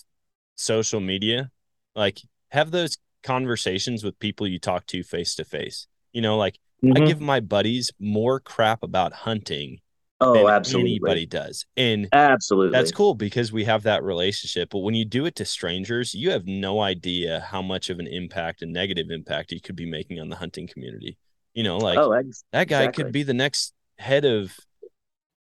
social 0.56 1.00
media, 1.00 1.52
like 1.96 2.20
have 2.50 2.72
those 2.72 2.98
conversations 3.24 4.04
with 4.04 4.20
people 4.20 4.48
you 4.48 4.60
talk 4.60 4.86
to 4.88 5.04
face 5.04 5.36
to 5.36 5.46
face. 5.46 5.88
You 6.14 6.22
know, 6.22 6.38
like 6.38 6.60
I 6.96 7.00
Mhm. 7.00 7.08
give 7.08 7.22
my 7.22 7.40
buddies 7.40 7.92
more 8.00 8.40
crap 8.40 8.84
about 8.84 9.14
hunting 9.14 9.80
Oh, 10.22 10.34
than 10.34 10.48
absolutely. 10.48 10.90
anybody 10.92 11.26
does. 11.26 11.66
And 11.78 12.10
Absolutely. 12.12 12.78
that's 12.78 12.92
cool 12.92 13.16
because 13.16 13.52
we 13.52 13.66
have 13.66 13.84
that 13.84 14.04
relationship. 14.04 14.70
But 14.70 14.80
when 14.80 14.96
you 14.96 15.06
do 15.06 15.26
it 15.26 15.36
to 15.36 15.46
strangers, 15.46 16.14
you 16.14 16.32
have 16.32 16.46
no 16.46 16.82
idea 16.82 17.42
how 17.42 17.62
much 17.62 17.90
of 17.90 18.00
an 18.00 18.08
impact 18.08 18.62
and 18.62 18.74
negative 18.74 19.08
impact 19.10 19.52
you 19.52 19.62
could 19.62 19.76
be 19.76 19.86
making 19.86 20.20
on 20.20 20.30
the 20.30 20.36
hunting 20.36 20.68
community. 20.68 21.18
You 21.54 21.64
know, 21.64 21.78
like 21.78 22.00
oh, 22.00 22.12
ex- 22.12 22.44
that 22.52 22.68
guy 22.68 22.84
exactly. 22.84 23.04
could 23.04 23.12
be 23.14 23.24
the 23.24 23.34
next 23.34 23.74
head 23.98 24.26
of 24.26 24.58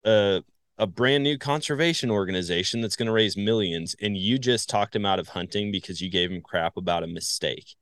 a 0.05 0.43
a 0.77 0.87
brand 0.87 1.23
new 1.23 1.37
conservation 1.37 2.09
organization 2.09 2.81
that's 2.81 2.95
going 2.95 3.05
to 3.07 3.11
raise 3.11 3.37
millions, 3.37 3.95
and 4.01 4.17
you 4.17 4.37
just 4.39 4.69
talked 4.69 4.95
him 4.95 5.05
out 5.05 5.19
of 5.19 5.29
hunting 5.29 5.71
because 5.71 6.01
you 6.01 6.09
gave 6.09 6.31
him 6.31 6.41
crap 6.41 6.77
about 6.77 7.03
a 7.03 7.07
mistake. 7.07 7.75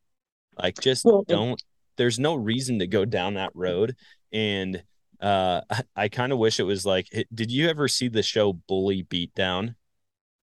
Like, 0.58 0.80
just 0.80 1.06
Well, 1.06 1.24
don't. 1.28 1.62
There's 1.98 2.20
no 2.20 2.36
reason 2.36 2.80
to 2.80 2.88
go 2.88 3.06
down 3.06 3.36
that 3.36 3.52
road. 3.54 3.96
And 4.32 4.84
uh, 5.22 5.62
I, 5.70 5.84
I 5.96 6.10
kind 6.10 6.32
of 6.32 6.38
wish 6.40 6.60
it 6.60 6.64
was 6.64 6.86
like. 6.86 7.08
Did 7.34 7.52
you 7.52 7.70
ever 7.70 7.88
see 7.88 8.08
the 8.08 8.24
show 8.24 8.54
Bully 8.54 9.04
Beatdown? 9.04 9.76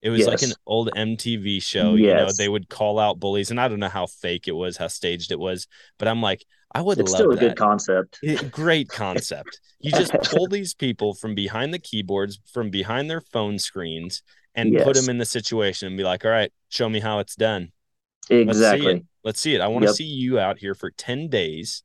It 0.01 0.09
was 0.09 0.27
like 0.27 0.41
an 0.41 0.53
old 0.65 0.89
MTV 0.97 1.63
show. 1.63 1.95
You 1.95 2.13
know, 2.13 2.29
they 2.37 2.49
would 2.49 2.67
call 2.67 2.99
out 2.99 3.21
bullies, 3.21 3.51
and 3.51 3.61
I 3.61 3.69
don't 3.69 3.79
know 3.79 3.87
how 3.87 4.05
fake 4.05 4.49
it 4.49 4.51
was, 4.51 4.75
how 4.75 4.87
staged 4.89 5.31
it 5.31 5.39
was, 5.39 5.67
but 5.97 6.09
I'm 6.09 6.21
like, 6.21 6.45
I 6.73 6.81
would 6.81 6.97
love. 6.97 7.01
it's 7.01 7.13
still 7.13 7.31
a 7.31 7.35
that. 7.35 7.39
good 7.41 7.55
concept. 7.55 8.19
It- 8.23 8.51
great 8.51 8.89
concept. 8.91 9.59
You 9.81 9.91
just 9.91 10.11
pull 10.23 10.47
these 10.47 10.73
people 10.73 11.13
from 11.13 11.35
behind 11.35 11.73
the 11.73 11.79
keyboards, 11.79 12.39
from 12.51 12.69
behind 12.69 13.09
their 13.09 13.21
phone 13.21 13.59
screens, 13.59 14.23
and 14.55 14.77
put 14.77 14.93
them 14.93 15.09
in 15.09 15.17
the 15.17 15.25
situation 15.25 15.87
and 15.87 15.97
be 15.97 16.03
like, 16.03 16.23
all 16.25 16.31
right, 16.31 16.51
show 16.69 16.87
me 16.89 16.99
how 16.99 17.19
it's 17.19 17.35
done. 17.35 17.71
Let's 18.45 18.57
see 18.59 18.65
it. 18.65 18.79
Exactly. 18.79 19.05
Let's 19.23 19.39
see 19.39 19.55
it. 19.55 19.61
I 19.61 19.67
want 19.67 19.83
to 19.83 19.87
Yep. 19.87 19.95
see 19.95 20.03
you 20.05 20.39
out 20.39 20.57
here 20.59 20.75
for 20.75 20.91
10 20.91 21.29
days 21.29 21.83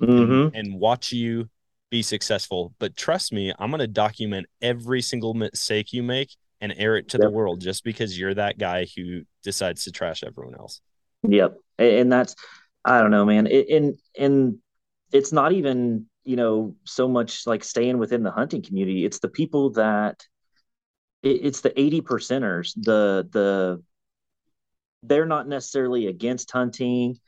hmm 0.00 0.48
and, 0.52 0.54
and 0.54 0.74
watch 0.80 1.12
you 1.12 1.48
be 1.90 2.02
successful. 2.02 2.74
But 2.78 2.96
trust 2.96 3.32
me, 3.32 3.52
I'm 3.58 3.70
going 3.70 3.80
to 3.80 3.86
document 3.86 4.46
every 4.60 5.00
single 5.02 5.34
mistake 5.34 5.92
you 5.92 6.02
make 6.02 6.36
and 6.60 6.74
air 6.76 6.96
it 6.96 7.08
to 7.10 7.18
the 7.18 7.30
world 7.30 7.60
just 7.60 7.84
because 7.84 8.18
you're 8.18 8.34
that 8.34 8.58
guy 8.58 8.86
who 8.96 9.22
decides 9.42 9.84
to 9.84 9.92
trash 9.92 10.22
everyone 10.24 10.54
else. 10.56 10.80
Yep. 11.28 11.58
And 11.78 12.10
that's, 12.12 12.34
I 12.88 13.02
don't 13.02 13.10
know, 13.10 13.26
man. 13.26 13.46
It, 13.46 13.68
and, 13.68 13.98
and 14.18 14.56
it's 15.12 15.30
not 15.30 15.52
even, 15.52 16.06
you 16.24 16.36
know, 16.36 16.74
so 16.84 17.06
much 17.06 17.46
like 17.46 17.62
staying 17.62 17.98
within 17.98 18.22
the 18.22 18.30
hunting 18.30 18.62
community. 18.62 19.04
It's 19.04 19.18
the 19.18 19.28
people 19.28 19.72
that, 19.72 20.24
it, 21.22 21.44
it's 21.44 21.60
the 21.60 21.78
80 21.78 22.00
percenters, 22.00 22.72
the, 22.76 23.28
the, 23.30 23.82
they're 25.02 25.26
not 25.26 25.46
necessarily 25.46 26.06
against 26.06 26.50
hunting, 26.50 27.18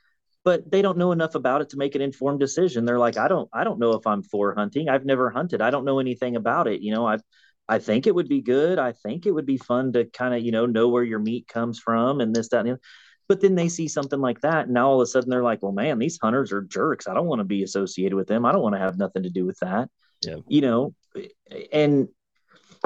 but 0.44 0.70
they 0.70 0.80
don't 0.80 0.96
know 0.96 1.12
enough 1.12 1.34
about 1.34 1.60
it 1.60 1.68
to 1.70 1.76
make 1.76 1.94
an 1.94 2.00
informed 2.00 2.40
decision. 2.40 2.86
They're 2.86 2.98
like, 2.98 3.18
I 3.18 3.28
don't, 3.28 3.50
I 3.52 3.62
don't 3.62 3.78
know 3.78 3.92
if 3.92 4.06
I'm 4.06 4.22
for 4.22 4.54
hunting. 4.54 4.88
I've 4.88 5.04
never 5.04 5.28
hunted. 5.28 5.60
I 5.60 5.70
don't 5.70 5.84
know 5.84 5.98
anything 5.98 6.36
about 6.36 6.68
it. 6.68 6.80
You 6.80 6.94
know, 6.94 7.06
I've, 7.06 7.22
I 7.68 7.80
think 7.80 8.06
it 8.06 8.14
would 8.14 8.28
be 8.28 8.40
good. 8.40 8.78
I 8.78 8.92
think 8.92 9.26
it 9.26 9.30
would 9.32 9.46
be 9.46 9.58
fun 9.58 9.92
to 9.92 10.06
kind 10.06 10.34
of, 10.34 10.40
you 10.40 10.52
know, 10.52 10.64
know 10.64 10.88
where 10.88 11.04
your 11.04 11.18
meat 11.18 11.48
comes 11.48 11.78
from 11.78 12.22
and 12.22 12.34
this, 12.34 12.48
that, 12.48 12.60
and 12.60 12.68
the 12.68 12.72
other. 12.72 12.80
But 13.30 13.40
then 13.40 13.54
they 13.54 13.68
see 13.68 13.86
something 13.86 14.20
like 14.20 14.40
that. 14.40 14.64
And 14.64 14.74
now 14.74 14.88
all 14.88 15.00
of 15.00 15.04
a 15.04 15.06
sudden 15.06 15.30
they're 15.30 15.44
like, 15.44 15.62
well, 15.62 15.70
man, 15.70 16.00
these 16.00 16.18
hunters 16.20 16.50
are 16.50 16.62
jerks. 16.62 17.06
I 17.06 17.14
don't 17.14 17.28
want 17.28 17.38
to 17.38 17.44
be 17.44 17.62
associated 17.62 18.16
with 18.16 18.26
them. 18.26 18.44
I 18.44 18.50
don't 18.50 18.60
want 18.60 18.74
to 18.74 18.80
have 18.80 18.98
nothing 18.98 19.22
to 19.22 19.30
do 19.30 19.46
with 19.46 19.56
that. 19.60 19.88
Yeah. 20.20 20.38
You 20.48 20.62
know, 20.62 20.94
and 21.70 22.08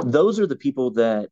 those 0.03 0.39
are 0.39 0.47
the 0.47 0.55
people 0.55 0.91
that 0.91 1.31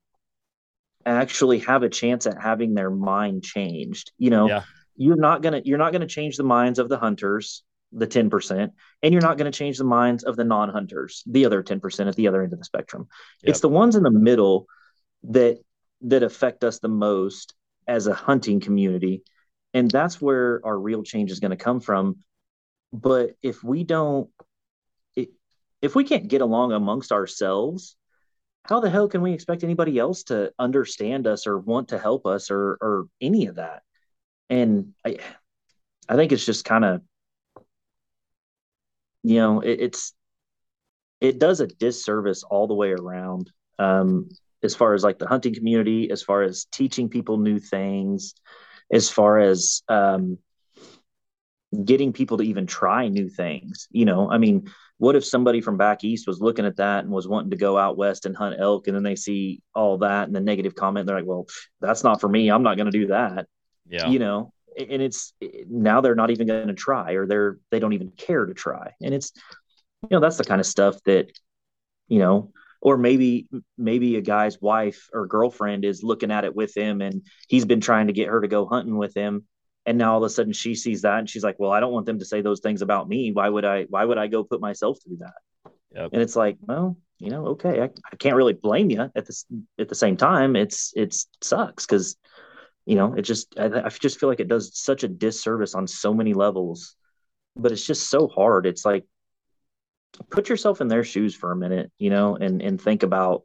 actually 1.04 1.58
have 1.58 1.82
a 1.82 1.90
chance 1.90 2.26
at 2.26 2.40
having 2.40 2.72
their 2.72 2.88
mind 2.88 3.44
changed. 3.44 4.12
You 4.16 4.30
know, 4.30 4.48
Yeah. 4.48 4.62
you're 4.96 5.16
not 5.16 5.42
gonna 5.42 5.60
you're 5.62 5.76
not 5.76 5.92
gonna 5.92 6.06
change 6.06 6.38
the 6.38 6.42
minds 6.44 6.78
of 6.78 6.88
the 6.88 6.96
hunters, 6.96 7.64
the 7.92 8.06
10%, 8.06 8.72
and 9.02 9.12
you're 9.12 9.20
not 9.20 9.36
gonna 9.36 9.52
change 9.52 9.76
the 9.76 9.84
minds 9.84 10.24
of 10.24 10.36
the 10.36 10.44
non-hunters, 10.44 11.22
the 11.26 11.44
other 11.44 11.62
10% 11.62 12.08
at 12.08 12.16
the 12.16 12.28
other 12.28 12.42
end 12.42 12.54
of 12.54 12.58
the 12.58 12.64
spectrum. 12.64 13.08
It's 13.42 13.60
the 13.60 13.68
ones 13.68 13.94
in 13.94 14.04
the 14.04 14.10
middle 14.10 14.68
that 15.24 15.58
that 16.00 16.22
affect 16.22 16.64
us 16.64 16.78
the 16.78 16.88
most 16.88 17.52
as 17.86 18.06
a 18.06 18.14
hunting 18.14 18.60
community. 18.60 19.22
And 19.74 19.90
that's 19.90 20.20
where 20.20 20.60
our 20.64 20.78
real 20.78 21.02
change 21.02 21.30
is 21.30 21.40
going 21.40 21.50
to 21.50 21.56
come 21.56 21.80
from. 21.80 22.18
But 22.92 23.36
if 23.42 23.64
we 23.64 23.84
don't 23.84 24.28
if 25.82 25.96
we 25.96 26.04
can't 26.04 26.28
get 26.28 26.40
along 26.40 26.72
amongst 26.72 27.10
ourselves, 27.10 27.96
how 28.64 28.78
the 28.78 28.88
hell 28.88 29.08
can 29.08 29.20
we 29.20 29.32
expect 29.32 29.64
anybody 29.64 29.98
else 29.98 30.22
to 30.24 30.52
understand 30.58 31.26
us 31.26 31.48
or 31.48 31.58
want 31.58 31.88
to 31.88 31.98
help 31.98 32.24
us 32.26 32.50
or 32.50 32.78
or 32.80 33.06
any 33.20 33.46
of 33.46 33.56
that? 33.56 33.82
And 34.48 34.94
I 35.04 35.18
I 36.08 36.16
think 36.16 36.32
it's 36.32 36.46
just 36.46 36.64
kind 36.64 36.84
of 36.84 37.02
you 39.24 39.36
know, 39.36 39.60
it, 39.60 39.80
it's 39.80 40.14
it 41.20 41.38
does 41.38 41.60
a 41.60 41.66
disservice 41.66 42.42
all 42.42 42.66
the 42.66 42.74
way 42.74 42.92
around. 42.92 43.50
Um, 43.78 44.28
as 44.62 44.74
far 44.74 44.94
as 44.94 45.02
like 45.02 45.18
the 45.18 45.26
hunting 45.26 45.54
community, 45.54 46.10
as 46.10 46.22
far 46.22 46.42
as 46.42 46.66
teaching 46.66 47.08
people 47.08 47.38
new 47.38 47.58
things, 47.58 48.34
as 48.92 49.10
far 49.10 49.38
as 49.38 49.82
um, 49.88 50.38
getting 51.84 52.12
people 52.12 52.36
to 52.38 52.44
even 52.44 52.66
try 52.66 53.08
new 53.08 53.28
things. 53.28 53.88
You 53.90 54.04
know, 54.04 54.30
I 54.30 54.38
mean, 54.38 54.70
what 54.98 55.16
if 55.16 55.24
somebody 55.24 55.60
from 55.60 55.76
back 55.76 56.04
east 56.04 56.26
was 56.26 56.40
looking 56.40 56.66
at 56.66 56.76
that 56.76 57.04
and 57.04 57.12
was 57.12 57.26
wanting 57.26 57.50
to 57.50 57.56
go 57.56 57.76
out 57.76 57.96
west 57.96 58.26
and 58.26 58.36
hunt 58.36 58.56
elk, 58.58 58.86
and 58.86 58.96
then 58.96 59.02
they 59.02 59.16
see 59.16 59.62
all 59.74 59.98
that 59.98 60.26
and 60.26 60.36
the 60.36 60.40
negative 60.40 60.74
comment, 60.74 61.06
they're 61.06 61.16
like, 61.16 61.26
"Well, 61.26 61.46
that's 61.80 62.04
not 62.04 62.20
for 62.20 62.28
me. 62.28 62.50
I'm 62.50 62.62
not 62.62 62.76
going 62.76 62.90
to 62.90 62.98
do 62.98 63.06
that." 63.08 63.46
Yeah. 63.88 64.08
You 64.08 64.18
know, 64.18 64.52
and 64.78 65.02
it's 65.02 65.34
now 65.68 66.00
they're 66.00 66.14
not 66.14 66.30
even 66.30 66.46
going 66.46 66.68
to 66.68 66.74
try, 66.74 67.12
or 67.12 67.26
they're 67.26 67.58
they 67.70 67.80
don't 67.80 67.94
even 67.94 68.10
care 68.10 68.46
to 68.46 68.54
try, 68.54 68.92
and 69.02 69.14
it's 69.14 69.32
you 70.02 70.08
know 70.10 70.20
that's 70.20 70.36
the 70.36 70.44
kind 70.44 70.60
of 70.60 70.66
stuff 70.66 70.96
that 71.04 71.32
you 72.08 72.18
know 72.18 72.52
or 72.82 72.98
maybe 72.98 73.46
maybe 73.78 74.16
a 74.16 74.20
guy's 74.20 74.60
wife 74.60 75.08
or 75.14 75.26
girlfriend 75.26 75.84
is 75.84 76.02
looking 76.02 76.32
at 76.32 76.44
it 76.44 76.54
with 76.54 76.76
him 76.76 77.00
and 77.00 77.24
he's 77.48 77.64
been 77.64 77.80
trying 77.80 78.08
to 78.08 78.12
get 78.12 78.28
her 78.28 78.40
to 78.40 78.48
go 78.48 78.66
hunting 78.66 78.96
with 78.96 79.16
him. 79.16 79.46
And 79.86 79.96
now 79.98 80.12
all 80.12 80.24
of 80.24 80.26
a 80.26 80.30
sudden 80.30 80.52
she 80.52 80.74
sees 80.74 81.02
that 81.02 81.20
and 81.20 81.30
she's 81.30 81.44
like 81.44 81.58
well 81.58 81.70
i 81.70 81.80
don't 81.80 81.92
want 81.92 82.06
them 82.06 82.18
to 82.18 82.24
say 82.24 82.42
those 82.42 82.60
things 82.60 82.82
about 82.82 83.08
me. 83.08 83.30
Why 83.32 83.48
would 83.48 83.64
i 83.64 83.84
why 83.88 84.04
would 84.04 84.18
i 84.18 84.26
go 84.26 84.44
put 84.44 84.60
myself 84.60 84.98
through 85.02 85.18
that? 85.18 85.72
Yep. 85.94 86.10
and 86.12 86.22
it's 86.22 86.36
like 86.36 86.56
well 86.60 86.96
you 87.18 87.30
know 87.30 87.48
okay 87.48 87.82
I, 87.82 87.84
I 87.84 88.16
can't 88.16 88.34
really 88.34 88.54
blame 88.54 88.90
you 88.90 89.10
at 89.14 89.26
this 89.26 89.46
at 89.78 89.88
the 89.88 89.94
same 89.94 90.16
time. 90.16 90.56
It's 90.56 90.92
it's 90.96 91.28
sucks 91.40 91.86
because 91.86 92.16
you 92.84 92.96
know 92.96 93.14
it 93.14 93.22
just 93.22 93.56
I, 93.58 93.84
I 93.84 93.88
just 93.90 94.18
feel 94.18 94.28
like 94.28 94.40
it 94.40 94.48
does 94.48 94.76
such 94.76 95.04
a 95.04 95.08
disservice 95.08 95.74
on 95.74 95.86
so 95.86 96.12
many 96.12 96.34
levels 96.34 96.96
but 97.56 97.72
it's 97.72 97.84
just 97.84 98.08
so 98.08 98.28
hard. 98.28 98.66
It's 98.66 98.84
like 98.84 99.04
put 100.30 100.48
yourself 100.48 100.80
in 100.80 100.88
their 100.88 101.04
shoes 101.04 101.34
for 101.34 101.52
a 101.52 101.56
minute, 101.56 101.90
you 101.98 102.10
know, 102.10 102.36
and 102.36 102.60
and 102.62 102.80
think 102.80 103.02
about 103.02 103.44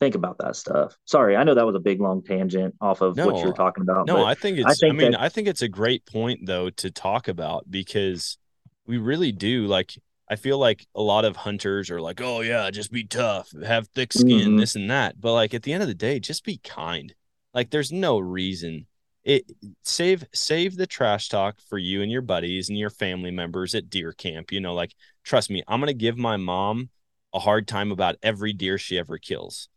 think 0.00 0.14
about 0.14 0.38
that 0.38 0.54
stuff. 0.56 0.96
Sorry, 1.06 1.36
I 1.36 1.42
know 1.44 1.54
that 1.54 1.66
was 1.66 1.74
a 1.74 1.80
big 1.80 2.00
long 2.00 2.22
tangent 2.22 2.74
off 2.80 3.00
of 3.00 3.16
what 3.16 3.42
you're 3.42 3.52
talking 3.52 3.82
about. 3.82 4.06
No, 4.06 4.24
I 4.24 4.34
think 4.34 4.58
it's. 4.58 4.66
I, 4.66 4.74
think 4.74 4.96
mean, 4.96 5.12
that- 5.12 5.20
I 5.20 5.28
think 5.28 5.48
it's 5.48 5.62
a 5.62 5.68
great 5.68 6.06
point 6.06 6.46
though 6.46 6.70
to 6.70 6.90
talk 6.90 7.28
about 7.28 7.70
because 7.70 8.38
we 8.86 8.98
really 8.98 9.32
do 9.32 9.66
like. 9.66 9.92
I 10.30 10.36
feel 10.36 10.58
like 10.58 10.86
a 10.94 11.00
lot 11.00 11.24
of 11.24 11.36
hunters 11.36 11.90
are 11.90 12.02
like, 12.02 12.20
"Oh 12.20 12.42
yeah, 12.42 12.70
just 12.70 12.92
be 12.92 13.04
tough, 13.04 13.50
have 13.64 13.88
thick 13.88 14.12
skin, 14.12 14.50
Mhm. 14.52 14.60
this 14.60 14.76
and 14.76 14.90
that." 14.90 15.18
But 15.20 15.32
like 15.32 15.54
at 15.54 15.62
the 15.62 15.72
end 15.72 15.82
of 15.82 15.88
the 15.88 15.94
day, 15.94 16.20
just 16.20 16.44
be 16.44 16.58
kind. 16.58 17.14
Like 17.54 17.70
there's 17.70 17.90
no 17.92 18.18
reason. 18.18 18.86
It 19.24 19.50
save 19.82 20.24
save 20.34 20.76
the 20.76 20.86
trash 20.86 21.28
talk 21.28 21.58
for 21.68 21.78
you 21.78 22.02
and 22.02 22.12
your 22.12 22.20
buddies 22.22 22.68
and 22.68 22.78
your 22.78 22.90
family 22.90 23.30
members 23.30 23.74
at 23.74 23.88
deer 23.90 24.12
camp. 24.12 24.52
You 24.52 24.60
know, 24.60 24.74
like 24.74 24.94
trust 25.28 25.50
me, 25.50 25.62
I'm 25.68 25.80
gonna 25.80 25.92
give 25.94 26.18
my 26.18 26.36
mom 26.36 26.90
a 27.34 27.38
hard 27.40 27.68
time 27.68 27.92
about 27.92 28.16
every 28.22 28.52
deer 28.54 28.78
she 28.78 28.98
ever 28.98 29.18
kills 29.18 29.68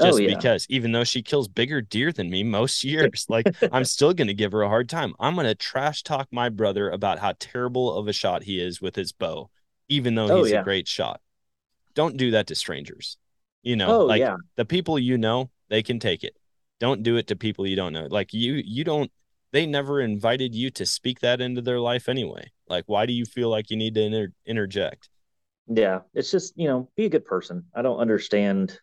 Oh, 0.00 0.16
just 0.16 0.18
yeah. 0.18 0.34
because 0.36 0.66
even 0.70 0.92
though 0.92 1.04
she 1.04 1.22
kills 1.22 1.48
bigger 1.48 1.80
deer 1.82 2.12
than 2.12 2.30
me 2.30 2.42
most 2.44 2.84
years 2.92 3.26
like 3.28 3.50
i'm 3.72 3.84
still 3.84 4.14
going 4.14 4.28
to 4.28 4.34
give 4.34 4.52
her 4.52 4.62
a 4.62 4.68
hard 4.68 4.88
time 4.88 5.14
i'm 5.20 5.34
going 5.34 5.46
to 5.46 5.54
trash 5.54 6.02
talk 6.02 6.28
my 6.32 6.48
brother 6.48 6.90
about 6.90 7.18
how 7.18 7.34
terrible 7.38 7.92
of 7.96 8.08
a 8.08 8.12
shot 8.12 8.42
he 8.44 8.60
is 8.60 8.80
with 8.80 8.96
his 8.96 9.12
bow 9.12 9.50
even 9.88 10.14
though 10.14 10.30
Oh, 10.30 10.44
he's 10.44 10.52
yeah. 10.52 10.60
a 10.60 10.64
great 10.64 10.88
shot 10.88 11.20
don't 11.94 12.16
do 12.16 12.32
that 12.32 12.46
to 12.48 12.54
strangers 12.54 13.18
you 13.62 13.76
know 13.76 14.00
Oh, 14.02 14.06
like 14.06 14.20
yeah. 14.20 14.36
the 14.56 14.64
people 14.64 14.98
you 14.98 15.18
know 15.18 15.50
they 15.68 15.82
can 15.82 15.98
take 15.98 16.24
it 16.24 16.36
don't 16.80 17.02
do 17.02 17.16
it 17.16 17.28
to 17.28 17.36
people 17.36 17.66
you 17.66 17.76
don't 17.76 17.92
know 17.92 18.06
like 18.10 18.32
you 18.32 18.54
you 18.64 18.84
don't 18.84 19.10
they 19.52 19.66
never 19.66 20.00
invited 20.00 20.54
you 20.54 20.70
to 20.70 20.86
speak 20.86 21.20
that 21.20 21.40
into 21.40 21.60
their 21.60 21.80
life 21.80 22.08
anyway 22.08 22.50
like 22.68 22.84
why 22.86 23.06
do 23.06 23.12
you 23.12 23.24
feel 23.24 23.48
like 23.48 23.70
you 23.70 23.76
need 23.76 23.94
to 23.94 24.02
inter- 24.02 24.32
interject 24.46 25.08
yeah, 25.68 26.00
it's 26.14 26.30
just 26.30 26.54
you 26.56 26.68
know, 26.68 26.88
be 26.96 27.06
a 27.06 27.10
good 27.10 27.24
person. 27.24 27.64
I 27.74 27.82
don't 27.82 27.98
understand. 27.98 28.78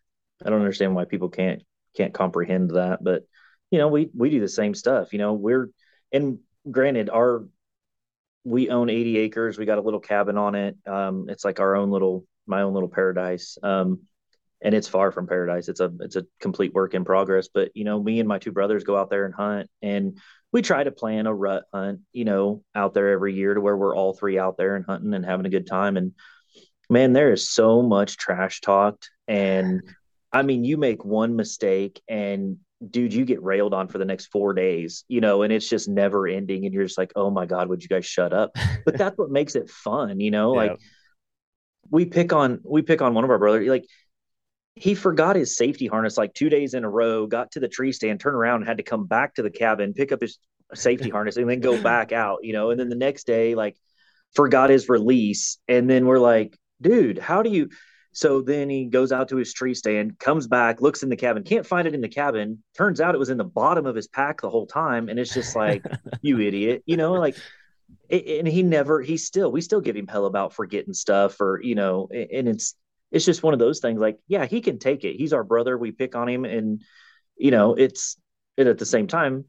I 0.46 0.50
don't 0.50 0.60
understand 0.60 0.96
why 0.96 1.06
people 1.06 1.30
can't 1.30 1.62
can't 1.96 2.14
comprehend 2.14 2.72
that. 2.72 3.04
But 3.04 3.24
you 3.72 3.80
know, 3.80 3.88
we 3.88 4.10
we 4.16 4.30
do 4.30 4.40
the 4.40 4.48
same 4.48 4.74
stuff. 4.74 5.14
You 5.14 5.20
know, 5.20 5.34
we're 5.34 5.70
and 6.12 6.40
granted, 6.70 7.10
our 7.10 7.46
we 8.46 8.70
own 8.70 8.90
80 8.90 9.18
acres. 9.18 9.58
We 9.58 9.66
got 9.66 9.78
a 9.78 9.82
little 9.82 10.00
cabin 10.00 10.38
on 10.38 10.56
it. 10.56 10.78
Um, 10.88 11.26
it's 11.30 11.44
like 11.44 11.60
our 11.60 11.76
own 11.76 11.92
little 11.92 12.26
my 12.48 12.62
own 12.62 12.74
little 12.74 12.90
paradise. 12.90 13.58
Um, 13.62 14.02
and 14.62 14.74
it's 14.74 14.88
far 14.88 15.12
from 15.12 15.28
paradise. 15.28 15.68
It's 15.70 15.80
a 15.80 15.92
it's 16.00 16.16
a 16.16 16.26
complete 16.40 16.74
work 16.74 16.94
in 16.94 17.06
progress. 17.06 17.50
But 17.54 17.72
you 17.76 17.84
know, 17.84 18.02
me 18.02 18.20
and 18.20 18.28
my 18.28 18.40
two 18.40 18.52
brothers 18.52 18.84
go 18.84 18.98
out 18.98 19.10
there 19.10 19.26
and 19.26 19.34
hunt, 19.34 19.70
and 19.82 20.18
we 20.52 20.62
try 20.62 20.84
to 20.84 20.92
plan 20.92 21.28
a 21.28 21.34
rut 21.34 21.64
hunt. 21.74 22.02
You 22.12 22.26
know, 22.26 22.64
out 22.76 22.94
there 22.94 23.10
every 23.10 23.34
year 23.36 23.54
to 23.54 23.62
where 23.62 23.78
we're 23.78 23.96
all 23.96 24.14
three 24.14 24.40
out 24.40 24.58
there 24.58 24.76
and 24.76 24.86
hunting 24.86 25.14
and 25.14 25.26
having 25.26 25.46
a 25.46 25.50
good 25.50 25.68
time. 25.68 25.98
And 25.98 26.14
man, 26.90 27.14
there 27.14 27.32
is 27.32 27.50
so 27.50 27.82
much 27.82 28.18
trash 28.18 28.62
talked. 28.62 29.10
And 29.28 29.82
I 30.32 30.42
mean, 30.44 30.64
you 30.64 30.78
make 30.78 31.04
one 31.06 31.36
mistake 31.36 32.02
and 32.08 32.58
dude, 32.90 33.14
you 33.14 33.26
get 33.26 33.44
railed 33.44 33.74
on 33.74 33.88
for 33.90 33.98
the 33.98 34.06
next 34.06 34.28
four 34.28 34.54
days, 34.54 35.04
you 35.08 35.22
know, 35.22 35.42
and 35.42 35.52
it's 35.52 35.70
just 35.70 35.90
never 35.90 36.28
ending. 36.28 36.66
And 36.66 36.74
you're 36.74 36.86
just 36.86 36.98
like, 36.98 37.12
oh 37.16 37.30
my 37.30 37.46
God, 37.46 37.68
would 37.68 37.84
you 37.84 37.90
guys 37.90 38.06
shut 38.06 38.32
up? 38.34 38.52
But 38.86 38.98
that's 38.98 39.18
what 39.18 39.30
makes 39.30 39.56
it 39.56 39.70
fun, 39.70 40.20
you 40.20 40.32
know, 40.32 40.54
Yeah. 40.62 40.72
like 40.72 40.80
we 41.92 42.06
pick 42.06 42.34
on, 42.34 42.62
we 42.64 42.82
pick 42.82 43.02
on 43.02 43.14
one 43.14 43.24
of 43.24 43.30
our 43.32 43.40
brothers, 43.40 43.68
like 43.68 43.86
he 44.80 44.96
forgot 44.96 45.36
his 45.36 45.58
safety 45.58 45.88
harness 45.88 46.18
like 46.18 46.34
two 46.34 46.50
days 46.50 46.74
in 46.74 46.86
a 46.86 46.90
row, 46.90 47.28
got 47.28 47.52
to 47.52 47.60
the 47.60 47.68
tree 47.68 47.92
stand, 47.92 48.22
turned 48.22 48.38
around, 48.38 48.62
had 48.62 48.78
to 48.78 48.84
come 48.84 49.06
back 49.06 49.36
to 49.36 49.42
the 49.42 49.50
cabin, 49.50 49.94
pick 49.94 50.14
up 50.14 50.22
his 50.22 50.40
safety 50.74 51.10
harness, 51.10 51.36
and 51.36 51.50
then 51.50 51.60
go 51.60 51.82
back 51.82 52.14
out, 52.14 52.40
you 52.44 52.54
know. 52.54 52.72
And 52.72 52.80
then 52.80 52.88
the 52.88 52.96
next 52.96 53.28
day, 53.28 53.56
like, 53.56 53.76
forgot 54.36 54.70
his 54.70 54.88
release. 54.88 55.58
And 55.68 55.90
then 55.90 56.06
we're 56.06 56.20
like, 56.20 56.58
dude, 56.82 57.18
how 57.18 57.44
do 57.44 57.50
you? 57.50 57.70
So 58.14 58.42
then 58.42 58.70
he 58.70 58.86
goes 58.86 59.12
out 59.12 59.28
to 59.30 59.36
his 59.36 59.54
tree 59.54 59.74
stand, 59.74 60.18
comes 60.18 60.48
back, 60.48 60.82
looks 60.82 61.04
in 61.04 61.10
the 61.10 61.18
cabin, 61.18 61.44
can't 61.44 61.68
find 61.68 61.86
it 61.86 61.94
in 61.94 62.02
the 62.02 62.08
cabin. 62.08 62.64
Turns 62.78 63.02
out 63.02 63.16
it 63.16 63.20
was 63.20 63.30
in 63.30 63.38
the 63.38 63.44
bottom 63.44 63.86
of 63.86 63.98
his 63.98 64.08
pack 64.08 64.40
the 64.40 64.50
whole 64.50 64.66
time. 64.66 65.10
And 65.10 65.20
it's 65.20 65.34
just 65.34 65.58
like, 65.58 65.84
you 66.22 66.40
idiot, 66.40 66.84
you 66.86 66.96
know, 66.96 67.14
like, 67.14 67.36
and 68.10 68.48
he 68.48 68.64
never, 68.64 69.02
he 69.02 69.18
still, 69.18 69.52
we 69.52 69.60
still 69.60 69.82
give 69.82 69.96
him 69.96 70.08
hell 70.08 70.26
about 70.26 70.54
forgetting 70.54 70.94
stuff 70.94 71.42
or, 71.42 71.60
you 71.62 71.76
know, 71.76 72.08
and 72.12 72.48
it's, 72.48 72.76
it's 73.12 73.26
just 73.26 73.44
one 73.44 73.54
of 73.54 73.60
those 73.60 73.80
things 73.80 74.00
like, 74.00 74.20
yeah, 74.28 74.46
he 74.46 74.62
can 74.62 74.78
take 74.80 75.04
it. 75.04 75.16
He's 75.16 75.34
our 75.34 75.44
brother. 75.44 75.78
We 75.78 75.92
pick 75.92 76.16
on 76.16 76.30
him. 76.30 76.46
And, 76.46 76.82
you 77.38 77.52
know, 77.52 77.74
it's, 77.74 78.18
and 78.58 78.68
at 78.68 78.78
the 78.78 78.86
same 78.86 79.08
time, 79.08 79.46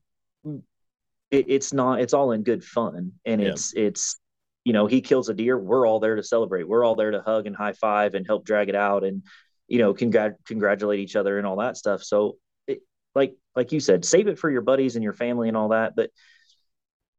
it, 1.31 1.45
it's 1.49 1.73
not, 1.73 2.01
it's 2.01 2.15
all 2.15 2.33
in 2.33 2.43
good 2.43 2.65
fun. 2.65 3.13
And 3.25 3.41
Yeah. 3.41 3.49
it's, 3.49 3.75
it's, 3.75 4.19
you 4.65 4.73
know, 4.73 4.87
he 4.87 5.01
kills 5.01 5.29
a 5.29 5.35
deer. 5.35 5.59
We're 5.59 5.87
all 5.87 6.01
there 6.01 6.17
to 6.17 6.23
celebrate. 6.23 6.69
We're 6.69 6.85
all 6.85 6.95
there 6.95 7.11
to 7.11 7.23
hug 7.23 7.47
and 7.47 7.57
high 7.57 7.73
five 7.73 8.15
and 8.15 8.27
help 8.27 8.45
drag 8.45 8.69
it 8.69 8.75
out 8.75 9.05
and, 9.05 9.23
you 9.69 9.79
know, 9.79 9.95
congrat- 9.95 10.45
congratulate 10.47 11.01
each 11.01 11.17
other 11.17 11.39
and 11.39 11.47
all 11.47 11.57
that 11.57 11.77
stuff. 11.77 12.03
So, 12.03 12.37
it, 12.67 12.81
like, 13.15 13.37
like 13.55 13.73
you 13.73 13.81
said, 13.81 14.05
save 14.05 14.29
it 14.29 14.39
for 14.39 14.51
your 14.51 14.63
buddies 14.63 14.97
and 14.97 15.05
your 15.05 15.13
family 15.13 15.49
and 15.49 15.57
all 15.57 15.69
that. 15.69 15.97
But 15.97 16.11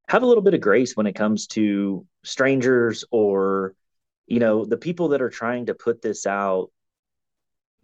have 0.07 0.23
a 0.23 0.25
little 0.25 0.43
bit 0.43 0.53
of 0.53 0.61
grace 0.61 0.95
when 0.95 1.07
it 1.07 1.13
comes 1.13 1.47
to 1.47 2.05
strangers 2.23 3.05
or, 3.11 3.75
you 4.27 4.39
know, 4.39 4.65
the 4.65 4.77
people 4.77 5.09
that 5.09 5.21
are 5.21 5.29
trying 5.29 5.67
to 5.67 5.73
put 5.73 6.01
this 6.01 6.25
out, 6.25 6.71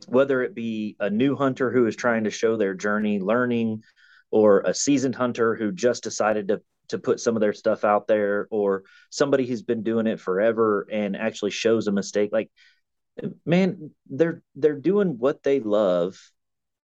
whether 0.07 0.43
it 0.43 0.55
be 0.55 0.95
a 0.99 1.09
new 1.09 1.35
hunter 1.35 1.71
who 1.71 1.85
is 1.87 1.95
trying 1.95 2.25
to 2.25 2.29
show 2.31 2.55
their 2.55 2.73
journey 2.73 3.19
learning 3.19 3.83
or 4.29 4.61
a 4.61 4.73
seasoned 4.73 5.15
hunter 5.15 5.55
who 5.55 5.71
just 5.71 6.03
decided 6.03 6.49
to 6.49 6.61
to 6.89 6.97
put 6.97 7.19
some 7.19 7.35
of 7.35 7.41
their 7.41 7.51
stuff 7.51 7.83
out 7.83 8.07
there 8.07 8.47
or 8.49 8.83
somebody 9.09 9.45
who's 9.45 9.61
been 9.61 9.83
doing 9.83 10.07
it 10.07 10.21
forever 10.21 10.87
and 10.89 11.17
actually 11.17 11.51
shows 11.51 11.87
a 11.87 11.91
mistake 11.91 12.29
like 12.31 12.49
man 13.45 13.91
they're 14.09 14.41
they're 14.55 14.79
doing 14.79 15.17
what 15.17 15.43
they 15.43 15.59
love 15.59 16.17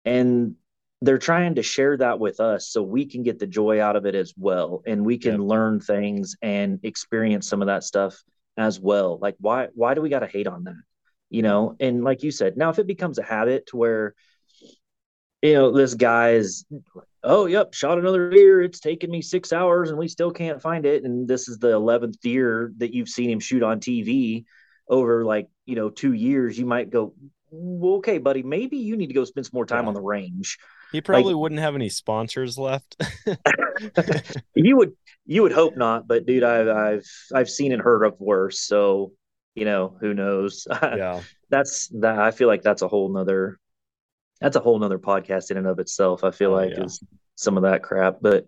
and 0.04 0.56
they're 1.00 1.18
trying 1.18 1.54
to 1.54 1.62
share 1.62 1.96
that 1.96 2.18
with 2.18 2.40
us 2.40 2.68
so 2.68 2.82
we 2.82 3.06
can 3.06 3.22
get 3.22 3.38
the 3.38 3.46
joy 3.46 3.80
out 3.80 3.96
of 3.96 4.04
it 4.06 4.14
as 4.14 4.34
well. 4.36 4.82
And 4.86 5.04
we 5.04 5.18
can 5.18 5.46
learn 5.46 5.80
things 5.80 6.36
and 6.42 6.80
experience 6.82 7.48
some 7.48 7.62
of 7.62 7.66
that 7.66 7.84
stuff 7.84 8.20
as 8.58 8.78
well. 8.80 9.18
Like 9.18 9.36
why 9.38 9.68
why 9.74 9.94
do 9.94 10.02
we 10.02 10.10
got 10.10 10.20
to 10.20 10.26
hate 10.26 10.46
on 10.46 10.64
that? 10.64 10.82
You 11.30 11.42
know 11.42 11.76
and 11.78 12.02
like 12.04 12.22
you 12.22 12.30
said 12.30 12.56
now 12.56 12.70
if 12.70 12.78
it 12.78 12.86
becomes 12.86 13.18
a 13.18 13.22
habit 13.22 13.66
to 13.66 13.76
where 13.76 14.14
you 15.42 15.52
know 15.52 15.72
this 15.72 15.94
guy's 15.94 16.64
oh 17.22 17.46
yep 17.46 17.74
shot 17.74 17.98
another 17.98 18.30
deer 18.30 18.62
it's 18.62 18.80
taken 18.80 19.10
me 19.10 19.20
six 19.22 19.52
hours 19.52 19.90
and 19.90 19.98
we 19.98 20.08
still 20.08 20.30
can't 20.30 20.62
find 20.62 20.86
it 20.86 21.04
and 21.04 21.28
this 21.28 21.48
is 21.48 21.58
the 21.58 21.68
11th 21.68 22.18
deer 22.20 22.72
that 22.78 22.94
you've 22.94 23.10
seen 23.10 23.30
him 23.30 23.40
shoot 23.40 23.62
on 23.62 23.78
tv 23.78 24.44
over 24.88 25.24
like 25.24 25.48
you 25.66 25.76
know 25.76 25.90
two 25.90 26.12
years 26.14 26.58
you 26.58 26.66
might 26.66 26.90
go 26.90 27.14
well, 27.50 27.96
okay 27.96 28.18
buddy 28.18 28.42
maybe 28.42 28.78
you 28.78 28.96
need 28.96 29.08
to 29.08 29.14
go 29.14 29.24
spend 29.24 29.46
some 29.46 29.52
more 29.54 29.66
time 29.66 29.84
Yeah. 29.84 29.88
on 29.88 29.94
the 29.94 30.00
range 30.00 30.58
He 30.92 31.00
probably 31.00 31.34
wouldn't 31.34 31.60
have 31.60 31.74
any 31.74 31.88
sponsors 31.88 32.56
left. 32.58 32.96
you 34.54 34.76
would 34.76 34.92
you 35.26 35.42
would 35.42 35.52
hope 35.52 35.76
not 35.76 36.08
but 36.08 36.26
dude 36.26 36.42
i've 36.42 36.68
i've 36.68 37.04
i've 37.34 37.48
seen 37.50 37.70
and 37.72 37.82
heard 37.82 38.02
of 38.04 38.18
worse 38.18 38.60
so 38.60 39.12
you 39.54 39.64
know 39.64 39.96
who 40.00 40.14
knows 40.14 40.66
yeah. 40.82 41.20
that's 41.50 41.88
that 41.88 42.18
i 42.18 42.30
feel 42.30 42.48
like 42.48 42.62
that's 42.62 42.82
a 42.82 42.88
whole 42.88 43.08
nother 43.12 43.58
that's 44.40 44.56
a 44.56 44.60
whole 44.60 44.78
nother 44.78 44.98
podcast 44.98 45.50
in 45.50 45.56
and 45.58 45.66
of 45.66 45.78
itself 45.78 46.24
i 46.24 46.30
feel 46.30 46.50
Oh, 46.52 46.54
like 46.56 46.70
yeah. 46.76 46.84
is 46.84 47.00
some 47.36 47.56
of 47.56 47.62
that 47.64 47.82
crap 47.82 48.16
but 48.20 48.46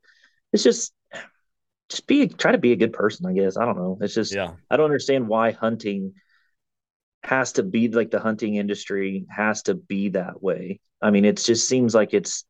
it's 0.53 0.65
just 0.65 0.93
just 1.91 2.07
be 2.07 2.27
try 2.27 2.53
to 2.53 2.59
be 2.59 2.73
a 2.73 2.77
good 2.77 2.93
person 2.93 3.27
i 3.27 3.33
guess 3.33 3.57
i 3.57 3.65
don't 3.65 3.77
know 3.77 3.99
it's 4.01 4.15
just 4.15 4.35
Yeah. 4.35 4.53
i 4.71 4.77
don't 4.77 4.87
understand 4.87 5.29
why 5.29 5.53
hunting 5.53 6.15
has 7.23 7.53
to 7.53 7.63
be 7.63 7.89
like 7.89 8.11
the 8.11 8.21
hunting 8.21 8.57
industry 8.57 9.27
has 9.31 9.63
to 9.65 9.75
be 9.75 10.11
that 10.11 10.43
way. 10.43 10.81
I 11.03 11.11
mean 11.11 11.25
it 11.25 11.37
just 11.39 11.69
seems 11.69 11.95
like 11.95 12.15
it's 12.15 12.45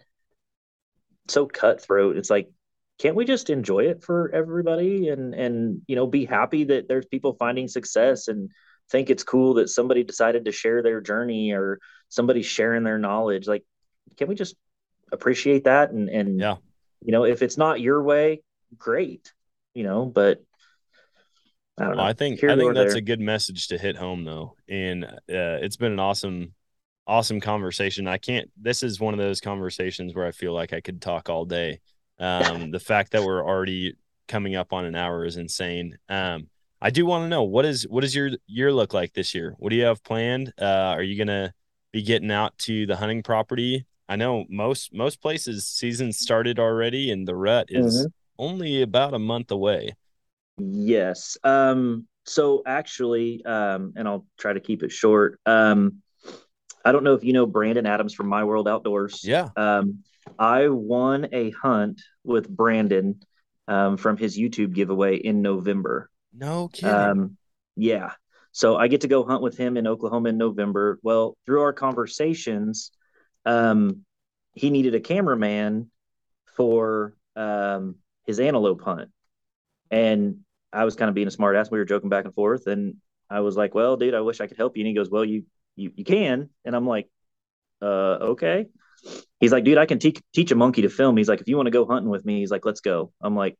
so 1.28 1.46
cutthroat. 1.46 2.16
It's 2.16 2.30
like 2.30 2.48
can't 2.98 3.16
we 3.16 3.24
just 3.24 3.50
enjoy 3.50 3.84
it 3.86 4.02
for 4.02 4.30
everybody 4.34 5.08
and 5.08 5.34
and 5.34 5.80
you 5.86 5.96
know 5.96 6.06
be 6.06 6.24
happy 6.26 6.64
that 6.64 6.88
there's 6.88 7.06
people 7.06 7.32
finding 7.34 7.68
success 7.68 8.28
and 8.28 8.50
think 8.90 9.08
it's 9.08 9.22
cool 9.22 9.54
that 9.54 9.68
somebody 9.68 10.02
decided 10.02 10.44
to 10.44 10.52
share 10.52 10.82
their 10.82 11.00
journey 11.00 11.52
or 11.52 11.78
somebody 12.08 12.42
sharing 12.42 12.82
their 12.82 12.98
knowledge? 12.98 13.46
Like 13.46 13.64
can 14.16 14.28
we 14.28 14.34
just 14.34 14.56
appreciate 15.12 15.64
that 15.64 15.90
and 15.90 16.08
and 16.08 16.40
Yeah. 16.40 16.56
you 17.02 17.12
know 17.12 17.24
if 17.24 17.42
it's 17.42 17.56
not 17.58 17.80
your 17.80 18.02
way 18.02 18.42
great 18.78 19.32
you 19.74 19.82
know 19.82 20.06
but 20.06 20.42
i 21.80 21.84
don't 21.84 21.96
know 21.96 22.02
Well, 22.02 22.06
I 22.06 22.12
think 22.12 22.40
Here 22.40 22.50
I 22.50 22.56
think 22.56 22.74
that's 22.74 22.90
there. 22.90 22.98
a 22.98 23.00
good 23.00 23.20
message 23.20 23.68
to 23.68 23.78
hit 23.78 23.96
home 23.96 24.24
though, 24.24 24.56
and 24.68 25.04
uh, 25.04 25.18
it's 25.28 25.76
been 25.76 25.92
an 25.92 26.00
awesome, 26.00 26.54
awesome 27.06 27.40
conversation. 27.40 28.06
I 28.06 28.18
can't. 28.18 28.50
This 28.60 28.82
is 28.82 29.00
one 29.00 29.14
of 29.14 29.18
those 29.18 29.40
conversations 29.40 30.14
where 30.14 30.26
I 30.26 30.30
feel 30.32 30.52
like 30.52 30.72
I 30.72 30.80
could 30.80 31.00
talk 31.02 31.28
all 31.28 31.44
day. 31.44 31.80
Um, 32.18 32.70
the 32.76 32.80
fact 32.80 33.12
that 33.12 33.24
we're 33.24 33.44
already 33.44 33.94
coming 34.28 34.54
up 34.54 34.72
on 34.72 34.84
an 34.84 34.94
hour 34.94 35.24
is 35.24 35.36
insane. 35.36 35.98
Um, 36.08 36.48
I 36.80 36.90
do 36.90 37.04
want 37.04 37.24
to 37.24 37.28
know 37.28 37.42
what 37.42 37.64
is 37.64 37.86
what 37.88 38.02
does 38.02 38.14
your 38.14 38.30
year 38.46 38.72
look 38.72 38.94
like 38.94 39.12
this 39.12 39.34
year? 39.34 39.54
What 39.58 39.70
do 39.70 39.76
you 39.76 39.84
have 39.84 40.02
planned? 40.04 40.52
Uh, 40.60 40.94
are 40.94 41.02
you 41.02 41.16
gonna 41.18 41.52
be 41.92 42.02
getting 42.02 42.30
out 42.30 42.56
to 42.58 42.86
the 42.86 42.96
hunting 42.96 43.22
property? 43.22 43.86
I 44.08 44.16
know 44.16 44.44
most 44.48 44.92
most 44.94 45.20
places 45.20 45.66
season 45.66 46.12
started 46.12 46.58
already, 46.58 47.10
and 47.10 47.26
the 47.28 47.36
rut 47.36 47.66
is 47.70 48.06
Mhm. 48.06 48.12
only 48.38 48.82
about 48.82 49.14
a 49.14 49.18
month 49.18 49.50
away. 49.50 49.94
Yes. 50.61 51.36
Um, 51.42 52.06
so 52.24 52.62
actually, 52.66 53.44
um, 53.44 53.94
and 53.96 54.06
I'll 54.06 54.26
try 54.38 54.52
to 54.52 54.61
keep 54.61 54.82
it 54.82 54.92
short. 54.92 55.40
Um, 55.46 56.02
I 56.84 56.92
don't 56.92 57.04
know 57.04 57.14
if 57.14 57.24
you 57.24 57.32
know 57.32 57.46
Brandon 57.46 57.86
Adams 57.86 58.14
from 58.14 58.28
My 58.28 58.44
World 58.44 58.68
Outdoors. 58.68 59.22
Yeah. 59.24 59.48
Um, 59.56 60.04
I 60.38 60.68
won 60.68 61.28
a 61.32 61.50
hunt 61.50 62.00
with 62.24 62.48
Brandon 62.48 63.20
um, 63.68 63.96
from 63.96 64.16
his 64.16 64.38
YouTube 64.38 64.74
giveaway 64.74 65.16
in 65.16 65.42
November. 65.42 66.11
No 66.32 66.68
kidding. 66.68 66.94
Um, 66.94 67.36
yeah. 67.76 68.12
So 68.52 68.76
I 68.76 68.88
get 68.88 69.02
to 69.02 69.08
go 69.08 69.24
hunt 69.24 69.42
with 69.42 69.56
him 69.56 69.76
in 69.76 69.86
Oklahoma 69.86 70.30
in 70.30 70.38
November. 70.38 70.98
Well, 71.02 71.36
through 71.46 71.62
our 71.62 71.72
conversations, 71.72 72.90
um, 73.46 74.04
he 74.52 74.70
needed 74.70 74.94
a 74.94 75.00
cameraman 75.00 75.90
for 76.56 77.14
um, 77.36 77.96
his 78.26 78.40
antelope 78.40 78.82
hunt. 78.82 79.11
And 79.90 80.40
I 80.72 80.84
was 80.84 80.96
kind 80.96 81.08
of 81.08 81.14
being 81.14 81.28
a 81.28 81.32
smart 81.32 81.56
ass. 81.56 81.70
We 81.70 81.78
were 81.78 81.84
joking 81.84 82.10
back 82.10 82.24
and 82.24 82.34
forth. 82.34 82.66
And 82.66 82.96
I 83.28 83.40
was 83.40 83.56
like, 83.56 83.74
well, 83.74 83.96
dude, 83.96 84.14
I 84.14 84.20
wish 84.20 84.40
I 84.40 84.46
could 84.46 84.56
help 84.56 84.76
you. 84.76 84.82
And 84.82 84.88
he 84.88 84.94
goes, 84.94 85.10
well, 85.10 85.24
you, 85.24 85.44
you, 85.76 85.92
you 85.94 86.04
can. 86.04 86.50
And 86.64 86.76
I'm 86.76 86.86
like, 86.86 87.08
uh, 87.82 88.18
okay. 88.32 88.66
He's 89.38 89.52
like, 89.52 89.64
dude, 89.64 89.78
I 89.78 89.86
can 89.86 89.98
teach 89.98 90.20
teach 90.34 90.50
a 90.50 90.54
monkey 90.54 90.82
to 90.82 90.90
film. 90.90 91.16
He's 91.16 91.28
like, 91.28 91.40
if 91.40 91.48
you 91.48 91.56
want 91.56 91.66
to 91.66 91.70
go 91.70 91.86
hunting 91.86 92.10
with 92.10 92.24
me, 92.24 92.40
he's 92.40 92.50
like, 92.50 92.66
let's 92.66 92.80
go. 92.80 93.12
I'm 93.22 93.34
like, 93.34 93.56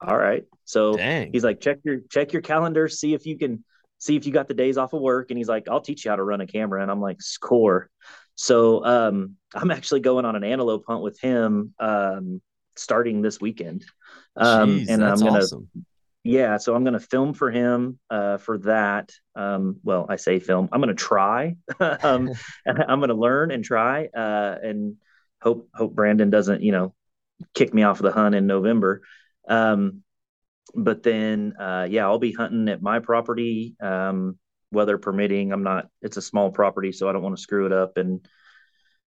all 0.00 0.16
right. 0.16 0.44
So 0.64 0.96
Dang. 0.96 1.30
he's 1.32 1.44
like, 1.44 1.60
check 1.60 1.78
your 1.84 2.00
check 2.10 2.32
your 2.32 2.42
calendar, 2.42 2.88
see 2.88 3.14
if 3.14 3.26
you 3.26 3.38
can 3.38 3.64
see 3.98 4.16
if 4.16 4.26
you 4.26 4.32
got 4.32 4.48
the 4.48 4.54
days 4.54 4.78
off 4.78 4.92
of 4.92 5.00
work. 5.00 5.30
And 5.30 5.38
he's 5.38 5.48
like, 5.48 5.68
I'll 5.68 5.80
teach 5.80 6.04
you 6.04 6.10
how 6.10 6.16
to 6.16 6.24
run 6.24 6.40
a 6.40 6.46
camera. 6.46 6.82
And 6.82 6.90
I'm 6.90 7.00
like, 7.00 7.22
score. 7.22 7.88
So 8.34 8.84
um, 8.84 9.36
I'm 9.54 9.70
actually 9.70 10.00
going 10.00 10.24
on 10.24 10.34
an 10.34 10.42
antelope 10.42 10.84
hunt 10.88 11.02
with 11.02 11.20
him 11.20 11.74
um, 11.78 12.40
starting 12.74 13.22
this 13.22 13.40
weekend. 13.40 13.84
Um, 14.36 14.80
Jeez, 14.80 14.88
and 14.88 15.04
I'm 15.04 15.18
gonna 15.18 15.38
awesome. 15.38 15.68
Yeah, 16.22 16.58
so 16.58 16.74
I'm 16.74 16.84
going 16.84 16.94
to 16.94 17.00
film 17.00 17.32
for 17.32 17.50
him 17.50 17.98
uh, 18.10 18.36
for 18.36 18.58
that. 18.58 19.10
Um, 19.34 19.80
well, 19.82 20.06
I 20.08 20.16
say 20.16 20.38
film. 20.38 20.68
I'm 20.70 20.80
going 20.80 20.94
to 20.94 21.02
try. 21.02 21.56
um, 21.80 22.30
I'm 22.66 23.00
going 23.00 23.08
to 23.08 23.14
learn 23.14 23.50
and 23.50 23.64
try, 23.64 24.06
uh, 24.14 24.56
and 24.62 24.96
hope 25.40 25.68
hope 25.74 25.94
Brandon 25.94 26.28
doesn't, 26.28 26.62
you 26.62 26.72
know, 26.72 26.94
kick 27.54 27.72
me 27.72 27.84
off 27.84 28.00
of 28.00 28.04
the 28.04 28.12
hunt 28.12 28.34
in 28.34 28.46
November. 28.46 29.02
Um, 29.48 30.02
but 30.74 31.02
then, 31.02 31.54
uh, 31.58 31.88
yeah, 31.90 32.04
I'll 32.04 32.18
be 32.18 32.32
hunting 32.32 32.68
at 32.68 32.82
my 32.82 33.00
property, 33.00 33.74
um, 33.80 34.38
weather 34.70 34.98
permitting. 34.98 35.52
I'm 35.52 35.62
not. 35.62 35.88
It's 36.02 36.18
a 36.18 36.22
small 36.22 36.50
property, 36.50 36.92
so 36.92 37.08
I 37.08 37.12
don't 37.12 37.22
want 37.22 37.36
to 37.36 37.42
screw 37.42 37.64
it 37.64 37.72
up 37.72 37.96
and 37.96 38.26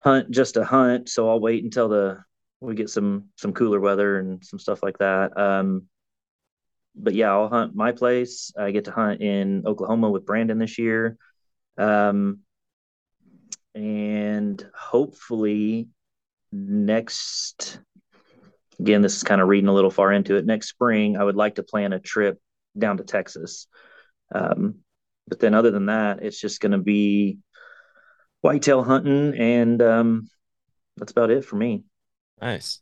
hunt 0.00 0.30
just 0.30 0.57
a 0.57 0.64
hunt. 0.64 1.09
So 1.09 1.30
I'll 1.30 1.40
wait 1.40 1.62
until 1.62 1.88
the 1.88 2.18
we 2.61 2.74
get 2.74 2.90
some 2.90 3.26
some 3.36 3.52
cooler 3.52 3.78
weather 3.78 4.18
and 4.18 4.44
some 4.44 4.59
stuff 4.59 4.82
like 4.82 4.98
that. 4.98 5.38
But 6.97 7.14
yeah, 7.14 7.30
I'll 7.30 7.49
hunt 7.49 7.74
my 7.74 7.92
place. 7.92 8.53
I 8.59 8.70
get 8.70 8.86
to 8.86 8.92
hunt 8.92 9.20
in 9.20 9.64
Oklahoma 9.66 10.11
with 10.11 10.26
Brandon 10.26 10.59
this 10.59 10.78
year. 10.78 11.16
Um, 11.76 12.40
and 13.76 14.66
hopefully 14.74 15.88
next 16.51 17.78
again 18.80 19.03
this 19.03 19.16
is 19.16 19.22
kind 19.22 19.40
of 19.40 19.49
reading 19.49 19.68
a 19.68 19.72
little 19.72 19.90
far 19.90 20.12
into 20.12 20.36
it 20.36 20.47
next 20.47 20.70
spring 20.70 21.16
i 21.16 21.22
would 21.22 21.36
like 21.36 21.57
to 21.57 21.62
plan 21.62 21.92
a 21.92 22.01
trip 22.01 22.38
down 22.78 22.97
to 22.97 23.05
texas 23.05 23.66
um, 24.34 24.76
but 25.28 25.40
then 25.40 25.55
other 25.55 25.70
than 25.70 25.86
that 25.86 26.22
it's 26.22 26.40
just 26.40 26.61
going 26.61 26.72
to 26.72 26.78
be 26.78 27.38
whitetail 28.40 28.82
hunting 28.82 29.34
and 29.38 29.82
um, 29.82 30.28
that's 30.97 31.12
about 31.12 31.30
it 31.30 31.44
for 31.44 31.57
me 31.57 31.84
nice 32.40 32.80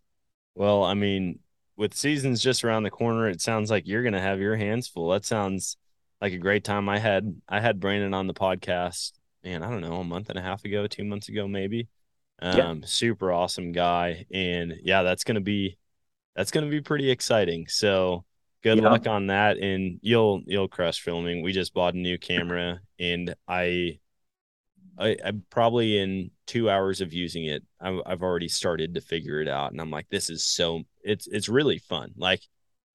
well 0.54 0.84
i 0.84 0.94
mean 0.94 1.40
with 1.76 1.94
seasons 1.94 2.42
just 2.42 2.64
around 2.64 2.82
the 2.82 2.90
corner 2.90 3.28
it 3.28 3.40
sounds 3.40 3.70
like 3.70 3.86
you're 3.86 4.02
going 4.02 4.14
to 4.14 4.20
have 4.20 4.40
your 4.40 4.56
hands 4.56 4.88
full 4.88 5.10
that 5.10 5.24
sounds 5.24 5.76
like 6.20 6.32
a 6.32 6.38
great 6.38 6.64
time 6.64 6.88
i 6.88 6.98
had 6.98 7.34
i 7.48 7.60
had 7.60 7.80
brandon 7.80 8.14
on 8.14 8.26
the 8.26 8.34
podcast 8.34 9.12
man 9.42 9.62
i 9.62 9.70
don't 9.70 9.80
know 9.80 9.96
a 9.96 10.04
month 10.04 10.30
and 10.30 10.38
a 10.38 10.42
half 10.42 10.64
ago 10.64 10.86
two 10.86 11.04
months 11.04 11.28
ago 11.28 11.48
maybe 11.48 11.88
um, 12.40 12.56
yeah. 12.56 12.74
super 12.84 13.32
awesome 13.32 13.72
guy. 13.72 14.26
And 14.32 14.74
yeah, 14.82 15.02
that's 15.02 15.24
going 15.24 15.36
to 15.36 15.40
be, 15.40 15.76
that's 16.34 16.50
going 16.50 16.64
to 16.64 16.70
be 16.70 16.80
pretty 16.80 17.10
exciting. 17.10 17.66
So 17.68 18.24
good 18.62 18.78
yeah. 18.78 18.90
luck 18.90 19.06
on 19.06 19.28
that. 19.28 19.58
And 19.58 19.98
you'll, 20.02 20.42
you'll 20.46 20.68
crush 20.68 21.00
filming. 21.00 21.42
We 21.42 21.52
just 21.52 21.74
bought 21.74 21.94
a 21.94 21.98
new 21.98 22.18
camera 22.18 22.80
and 22.98 23.34
I, 23.46 23.98
I, 24.98 25.16
I'm 25.24 25.44
probably 25.50 25.98
in 25.98 26.30
two 26.46 26.70
hours 26.70 27.00
of 27.00 27.12
using 27.12 27.46
it. 27.46 27.64
I, 27.80 27.98
I've 28.06 28.22
already 28.22 28.48
started 28.48 28.94
to 28.94 29.00
figure 29.00 29.40
it 29.40 29.48
out, 29.48 29.72
and 29.72 29.80
I'm 29.80 29.90
like, 29.90 30.08
this 30.08 30.30
is 30.30 30.44
so 30.44 30.82
it's 31.04 31.26
it's 31.26 31.48
really 31.48 31.78
fun. 31.78 32.12
Like, 32.16 32.40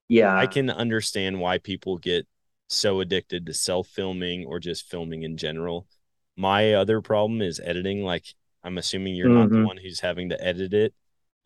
yeah, 0.07 0.35
I 0.35 0.47
can 0.47 0.69
understand 0.69 1.39
why 1.39 1.57
people 1.57 1.97
get 1.97 2.27
so 2.67 2.99
addicted 2.99 3.45
to 3.45 3.53
self 3.53 3.87
filming 3.87 4.45
or 4.45 4.59
just 4.59 4.89
filming 4.89 5.23
in 5.23 5.37
general. 5.37 5.87
My 6.35 6.73
other 6.73 7.01
problem 7.01 7.41
is 7.41 7.59
editing. 7.63 8.03
Like, 8.03 8.25
I'm 8.63 8.77
assuming 8.77 9.15
you're 9.15 9.27
mm-hmm. 9.27 9.37
not 9.37 9.49
the 9.49 9.55
mm-hmm. 9.55 9.65
one 9.65 9.77
who's 9.77 9.99
having 9.99 10.29
to 10.29 10.43
edit 10.43 10.73
it. 10.73 10.93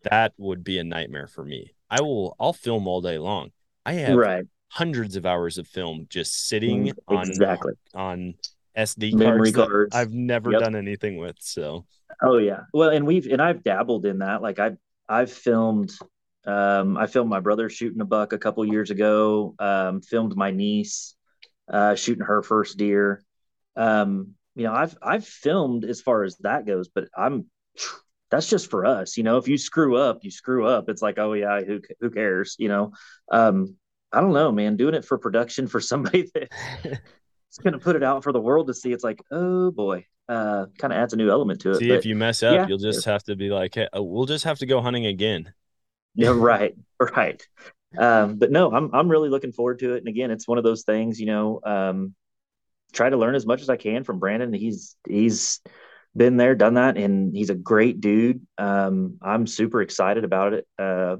That 0.02 0.34
would 0.36 0.64
be 0.64 0.78
a 0.78 0.84
nightmare 0.84 1.26
for 1.26 1.44
me. 1.44 1.74
I 1.90 2.02
will 2.02 2.36
I'll 2.38 2.52
film 2.52 2.86
all 2.86 3.00
day 3.00 3.18
long. 3.18 3.50
I 3.86 3.94
have 3.94 4.16
right. 4.16 4.44
hundreds 4.68 5.16
of 5.16 5.26
hours 5.26 5.58
of 5.58 5.66
film 5.66 6.06
just 6.08 6.48
sitting 6.48 6.86
mm, 6.86 6.92
on 7.08 7.28
exactly 7.28 7.74
on 7.94 8.34
SD 8.76 9.14
Memory 9.14 9.52
cards, 9.52 9.70
cards. 9.70 9.94
I've 9.94 10.12
never 10.12 10.52
yep. 10.52 10.62
done 10.62 10.76
anything 10.76 11.16
with. 11.18 11.36
So 11.40 11.86
Oh 12.22 12.38
yeah. 12.38 12.62
Well, 12.72 12.90
and 12.90 13.06
we've 13.06 13.26
and 13.26 13.40
I've 13.40 13.62
dabbled 13.62 14.06
in 14.06 14.18
that. 14.18 14.42
Like 14.42 14.58
I've 14.58 14.76
I've 15.08 15.32
filmed 15.32 15.92
um 16.46 16.96
I 16.96 17.06
filmed 17.06 17.30
my 17.30 17.40
brother 17.40 17.68
shooting 17.68 18.00
a 18.00 18.04
buck 18.04 18.32
a 18.32 18.38
couple 18.38 18.64
years 18.64 18.90
ago. 18.90 19.54
Um 19.58 20.00
filmed 20.00 20.36
my 20.36 20.50
niece 20.50 21.14
uh 21.68 21.94
shooting 21.94 22.24
her 22.24 22.42
first 22.42 22.76
deer. 22.76 23.22
Um 23.76 24.34
you 24.54 24.64
know, 24.64 24.72
I've 24.72 24.96
I've 25.02 25.26
filmed 25.26 25.84
as 25.84 26.00
far 26.00 26.22
as 26.24 26.36
that 26.38 26.66
goes, 26.66 26.88
but 26.88 27.08
I'm 27.16 27.46
that's 28.30 28.48
just 28.48 28.70
for 28.70 28.84
us. 28.84 29.16
You 29.16 29.22
know, 29.22 29.36
if 29.36 29.48
you 29.48 29.58
screw 29.58 29.96
up, 29.96 30.24
you 30.24 30.30
screw 30.30 30.66
up. 30.66 30.88
It's 30.88 31.02
like, 31.02 31.18
oh 31.18 31.34
yeah, 31.34 31.60
who 31.60 31.80
who 32.00 32.10
cares? 32.10 32.56
You 32.58 32.68
know, 32.68 32.92
um, 33.30 33.76
I 34.12 34.20
don't 34.20 34.32
know, 34.32 34.52
man. 34.52 34.76
Doing 34.76 34.94
it 34.94 35.04
for 35.04 35.18
production 35.18 35.66
for 35.66 35.80
somebody 35.80 36.30
that's 36.34 37.58
going 37.62 37.72
to 37.72 37.78
put 37.78 37.96
it 37.96 38.02
out 38.02 38.22
for 38.22 38.32
the 38.32 38.40
world 38.40 38.68
to 38.68 38.74
see, 38.74 38.92
it's 38.92 39.04
like, 39.04 39.20
oh 39.30 39.70
boy, 39.70 40.06
uh, 40.28 40.66
kind 40.78 40.92
of 40.92 40.98
adds 40.98 41.12
a 41.12 41.16
new 41.16 41.30
element 41.30 41.60
to 41.62 41.72
it. 41.72 41.78
See, 41.78 41.88
but, 41.88 41.98
if 41.98 42.06
you 42.06 42.14
mess 42.14 42.42
up, 42.42 42.54
yeah, 42.54 42.66
you'll 42.66 42.78
just 42.78 43.04
have 43.04 43.22
to 43.24 43.36
be 43.36 43.50
like, 43.50 43.74
hey, 43.74 43.88
uh, 43.96 44.02
we'll 44.02 44.26
just 44.26 44.44
have 44.44 44.58
to 44.58 44.66
go 44.66 44.80
hunting 44.80 45.06
again. 45.06 45.52
Yeah, 46.14 46.30
right, 46.34 46.74
right. 47.00 47.46
Um, 47.96 48.36
but 48.36 48.50
no, 48.50 48.72
I'm 48.72 48.90
I'm 48.92 49.08
really 49.08 49.28
looking 49.28 49.52
forward 49.52 49.78
to 49.80 49.94
it. 49.94 49.98
And 49.98 50.08
again, 50.08 50.30
it's 50.30 50.48
one 50.48 50.58
of 50.58 50.64
those 50.64 50.82
things, 50.82 51.20
you 51.20 51.26
know. 51.26 51.60
Um, 51.64 52.14
try 52.92 53.10
to 53.10 53.16
learn 53.16 53.34
as 53.34 53.46
much 53.46 53.60
as 53.62 53.68
I 53.70 53.76
can 53.76 54.04
from 54.04 54.18
Brandon. 54.18 54.52
He's 54.52 54.96
he's 55.06 55.60
been 56.16 56.36
there, 56.36 56.54
done 56.54 56.74
that, 56.74 56.96
and 56.96 57.34
he's 57.34 57.50
a 57.50 57.54
great 57.54 58.00
dude. 58.00 58.46
Um, 58.58 59.18
I'm 59.22 59.46
super 59.46 59.82
excited 59.82 60.24
about 60.24 60.54
it, 60.54 60.66
uh, 60.78 61.16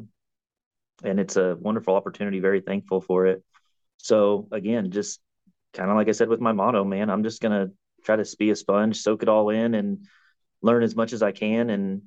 and 1.02 1.20
it's 1.20 1.36
a 1.36 1.56
wonderful 1.60 1.94
opportunity. 1.94 2.40
Very 2.40 2.60
thankful 2.60 3.00
for 3.00 3.26
it. 3.26 3.42
So 3.98 4.48
again, 4.52 4.90
just 4.90 5.20
kind 5.72 5.90
of 5.90 5.96
like 5.96 6.08
I 6.08 6.12
said 6.12 6.28
with 6.28 6.40
my 6.40 6.52
motto, 6.52 6.84
man, 6.84 7.10
I'm 7.10 7.24
just 7.24 7.40
gonna 7.42 7.70
try 8.04 8.16
to 8.16 8.36
be 8.36 8.50
a 8.50 8.56
sponge, 8.56 8.98
soak 9.00 9.22
it 9.22 9.28
all 9.28 9.50
in, 9.50 9.74
and 9.74 10.06
learn 10.62 10.82
as 10.82 10.96
much 10.96 11.12
as 11.12 11.22
I 11.22 11.32
can, 11.32 11.70
and 11.70 12.02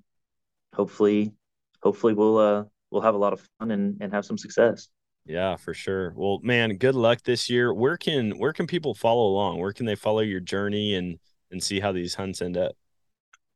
hopefully, 0.73 1.33
hopefully 1.81 2.13
we'll 2.13 2.37
uh, 2.37 2.63
we'll 2.91 3.01
have 3.01 3.15
a 3.15 3.19
lot 3.19 3.33
of 3.33 3.47
fun 3.59 3.71
and 3.71 3.97
and 4.01 4.13
have 4.13 4.25
some 4.25 4.37
success. 4.37 4.89
Yeah, 5.25 5.57
for 5.57 5.73
sure. 5.73 6.13
Well, 6.15 6.39
man, 6.41 6.77
good 6.77 6.95
luck 6.95 7.21
this 7.23 7.49
year. 7.49 7.73
Where 7.73 7.97
can 7.97 8.31
where 8.37 8.53
can 8.53 8.65
people 8.65 8.93
follow 8.93 9.27
along? 9.27 9.59
Where 9.59 9.73
can 9.73 9.85
they 9.85 9.95
follow 9.95 10.21
your 10.21 10.39
journey 10.39 10.95
and 10.95 11.19
and 11.51 11.61
see 11.61 11.79
how 11.79 11.91
these 11.91 12.15
hunts 12.15 12.41
end 12.41 12.57
up? 12.57 12.73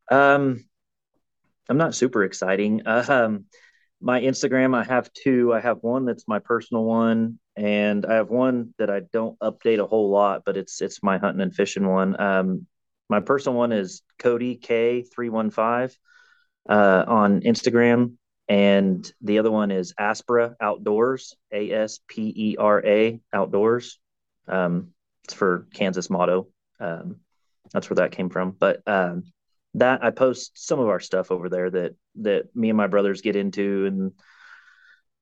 Um, 0.09 0.65
I'm 1.69 1.77
not 1.77 1.95
super 1.95 2.23
exciting. 2.23 2.82
Um, 2.86 3.45
my 4.03 4.19
Instagram, 4.19 4.75
I 4.75 4.84
have 4.84 5.13
two. 5.13 5.53
I 5.53 5.59
have 5.59 5.77
one 5.82 6.05
that's 6.05 6.27
my 6.27 6.39
personal 6.39 6.84
one, 6.84 7.39
and 7.55 8.03
I 8.05 8.15
have 8.15 8.29
one 8.29 8.73
that 8.79 8.89
I 8.89 9.01
don't 9.13 9.38
update 9.39 9.79
a 9.79 9.86
whole 9.86 10.09
lot, 10.09 10.41
but 10.43 10.57
it's 10.57 10.82
it's 10.82 11.03
my 11.03 11.19
hunting 11.19 11.41
and 11.41 11.55
fishing 11.55 11.88
one. 11.88 12.19
Um, 12.19 12.65
my 13.09 13.19
personal 13.19 13.57
one 13.57 13.71
is 13.71 14.01
Cody 14.17 14.55
K 14.55 15.03
three 15.03 15.29
one 15.29 15.51
five 15.51 15.95
uh, 16.67 17.03
on 17.07 17.41
Instagram, 17.41 18.13
and 18.51 19.09
the 19.21 19.39
other 19.39 19.49
one 19.49 19.71
is 19.71 19.93
Aspera 19.97 20.57
Outdoors, 20.59 21.37
A 21.53 21.71
S 21.71 22.01
P 22.05 22.33
E 22.35 22.57
R 22.59 22.85
A 22.85 23.21
Outdoors. 23.31 23.97
Um, 24.45 24.89
it's 25.23 25.33
for 25.33 25.67
Kansas 25.73 26.09
motto. 26.09 26.49
Um, 26.77 27.21
that's 27.71 27.89
where 27.89 27.95
that 27.95 28.11
came 28.11 28.29
from. 28.29 28.51
But 28.51 28.81
um, 28.85 29.23
that 29.75 30.03
I 30.03 30.09
post 30.09 30.51
some 30.55 30.81
of 30.81 30.89
our 30.89 30.99
stuff 30.99 31.31
over 31.31 31.47
there 31.47 31.69
that 31.69 31.95
that 32.15 32.53
me 32.53 32.69
and 32.69 32.75
my 32.75 32.87
brothers 32.87 33.21
get 33.21 33.37
into, 33.37 33.85
and 33.85 34.11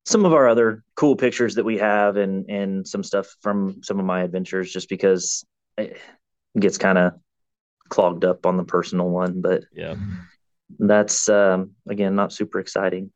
some 0.06 0.26
of 0.26 0.34
our 0.34 0.48
other 0.48 0.84
cool 0.96 1.16
pictures 1.16 1.54
that 1.54 1.66
we 1.66 1.78
have, 1.78 2.18
and 2.18 2.50
and 2.50 2.88
some 2.88 3.04
stuff 3.04 3.36
from 3.42 3.84
some 3.84 4.00
of 4.00 4.08
my 4.08 4.24
adventures, 4.24 4.74
just 4.74 4.90
because 4.90 5.46
it 5.78 6.00
gets 6.60 6.80
kind 6.80 6.98
of 6.98 7.14
clogged 7.90 8.26
up 8.26 8.48
on 8.48 8.58
the 8.58 8.64
personal 8.64 9.08
one. 9.08 9.40
But 9.40 9.66
yeah, 9.72 9.98
that's 10.80 11.30
um, 11.30 11.74
again 11.88 12.16
not 12.16 12.34
super 12.34 12.60
exciting. 12.60 13.12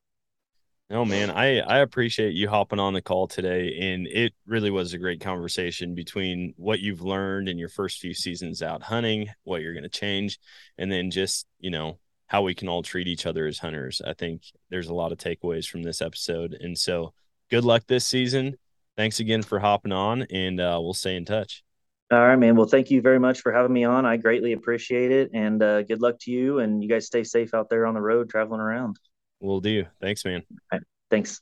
No, 0.90 1.06
man, 1.06 1.32
I 1.32 1.60
I 1.60 1.80
appreciate 1.80 2.34
you 2.34 2.50
hopping 2.50 2.80
on 2.80 2.94
the 2.94 3.02
call 3.02 3.28
today, 3.28 3.78
and 3.82 4.06
it 4.06 4.34
really 4.46 4.70
was 4.70 4.94
a 4.94 4.98
great 4.98 5.22
conversation 5.22 5.96
between 5.96 6.54
what 6.58 6.82
you've 6.82 7.02
learned 7.02 7.50
in 7.50 7.58
your 7.58 7.70
first 7.70 8.00
few 8.00 8.14
seasons 8.14 8.62
out 8.62 8.84
hunting, 8.84 9.30
what 9.44 9.62
you're 9.62 9.74
going 9.74 9.84
to 9.84 9.90
change, 9.90 10.40
and 10.78 10.92
then 10.92 11.10
just 11.10 11.48
you 11.60 11.72
know 11.72 11.98
how 12.28 12.42
we 12.42 12.54
can 12.54 12.68
all 12.68 12.84
treat 12.84 13.08
each 13.08 13.26
other 13.26 13.48
as 13.48 13.60
hunters. 13.60 14.02
I 14.06 14.14
think 14.14 14.44
there's 14.70 14.90
a 14.90 14.94
lot 14.94 15.12
of 15.12 15.18
takeaways 15.18 15.68
from 15.68 15.84
this 15.84 16.02
episode, 16.02 16.54
and 16.60 16.78
so 16.78 17.14
good 17.50 17.64
luck 17.64 17.84
this 17.88 18.06
season. 18.06 18.58
Thanks 18.98 19.20
again 19.20 19.42
for 19.42 19.60
hopping 19.60 19.94
on, 19.94 20.24
and 20.24 20.60
uh, 20.60 20.78
we'll 20.82 20.94
stay 20.94 21.16
in 21.16 21.26
touch. 21.26 21.64
All 22.12 22.20
right, 22.20 22.36
man. 22.36 22.56
Well, 22.56 22.68
thank 22.68 22.91
you 22.91 23.02
very 23.02 23.20
much 23.20 23.41
for 23.41 23.52
having 23.52 23.74
me 23.74 23.86
on. 23.86 24.06
I 24.06 24.18
greatly 24.18 24.53
appreciate 24.53 25.12
it, 25.12 25.32
and 25.34 25.64
uh, 25.64 25.82
good 25.82 26.02
luck 26.02 26.20
to 26.22 26.32
you. 26.32 26.60
And 26.60 26.84
you 26.84 26.90
guys 26.90 27.07
stay 27.07 27.24
safe 27.24 27.53
out 27.56 27.70
there 27.70 27.88
on 27.88 27.95
the 27.95 28.02
road 28.02 28.30
traveling 28.30 28.62
around. 28.62 28.99
Will 29.44 29.60
do. 29.60 29.84
Thanks, 29.99 30.24
man. 30.24 30.41
Right. 30.72 30.82
Thanks. 31.11 31.41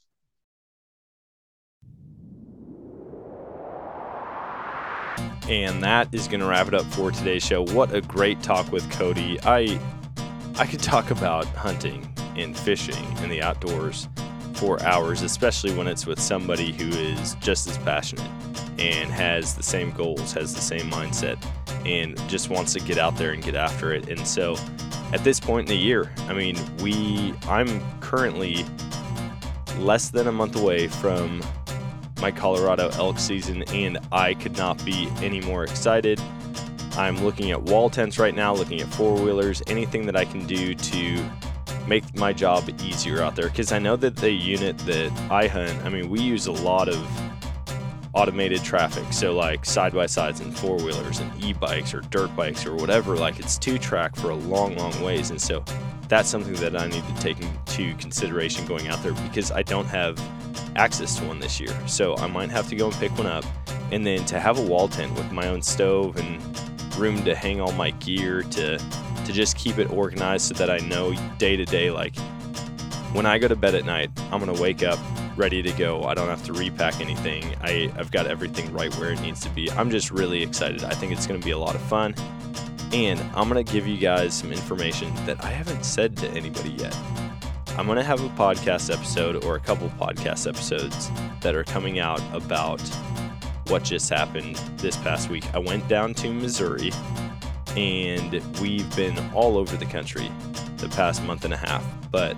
And 5.48 5.84
that 5.84 6.12
is 6.12 6.28
going 6.28 6.40
to 6.40 6.48
wrap 6.48 6.68
it 6.68 6.74
up 6.74 6.86
for 6.88 7.12
today's 7.12 7.46
show. 7.46 7.64
What 7.64 7.94
a 7.94 8.02
great 8.02 8.42
talk 8.42 8.72
with 8.72 8.90
Cody. 8.92 9.38
I 9.44 9.80
I 10.56 10.66
could 10.66 10.82
talk 10.82 11.12
about 11.12 11.46
hunting 11.46 12.12
and 12.36 12.58
fishing 12.58 13.06
and 13.20 13.32
the 13.32 13.44
outdoors 13.44 14.08
for 14.56 14.82
hours, 14.82 15.22
especially 15.22 15.74
when 15.76 15.88
it's 15.88 16.08
with 16.08 16.20
somebody 16.20 16.72
who 16.72 16.88
is 16.88 17.36
just 17.36 17.68
as 17.68 17.78
passionate 17.80 18.28
and 18.80 19.12
has 19.12 19.54
the 19.54 19.64
same 19.64 19.92
goals, 19.92 20.34
has 20.34 20.56
the 20.56 20.62
same 20.62 20.90
mindset, 20.90 21.38
and 21.86 22.18
just 22.28 22.50
wants 22.50 22.74
to 22.74 22.80
get 22.80 22.98
out 22.98 23.16
there 23.18 23.32
and 23.32 23.44
get 23.44 23.56
after 23.56 23.94
it. 23.94 24.10
And 24.10 24.26
so 24.26 24.56
at 25.14 25.24
this 25.24 25.40
point 25.40 25.70
in 25.70 25.76
the 25.76 25.82
year. 25.82 26.12
I 26.28 26.34
mean, 26.34 26.58
we 26.78 27.34
I'm 27.48 27.82
currently 28.00 28.66
less 29.78 30.10
than 30.10 30.28
a 30.28 30.32
month 30.32 30.56
away 30.56 30.88
from 30.88 31.42
my 32.22 32.32
Colorado 32.32 32.90
elk 32.94 33.18
season 33.18 33.64
and 33.74 33.98
I 34.12 34.36
could 34.36 34.56
not 34.58 34.84
be 34.86 35.10
any 35.22 35.42
more 35.42 35.64
excited. 35.64 36.22
I'm 36.94 37.24
looking 37.24 37.52
at 37.52 37.62
wall 37.64 37.90
tents 37.90 38.20
right 38.20 38.36
now, 38.36 38.54
looking 38.54 38.82
at 38.82 38.88
four-wheelers, 38.88 39.64
anything 39.68 40.06
that 40.06 40.16
I 40.16 40.26
can 40.26 40.46
do 40.46 40.76
to 40.76 41.32
make 41.88 42.16
my 42.16 42.32
job 42.32 42.70
easier 42.82 43.22
out 43.22 43.36
there 43.36 43.48
because 43.50 43.72
I 43.72 43.80
know 43.80 43.96
that 43.96 44.16
the 44.18 44.32
unit 44.32 44.78
that 44.80 45.12
I 45.32 45.48
hunt, 45.48 45.76
I 45.84 45.90
mean, 45.90 46.10
we 46.10 46.22
use 46.22 46.48
a 46.48 46.52
lot 46.52 46.90
of 46.90 46.98
automated 48.14 48.64
traffic. 48.64 49.12
So 49.14 49.34
like 49.34 49.66
side 49.66 49.94
by 49.94 50.06
sides 50.06 50.40
and 50.40 50.58
four 50.58 50.78
wheelers 50.78 51.20
and 51.20 51.44
e 51.44 51.54
bikes 51.54 51.94
or 51.94 52.02
dirt 52.02 52.36
bikes 52.36 52.66
or 52.66 52.76
whatever. 52.76 53.16
Like 53.16 53.40
it's 53.40 53.58
two 53.58 53.78
track 53.78 54.16
for 54.16 54.30
a 54.30 54.36
long, 54.36 54.76
long 54.76 55.02
ways. 55.02 55.30
And 55.30 55.42
so 55.42 55.64
that's 56.08 56.30
something 56.30 56.54
that 56.56 56.76
I 56.76 56.88
need 56.88 57.04
to 57.08 57.16
take 57.22 57.40
into 57.40 57.96
consideration 57.96 58.66
going 58.66 58.88
out 58.88 59.02
there 59.02 59.14
because 59.14 59.52
I 59.52 59.64
don't 59.64 59.88
have 59.88 60.20
access 60.76 61.18
to 61.18 61.26
one 61.26 61.40
this 61.40 61.60
year. 61.60 61.76
So 61.88 62.16
I 62.18 62.28
might 62.28 62.50
have 62.50 62.68
to 62.70 62.76
go 62.76 62.88
and 62.88 62.96
pick 62.96 63.18
one 63.18 63.28
up. 63.28 63.46
And 63.92 64.06
then 64.06 64.26
to 64.26 64.40
have 64.40 64.58
a 64.58 64.62
wall 64.62 64.88
tent 64.88 65.14
with 65.16 65.32
my 65.32 65.48
own 65.48 65.62
stove 65.62 66.18
and 66.18 66.98
room 66.98 67.24
to 67.24 67.36
hang 67.36 67.62
all 67.62 67.72
my 67.74 67.92
gear 67.92 68.44
to 68.44 68.78
to 69.26 69.34
just 69.34 69.56
keep 69.56 69.78
it 69.78 69.90
organized 69.92 70.48
so 70.48 70.54
that 70.56 70.70
I 70.70 70.78
know 70.80 71.14
day 71.38 71.56
to 71.56 71.64
day 71.64 71.92
like 71.92 72.16
when 73.14 73.26
I 73.26 73.38
go 73.38 73.48
to 73.48 73.56
bed 73.56 73.76
at 73.76 73.86
night, 73.86 74.10
I'm 74.32 74.40
gonna 74.40 74.60
wake 74.60 74.84
up 74.84 75.00
ready 75.36 75.62
to 75.62 75.72
go. 75.74 76.04
I 76.04 76.14
don't 76.14 76.28
have 76.28 76.44
to 76.46 76.54
repack 76.54 77.00
anything. 77.00 77.56
I, 77.62 77.92
I've 77.98 78.12
got 78.12 78.28
everything 78.28 78.72
right 78.74 78.94
where 78.96 79.12
it 79.12 79.22
needs 79.22 79.42
to 79.42 79.50
be. 79.50 79.72
I'm 79.72 79.90
just 79.90 80.12
really 80.12 80.42
excited. 80.44 80.84
I 80.84 80.94
think 80.94 81.12
it's 81.12 81.26
gonna 81.28 81.40
be 81.40 81.52
a 81.52 81.58
lot 81.58 81.76
of 81.76 81.82
fun. 81.82 82.16
And 82.94 83.20
I'm 83.36 83.48
gonna 83.48 83.64
give 83.64 83.88
you 83.88 83.98
guys 83.98 84.38
some 84.38 84.52
information 84.52 85.14
that 85.26 85.44
I 85.44 85.50
haven't 85.50 85.86
said 85.86 86.18
to 86.18 86.28
anybody 86.30 86.72
yet. 86.72 86.96
I'm 87.78 87.88
gonna 87.88 88.04
have 88.04 88.22
a 88.22 88.30
podcast 88.30 88.94
episode 88.94 89.44
or 89.46 89.56
a 89.56 89.60
couple 89.60 89.90
podcast 89.92 90.48
episodes 90.48 91.10
that 91.40 91.56
are 91.56 91.64
coming 91.64 92.00
out 92.00 92.22
about 92.34 92.82
what 93.68 93.84
just 93.84 94.10
happened 94.10 94.58
this 94.78 94.98
past 94.98 95.30
week. 95.30 95.46
I 95.54 95.60
went 95.60 95.88
down 95.88 96.14
to 96.16 96.32
Missouri 96.32 96.92
and 97.78 98.34
we've 98.60 98.94
been 98.96 99.18
all 99.34 99.58
over 99.58 99.78
the 99.78 99.86
country 99.86 100.30
the 100.78 100.90
past 100.90 101.24
month 101.24 101.46
and 101.46 101.54
a 101.54 101.58
half. 101.58 101.84
But 102.12 102.36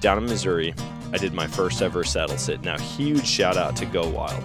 down 0.00 0.18
in 0.18 0.24
Missouri, 0.24 0.74
I 1.12 1.18
did 1.18 1.34
my 1.34 1.46
first 1.46 1.82
ever 1.82 2.04
saddle 2.04 2.38
sit. 2.38 2.62
Now, 2.62 2.78
huge 2.78 3.26
shout 3.26 3.56
out 3.56 3.76
to 3.76 3.86
Go 3.86 4.08
Wild. 4.08 4.42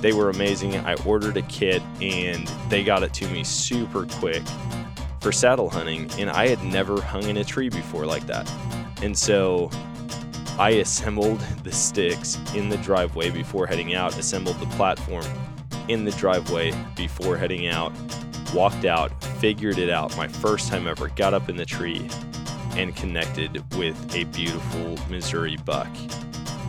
They 0.00 0.12
were 0.12 0.30
amazing. 0.30 0.76
I 0.76 0.94
ordered 1.04 1.36
a 1.36 1.42
kit 1.42 1.82
and 2.00 2.46
they 2.68 2.84
got 2.84 3.02
it 3.02 3.12
to 3.14 3.28
me 3.28 3.42
super 3.42 4.06
quick 4.06 4.42
for 5.20 5.32
saddle 5.32 5.68
hunting, 5.68 6.08
and 6.18 6.30
I 6.30 6.46
had 6.46 6.62
never 6.62 7.00
hung 7.00 7.24
in 7.24 7.38
a 7.38 7.44
tree 7.44 7.68
before 7.68 8.06
like 8.06 8.26
that. 8.28 8.48
And 9.02 9.18
so 9.18 9.70
I 10.58 10.70
assembled 10.70 11.40
the 11.64 11.72
sticks 11.72 12.38
in 12.54 12.68
the 12.68 12.76
driveway 12.78 13.30
before 13.30 13.66
heading 13.66 13.94
out, 13.94 14.16
assembled 14.16 14.60
the 14.60 14.66
platform 14.76 15.24
in 15.88 16.04
the 16.04 16.12
driveway 16.12 16.72
before 16.94 17.36
heading 17.36 17.66
out, 17.66 17.92
walked 18.54 18.84
out, 18.84 19.24
figured 19.40 19.78
it 19.78 19.90
out. 19.90 20.16
My 20.16 20.28
first 20.28 20.68
time 20.68 20.86
ever, 20.86 21.08
got 21.08 21.34
up 21.34 21.48
in 21.48 21.56
the 21.56 21.66
tree 21.66 22.08
and 22.76 22.94
connected 22.94 23.62
with 23.76 24.14
a 24.14 24.24
beautiful 24.24 24.98
Missouri 25.08 25.56
buck. 25.64 25.88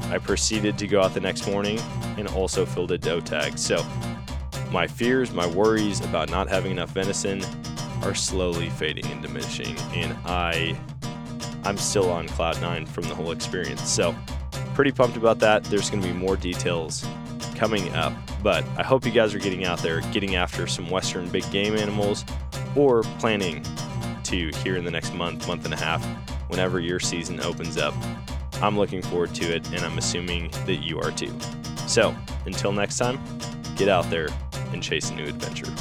I 0.09 0.17
proceeded 0.17 0.77
to 0.77 0.87
go 0.87 1.01
out 1.01 1.13
the 1.13 1.19
next 1.19 1.47
morning 1.47 1.79
and 2.17 2.27
also 2.29 2.65
filled 2.65 2.91
a 2.91 2.97
doe 2.97 3.19
tag. 3.19 3.57
So, 3.57 3.85
my 4.71 4.87
fears, 4.87 5.31
my 5.31 5.45
worries 5.47 5.99
about 6.01 6.29
not 6.29 6.47
having 6.47 6.71
enough 6.71 6.91
venison 6.91 7.41
are 8.03 8.15
slowly 8.15 8.69
fading 8.69 9.05
and 9.07 9.21
diminishing, 9.21 9.77
and 9.93 10.15
I 10.25 10.77
I'm 11.63 11.77
still 11.77 12.09
on 12.09 12.27
cloud 12.29 12.61
nine 12.61 12.85
from 12.85 13.03
the 13.03 13.15
whole 13.15 13.31
experience. 13.31 13.89
So, 13.89 14.15
pretty 14.73 14.91
pumped 14.91 15.17
about 15.17 15.39
that. 15.39 15.65
There's 15.65 15.89
going 15.89 16.01
to 16.01 16.07
be 16.07 16.13
more 16.13 16.37
details 16.37 17.05
coming 17.55 17.93
up, 17.95 18.13
but 18.41 18.63
I 18.77 18.83
hope 18.83 19.05
you 19.05 19.11
guys 19.11 19.33
are 19.35 19.39
getting 19.39 19.65
out 19.65 19.79
there, 19.79 20.01
getting 20.11 20.35
after 20.35 20.67
some 20.67 20.89
Western 20.89 21.27
big 21.29 21.49
game 21.51 21.75
animals, 21.75 22.23
or 22.75 23.03
planning 23.19 23.65
here 24.29 24.75
in 24.75 24.83
the 24.83 24.91
next 24.91 25.13
month, 25.13 25.47
month 25.47 25.65
and 25.65 25.73
a 25.73 25.77
half, 25.77 26.05
whenever 26.49 26.79
your 26.79 26.99
season 26.99 27.39
opens 27.41 27.77
up. 27.77 27.93
I'm 28.61 28.77
looking 28.77 29.01
forward 29.01 29.33
to 29.35 29.55
it, 29.55 29.67
and 29.73 29.85
I'm 29.85 29.97
assuming 29.97 30.49
that 30.65 30.77
you 30.77 30.99
are 30.99 31.11
too. 31.11 31.33
So, 31.87 32.15
until 32.45 32.71
next 32.71 32.97
time, 32.97 33.19
get 33.75 33.87
out 33.87 34.09
there 34.09 34.29
and 34.71 34.81
chase 34.81 35.09
a 35.09 35.15
new 35.15 35.25
adventure. 35.25 35.71